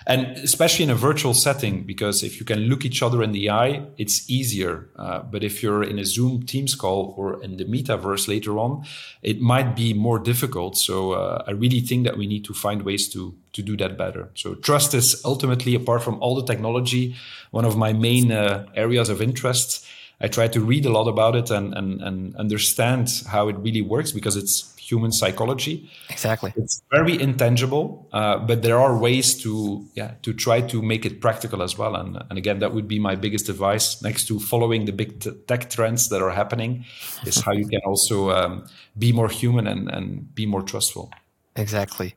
and 0.06 0.26
especially 0.38 0.84
in 0.84 0.90
a 0.90 0.94
virtual 0.94 1.34
setting, 1.34 1.82
because 1.82 2.22
if 2.22 2.40
you 2.40 2.46
can 2.46 2.60
look 2.60 2.84
each 2.84 3.02
other 3.02 3.22
in 3.22 3.32
the 3.32 3.50
eye, 3.50 3.82
it's 3.98 4.28
easier. 4.30 4.88
Uh, 4.96 5.20
but 5.20 5.44
if 5.44 5.62
you're 5.62 5.82
in 5.82 5.98
a 5.98 6.04
Zoom 6.04 6.44
Teams 6.44 6.74
call 6.74 7.14
or 7.16 7.42
in 7.42 7.56
the 7.58 7.64
metaverse 7.64 8.26
later 8.26 8.58
on, 8.58 8.84
it 9.22 9.40
might 9.40 9.76
be 9.76 9.92
more 9.92 10.18
difficult. 10.18 10.76
So, 10.76 11.12
uh, 11.12 11.44
I 11.46 11.50
really 11.52 11.80
think 11.80 12.04
that 12.06 12.16
we 12.16 12.26
need 12.26 12.44
to 12.46 12.54
find 12.54 12.82
ways 12.82 13.08
to 13.10 13.34
to 13.52 13.62
do 13.62 13.76
that 13.76 13.98
better. 13.98 14.30
So, 14.34 14.54
trust 14.54 14.94
is 14.94 15.20
ultimately, 15.24 15.74
apart 15.74 16.02
from 16.02 16.18
all 16.20 16.34
the 16.34 16.44
technology, 16.44 17.16
one 17.50 17.64
of 17.64 17.76
my 17.76 17.92
main 17.92 18.32
uh, 18.32 18.66
areas 18.74 19.08
of 19.08 19.20
interest 19.20 19.86
I 20.20 20.28
try 20.28 20.48
to 20.48 20.60
read 20.60 20.84
a 20.84 20.90
lot 20.90 21.08
about 21.08 21.34
it 21.34 21.50
and, 21.50 21.72
and, 21.74 22.02
and 22.02 22.36
understand 22.36 23.22
how 23.26 23.48
it 23.48 23.56
really 23.56 23.80
works 23.80 24.12
because 24.12 24.36
it's 24.36 24.74
human 24.90 25.12
psychology. 25.12 25.90
Exactly. 26.08 26.52
It's 26.56 26.82
very 26.90 27.20
intangible, 27.20 28.08
uh, 28.12 28.38
but 28.38 28.62
there 28.62 28.78
are 28.78 28.96
ways 28.98 29.40
to 29.42 29.86
yeah 29.94 30.12
to 30.22 30.32
try 30.32 30.60
to 30.72 30.82
make 30.82 31.06
it 31.06 31.20
practical 31.20 31.62
as 31.62 31.78
well. 31.78 31.94
And 31.96 32.18
and 32.28 32.38
again, 32.38 32.58
that 32.60 32.72
would 32.74 32.88
be 32.88 32.98
my 32.98 33.14
biggest 33.16 33.48
advice 33.48 34.02
next 34.02 34.26
to 34.28 34.40
following 34.40 34.86
the 34.86 34.92
big 34.92 35.20
t- 35.20 35.32
tech 35.46 35.70
trends 35.70 36.08
that 36.08 36.20
are 36.22 36.34
happening, 36.34 36.84
is 37.24 37.40
how 37.40 37.52
you 37.52 37.66
can 37.66 37.80
also 37.86 38.30
um, 38.30 38.66
be 38.98 39.12
more 39.12 39.28
human 39.28 39.66
and 39.66 39.88
and 39.90 40.34
be 40.34 40.46
more 40.46 40.62
trustful. 40.62 41.10
Exactly. 41.56 42.14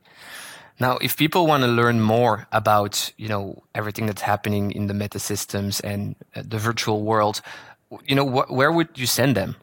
Now, 0.80 0.98
if 1.00 1.16
people 1.16 1.46
want 1.46 1.62
to 1.62 1.68
learn 1.68 2.00
more 2.00 2.46
about 2.50 3.12
you 3.16 3.28
know 3.28 3.62
everything 3.74 4.06
that's 4.06 4.22
happening 4.22 4.72
in 4.72 4.86
the 4.86 4.94
meta 4.94 5.18
systems 5.18 5.80
and 5.80 6.16
uh, 6.34 6.42
the 6.48 6.58
virtual 6.58 7.02
world, 7.02 7.40
you 8.06 8.16
know, 8.16 8.28
wh- 8.28 8.50
where 8.50 8.72
would 8.72 8.88
you 8.96 9.06
send 9.06 9.36
them? 9.36 9.54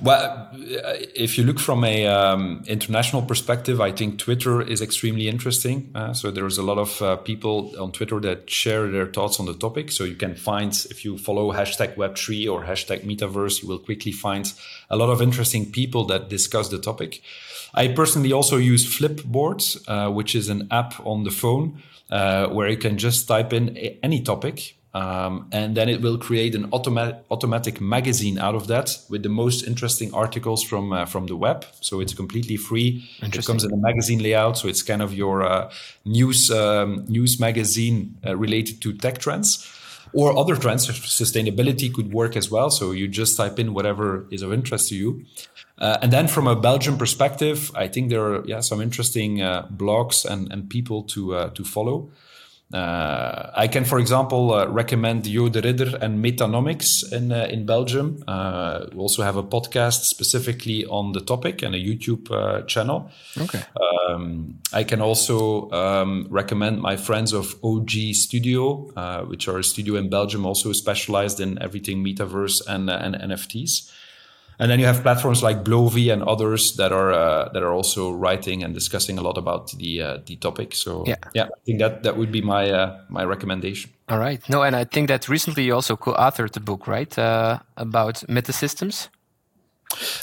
Well, 0.00 0.48
if 0.52 1.38
you 1.38 1.44
look 1.44 1.60
from 1.60 1.84
a 1.84 2.06
um, 2.06 2.64
international 2.66 3.22
perspective, 3.22 3.80
I 3.80 3.92
think 3.92 4.18
Twitter 4.18 4.60
is 4.60 4.82
extremely 4.82 5.28
interesting. 5.28 5.90
Uh, 5.94 6.12
so 6.12 6.30
there's 6.30 6.58
a 6.58 6.62
lot 6.62 6.78
of 6.78 7.00
uh, 7.00 7.16
people 7.16 7.72
on 7.80 7.92
Twitter 7.92 8.18
that 8.20 8.50
share 8.50 8.90
their 8.90 9.06
thoughts 9.06 9.38
on 9.38 9.46
the 9.46 9.54
topic. 9.54 9.92
So 9.92 10.04
you 10.04 10.16
can 10.16 10.34
find, 10.34 10.72
if 10.90 11.04
you 11.04 11.16
follow 11.16 11.52
hashtag 11.52 11.94
Web3 11.94 12.50
or 12.52 12.64
hashtag 12.64 13.04
Metaverse, 13.04 13.62
you 13.62 13.68
will 13.68 13.78
quickly 13.78 14.12
find 14.12 14.52
a 14.90 14.96
lot 14.96 15.10
of 15.10 15.22
interesting 15.22 15.70
people 15.70 16.04
that 16.06 16.28
discuss 16.28 16.68
the 16.70 16.78
topic. 16.78 17.22
I 17.72 17.88
personally 17.88 18.32
also 18.32 18.56
use 18.56 18.84
Flipboard, 18.86 19.62
uh, 19.88 20.10
which 20.12 20.34
is 20.34 20.48
an 20.48 20.68
app 20.70 20.94
on 21.06 21.24
the 21.24 21.30
phone 21.30 21.82
uh, 22.10 22.48
where 22.48 22.68
you 22.68 22.76
can 22.76 22.98
just 22.98 23.28
type 23.28 23.52
in 23.52 23.76
any 24.02 24.20
topic 24.22 24.76
um, 24.94 25.48
and 25.50 25.76
then 25.76 25.88
it 25.88 26.00
will 26.00 26.16
create 26.16 26.54
an 26.54 26.68
automatic 26.72 27.16
automatic 27.30 27.80
magazine 27.80 28.38
out 28.38 28.54
of 28.54 28.68
that 28.68 28.96
with 29.10 29.24
the 29.24 29.28
most 29.28 29.66
interesting 29.66 30.14
articles 30.14 30.62
from 30.62 30.92
uh, 30.92 31.04
from 31.04 31.26
the 31.26 31.36
web. 31.36 31.66
So 31.80 32.00
it's 32.00 32.14
completely 32.14 32.56
free. 32.56 33.04
It 33.20 33.44
comes 33.44 33.64
in 33.64 33.72
a 33.72 33.76
magazine 33.76 34.22
layout, 34.22 34.56
so 34.56 34.68
it's 34.68 34.82
kind 34.82 35.02
of 35.02 35.12
your 35.12 35.42
uh, 35.42 35.70
news 36.04 36.50
um, 36.50 37.04
news 37.08 37.40
magazine 37.40 38.16
uh, 38.24 38.36
related 38.36 38.80
to 38.82 38.92
tech 38.92 39.18
trends 39.18 39.68
or 40.12 40.38
other 40.38 40.54
trends. 40.54 40.86
Sustainability 40.86 41.92
could 41.92 42.12
work 42.12 42.36
as 42.36 42.48
well. 42.48 42.70
So 42.70 42.92
you 42.92 43.08
just 43.08 43.36
type 43.36 43.58
in 43.58 43.74
whatever 43.74 44.26
is 44.30 44.42
of 44.42 44.52
interest 44.52 44.90
to 44.90 44.94
you. 44.94 45.24
Uh, 45.76 45.98
and 46.02 46.12
then 46.12 46.28
from 46.28 46.46
a 46.46 46.54
Belgian 46.54 46.96
perspective, 46.96 47.72
I 47.74 47.88
think 47.88 48.10
there 48.10 48.22
are 48.22 48.46
yeah 48.46 48.60
some 48.60 48.80
interesting 48.80 49.42
uh, 49.42 49.66
blogs 49.76 50.24
and, 50.24 50.52
and 50.52 50.70
people 50.70 51.02
to 51.14 51.34
uh, 51.34 51.50
to 51.50 51.64
follow. 51.64 52.10
Uh, 52.72 53.50
I 53.54 53.68
can, 53.68 53.84
for 53.84 53.98
example, 53.98 54.52
uh, 54.52 54.66
recommend 54.66 55.24
Jo 55.24 55.48
de 55.48 55.60
Ridder 55.60 55.98
and 56.00 56.24
Metanomics 56.24 57.12
in 57.12 57.30
uh, 57.30 57.46
in 57.50 57.66
Belgium. 57.66 58.22
Uh, 58.26 58.86
we 58.92 58.98
also 58.98 59.22
have 59.22 59.36
a 59.36 59.42
podcast 59.42 60.04
specifically 60.04 60.84
on 60.86 61.12
the 61.12 61.20
topic 61.20 61.62
and 61.62 61.74
a 61.74 61.78
YouTube 61.78 62.30
uh, 62.30 62.62
channel. 62.62 63.10
Okay. 63.38 63.62
Um, 63.80 64.58
I 64.72 64.82
can 64.82 65.00
also 65.00 65.70
um, 65.70 66.26
recommend 66.30 66.80
my 66.80 66.96
friends 66.96 67.32
of 67.32 67.54
OG 67.62 67.90
Studio, 68.12 68.90
uh, 68.96 69.22
which 69.24 69.46
are 69.46 69.58
a 69.58 69.64
studio 69.64 69.96
in 69.96 70.08
Belgium, 70.08 70.44
also 70.44 70.72
specialized 70.72 71.40
in 71.40 71.62
everything 71.62 72.02
metaverse 72.04 72.60
and 72.66 72.90
and 72.90 73.14
NFTs. 73.14 73.90
And 74.58 74.70
then 74.70 74.78
you 74.78 74.86
have 74.86 75.02
platforms 75.02 75.42
like 75.42 75.64
Bloovi 75.64 76.12
and 76.12 76.22
others 76.22 76.76
that 76.76 76.92
are 76.92 77.12
uh, 77.12 77.48
that 77.52 77.62
are 77.62 77.72
also 77.72 78.12
writing 78.12 78.62
and 78.62 78.74
discussing 78.74 79.18
a 79.18 79.22
lot 79.22 79.36
about 79.36 79.70
the 79.72 80.02
uh, 80.02 80.18
the 80.26 80.36
topic. 80.36 80.74
So 80.74 81.04
Yeah. 81.06 81.16
yeah, 81.34 81.44
I 81.44 81.60
think 81.66 81.78
that 81.80 82.02
that 82.02 82.16
would 82.16 82.30
be 82.30 82.40
my 82.42 82.70
uh, 82.70 83.00
my 83.08 83.24
recommendation. 83.24 83.90
All 84.08 84.18
right. 84.18 84.40
No, 84.48 84.62
and 84.62 84.76
I 84.76 84.84
think 84.84 85.08
that 85.08 85.28
recently 85.28 85.64
you 85.64 85.74
also 85.74 85.96
co-authored 85.96 86.52
the 86.52 86.60
book, 86.60 86.86
right, 86.86 87.18
uh, 87.18 87.58
about 87.76 88.24
metasystems. 88.28 89.08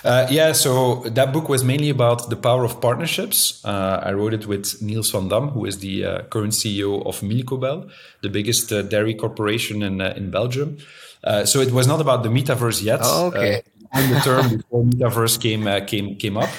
Uh, 0.03 0.27
yeah, 0.29 0.53
so 0.53 1.03
that 1.05 1.31
book 1.31 1.47
was 1.47 1.63
mainly 1.63 1.89
about 1.89 2.29
the 2.29 2.35
power 2.35 2.63
of 2.65 2.81
partnerships. 2.81 3.63
Uh, 3.63 4.01
I 4.03 4.11
wrote 4.11 4.33
it 4.33 4.45
with 4.47 4.81
Niels 4.81 5.11
van 5.11 5.29
Dam, 5.29 5.49
who 5.49 5.65
is 5.65 5.79
the 5.79 6.05
uh, 6.05 6.21
current 6.23 6.53
CEO 6.53 7.05
of 7.05 7.21
Milcobel, 7.21 7.89
the 8.21 8.29
biggest 8.29 8.71
uh, 8.71 8.81
dairy 8.81 9.13
corporation 9.13 9.81
in 9.81 10.01
uh, 10.01 10.13
in 10.17 10.31
Belgium. 10.31 10.77
Uh, 11.23 11.45
so 11.45 11.61
it 11.61 11.71
was 11.71 11.87
not 11.87 12.01
about 12.01 12.23
the 12.23 12.29
metaverse 12.29 12.83
yet. 12.83 12.99
Oh, 13.03 13.27
okay. 13.27 13.61
And 13.93 14.15
the 14.15 14.19
term 14.19 14.57
before 14.57 14.83
metaverse 14.83 15.39
came 15.41 15.67
uh, 15.67 15.81
came 15.81 16.15
came 16.15 16.37
up. 16.37 16.49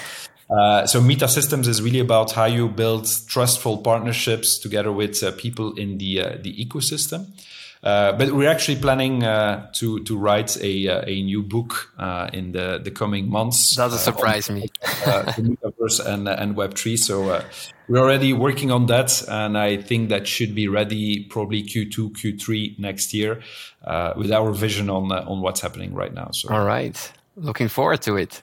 Uh, 0.50 0.86
so 0.86 1.00
Meta 1.00 1.28
Systems 1.28 1.66
is 1.66 1.80
really 1.80 2.00
about 2.00 2.32
how 2.32 2.44
you 2.44 2.68
build 2.68 3.08
trustful 3.26 3.78
partnerships 3.78 4.58
together 4.58 4.92
with 4.92 5.22
uh, 5.22 5.32
people 5.32 5.74
in 5.74 5.98
the 5.98 6.20
uh, 6.20 6.36
the 6.42 6.52
ecosystem. 6.64 7.26
Uh, 7.82 8.12
but 8.12 8.30
we're 8.32 8.48
actually 8.48 8.76
planning 8.76 9.24
uh, 9.24 9.68
to 9.72 9.98
to 10.04 10.16
write 10.16 10.56
a 10.62 10.88
uh, 10.88 11.04
a 11.04 11.22
new 11.22 11.42
book 11.42 11.92
uh, 11.98 12.30
in 12.32 12.52
the 12.52 12.80
the 12.82 12.92
coming 12.92 13.28
months. 13.28 13.74
Doesn't 13.74 13.98
surprise 13.98 14.48
me. 14.50 14.68
uh, 15.04 15.22
the 15.32 15.42
metaverse 15.42 16.04
and 16.06 16.28
and 16.28 16.54
Web 16.54 16.74
three. 16.74 16.96
So 16.96 17.30
uh, 17.30 17.44
we're 17.88 17.98
already 17.98 18.32
working 18.32 18.70
on 18.70 18.86
that, 18.86 19.22
and 19.28 19.58
I 19.58 19.78
think 19.78 20.10
that 20.10 20.28
should 20.28 20.54
be 20.54 20.68
ready 20.68 21.24
probably 21.24 21.64
Q2, 21.64 22.12
Q3 22.12 22.78
next 22.78 23.12
year, 23.12 23.42
uh, 23.84 24.12
with 24.16 24.30
our 24.30 24.52
vision 24.52 24.88
on 24.88 25.10
uh, 25.10 25.24
on 25.26 25.40
what's 25.40 25.60
happening 25.60 25.92
right 25.92 26.14
now. 26.14 26.30
So 26.30 26.50
All 26.50 26.64
right. 26.64 27.12
Looking 27.36 27.68
forward 27.68 28.02
to 28.02 28.16
it. 28.16 28.42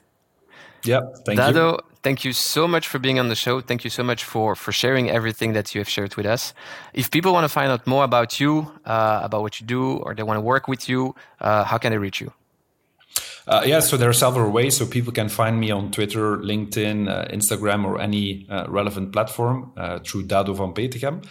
yeah, 0.84 1.00
thank 1.24 1.38
you. 1.38 1.44
Dado, 1.44 1.78
thank 2.02 2.24
you 2.24 2.32
so 2.32 2.66
much 2.66 2.88
for 2.88 2.98
being 2.98 3.18
on 3.18 3.28
the 3.28 3.34
show. 3.34 3.60
Thank 3.60 3.84
you 3.84 3.90
so 3.90 4.02
much 4.02 4.24
for 4.24 4.54
for 4.54 4.72
sharing 4.72 5.10
everything 5.10 5.52
that 5.54 5.74
you 5.74 5.80
have 5.80 5.88
shared 5.88 6.16
with 6.16 6.26
us. 6.26 6.54
If 6.94 7.10
people 7.10 7.32
want 7.32 7.44
to 7.44 7.48
find 7.48 7.70
out 7.70 7.86
more 7.86 8.04
about 8.04 8.40
you, 8.40 8.72
uh, 8.84 9.20
about 9.22 9.42
what 9.42 9.60
you 9.60 9.66
do, 9.66 9.96
or 10.04 10.14
they 10.14 10.22
want 10.24 10.38
to 10.38 10.42
work 10.54 10.68
with 10.68 10.88
you, 10.88 11.14
uh, 11.40 11.64
how 11.64 11.78
can 11.78 11.92
they 11.92 11.98
reach 11.98 12.20
you? 12.20 12.32
Uh, 13.46 13.62
yeah, 13.66 13.80
so 13.80 13.96
there 13.96 14.08
are 14.08 14.12
several 14.14 14.50
ways. 14.50 14.76
So 14.76 14.86
people 14.86 15.12
can 15.12 15.28
find 15.28 15.58
me 15.58 15.70
on 15.70 15.90
Twitter, 15.90 16.36
LinkedIn, 16.38 17.08
uh, 17.08 17.26
Instagram, 17.34 17.84
or 17.84 18.00
any 18.00 18.46
uh, 18.48 18.66
relevant 18.68 19.12
platform 19.12 19.72
uh, 19.76 19.98
through 20.00 20.24
Dado 20.24 20.54
van 20.54 20.72
Peteghem. 20.72 21.24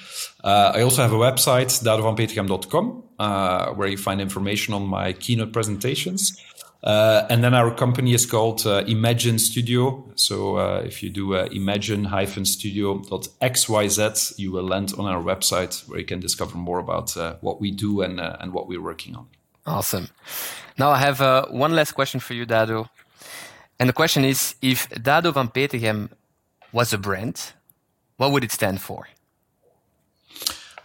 Uh, 0.43 0.73
I 0.75 0.81
also 0.81 1.01
have 1.01 1.13
a 1.13 1.17
website, 1.17 1.81
dadovanpeteghem.com, 1.81 3.03
uh, 3.19 3.67
where 3.73 3.87
you 3.87 3.97
find 3.97 4.19
information 4.19 4.73
on 4.73 4.85
my 4.85 5.13
keynote 5.13 5.53
presentations. 5.53 6.37
Uh, 6.81 7.25
and 7.29 7.43
then 7.43 7.53
our 7.53 7.75
company 7.75 8.13
is 8.13 8.25
called 8.25 8.65
uh, 8.65 8.85
Imagine 8.87 9.37
Studio. 9.37 10.09
So 10.15 10.55
uh, 10.57 10.81
if 10.85 11.03
you 11.03 11.09
do 11.09 11.35
uh, 11.35 11.49
imagine-studio.xyz, 11.51 14.39
you 14.39 14.53
will 14.53 14.63
land 14.63 14.93
on 14.97 15.05
our 15.05 15.21
website 15.21 15.85
where 15.89 15.99
you 15.99 16.05
can 16.05 16.21
discover 16.21 16.57
more 16.57 16.79
about 16.79 17.17
uh, 17.17 17.35
what 17.41 17.59
we 17.59 17.71
do 17.71 18.01
and, 18.01 18.17
uh, 18.19 18.37
and 18.39 18.53
what 18.53 18.67
we're 18.67 18.81
working 18.81 19.15
on. 19.15 19.27
Awesome. 19.65 20.07
Now 20.77 20.91
I 20.91 20.99
have 20.99 21.19
one 21.51 21.75
last 21.75 21.91
question 21.91 22.21
for 22.21 22.33
you, 22.33 22.45
Dado. 22.45 22.87
And 23.77 23.89
the 23.89 23.93
question 23.93 24.23
is, 24.25 24.55
if 24.61 24.89
Dado 24.89 25.31
van 25.31 25.49
Peteghem 25.49 26.09
was 26.71 26.93
a 26.93 26.97
brand, 26.97 27.53
what 28.17 28.31
would 28.31 28.43
it 28.43 28.51
stand 28.51 28.81
for? 28.81 29.07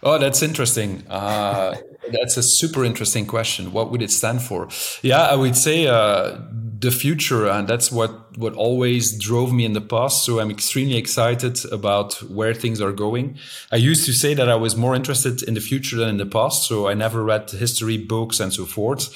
Oh, 0.07 0.19
that's 0.19 0.43
interesting. 0.43 1.03
Uh, 1.09 1.75
that's 2.11 2.37
a 2.37 2.43
super 2.43 2.85
interesting 2.85 3.25
question. 3.25 3.73
What 3.73 3.89
would 3.89 4.03
it 4.03 4.11
stand 4.11 4.43
for? 4.43 4.69
Yeah, 5.01 5.23
I 5.23 5.33
would 5.33 5.55
say 5.55 5.87
uh, 5.87 6.37
the 6.77 6.91
future, 6.91 7.47
and 7.47 7.67
that's 7.67 7.91
what 7.91 8.37
what 8.37 8.53
always 8.53 9.17
drove 9.17 9.51
me 9.51 9.65
in 9.65 9.73
the 9.73 9.81
past. 9.81 10.23
So 10.23 10.39
I'm 10.39 10.51
extremely 10.51 10.97
excited 10.97 11.59
about 11.71 12.21
where 12.29 12.53
things 12.53 12.81
are 12.81 12.91
going. 12.91 13.39
I 13.71 13.77
used 13.77 14.05
to 14.05 14.13
say 14.13 14.35
that 14.35 14.47
I 14.47 14.55
was 14.55 14.75
more 14.75 14.95
interested 14.95 15.41
in 15.41 15.55
the 15.55 15.61
future 15.61 15.95
than 15.97 16.09
in 16.09 16.17
the 16.17 16.27
past. 16.27 16.67
So 16.67 16.87
I 16.87 16.93
never 16.93 17.23
read 17.23 17.49
history 17.49 17.97
books 17.97 18.39
and 18.39 18.53
so 18.53 18.65
forth. 18.65 19.09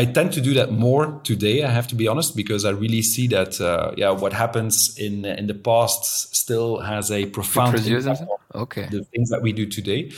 I 0.00 0.04
tend 0.04 0.32
to 0.34 0.40
do 0.40 0.54
that 0.54 0.70
more 0.70 1.20
today. 1.24 1.64
I 1.64 1.70
have 1.70 1.88
to 1.88 1.96
be 1.96 2.06
honest 2.06 2.36
because 2.36 2.64
I 2.64 2.70
really 2.70 3.02
see 3.02 3.26
that 3.28 3.60
uh, 3.60 3.90
yeah, 3.96 4.10
what 4.22 4.32
happens 4.32 4.96
in 4.96 5.24
in 5.24 5.48
the 5.48 5.54
past 5.54 6.02
still 6.42 6.78
has 6.78 7.10
a 7.10 7.26
profound 7.26 7.74
impact 7.74 8.20
on 8.20 8.28
Okay. 8.54 8.86
the 8.90 9.02
things 9.12 9.28
that 9.30 9.42
we 9.42 9.52
do 9.52 9.66
today. 9.66 10.10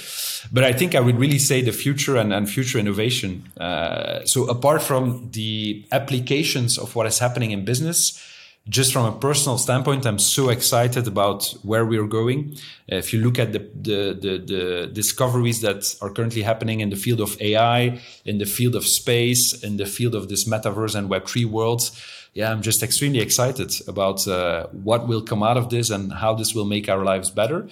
But 0.52 0.64
I 0.64 0.72
think 0.72 0.94
I 0.94 1.00
would 1.00 1.18
really 1.18 1.38
say 1.38 1.62
the 1.62 1.72
future 1.72 2.16
and, 2.16 2.32
and 2.32 2.48
future 2.48 2.78
innovation. 2.78 3.30
Uh, 3.58 4.24
so 4.24 4.38
apart 4.56 4.82
from 4.82 5.30
the 5.32 5.84
applications 5.90 6.78
of 6.78 6.94
what 6.94 7.06
is 7.06 7.18
happening 7.18 7.50
in 7.50 7.64
business, 7.64 8.20
just 8.68 8.92
from 8.92 9.06
a 9.06 9.12
personal 9.12 9.58
standpoint, 9.58 10.06
I'm 10.06 10.18
so 10.18 10.48
excited 10.50 11.08
about 11.08 11.54
where 11.62 11.84
we're 11.84 12.06
going. 12.06 12.56
Uh, 12.90 12.96
if 12.96 13.12
you 13.12 13.20
look 13.20 13.38
at 13.38 13.52
the, 13.52 13.58
the, 13.58 14.18
the, 14.20 14.38
the 14.38 14.90
discoveries 14.92 15.60
that 15.62 15.96
are 16.02 16.10
currently 16.10 16.42
happening 16.42 16.80
in 16.80 16.90
the 16.90 16.96
field 16.96 17.20
of 17.20 17.40
AI, 17.40 17.98
in 18.24 18.38
the 18.38 18.44
field 18.44 18.74
of 18.76 18.86
space, 18.86 19.64
in 19.64 19.76
the 19.76 19.86
field 19.86 20.14
of 20.14 20.28
this 20.28 20.48
metaverse 20.48 20.94
and 20.94 21.10
Web3 21.10 21.46
worlds, 21.46 22.00
yeah, 22.34 22.52
I'm 22.52 22.62
just 22.62 22.82
extremely 22.82 23.18
excited 23.18 23.72
about 23.88 24.26
uh, 24.28 24.66
what 24.68 25.08
will 25.08 25.22
come 25.22 25.42
out 25.42 25.56
of 25.56 25.70
this 25.70 25.90
and 25.90 26.12
how 26.12 26.34
this 26.34 26.54
will 26.54 26.64
make 26.64 26.88
our 26.88 27.04
lives 27.04 27.30
better. 27.30 27.66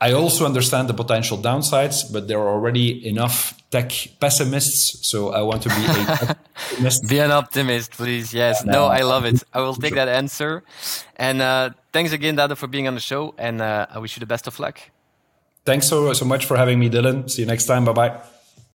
I 0.00 0.12
also 0.12 0.44
understand 0.44 0.88
the 0.88 0.94
potential 0.94 1.38
downsides, 1.38 2.12
but 2.12 2.28
there 2.28 2.38
are 2.38 2.48
already 2.48 3.06
enough 3.08 3.54
tech 3.70 3.90
pessimists. 4.20 5.08
So 5.08 5.30
I 5.32 5.40
want 5.42 5.62
to 5.62 5.68
be 5.70 5.84
a 5.86 6.36
optimist. 6.56 7.08
Be 7.08 7.18
an 7.18 7.30
optimist, 7.30 7.92
please. 7.92 8.34
Yes. 8.34 8.64
No, 8.64 8.72
No. 8.72 8.86
I 8.86 9.02
love 9.02 9.24
it. 9.24 9.42
I 9.54 9.60
will 9.60 9.74
take 9.74 9.94
that 9.94 10.08
answer. 10.08 10.62
And 11.16 11.40
uh, 11.40 11.70
thanks 11.92 12.12
again, 12.12 12.36
Dado, 12.36 12.54
for 12.56 12.66
being 12.66 12.86
on 12.88 12.94
the 12.94 13.00
show. 13.00 13.34
And 13.38 13.62
uh, 13.62 13.86
I 13.90 13.98
wish 13.98 14.16
you 14.16 14.20
the 14.20 14.26
best 14.26 14.46
of 14.46 14.58
luck. 14.60 14.80
Thanks 15.64 15.88
so, 15.88 16.12
so 16.12 16.24
much 16.24 16.44
for 16.44 16.56
having 16.56 16.78
me, 16.78 16.88
Dylan. 16.90 17.28
See 17.30 17.42
you 17.42 17.46
next 17.48 17.64
time. 17.66 17.84
Bye 17.84 17.92
bye. 17.92 18.35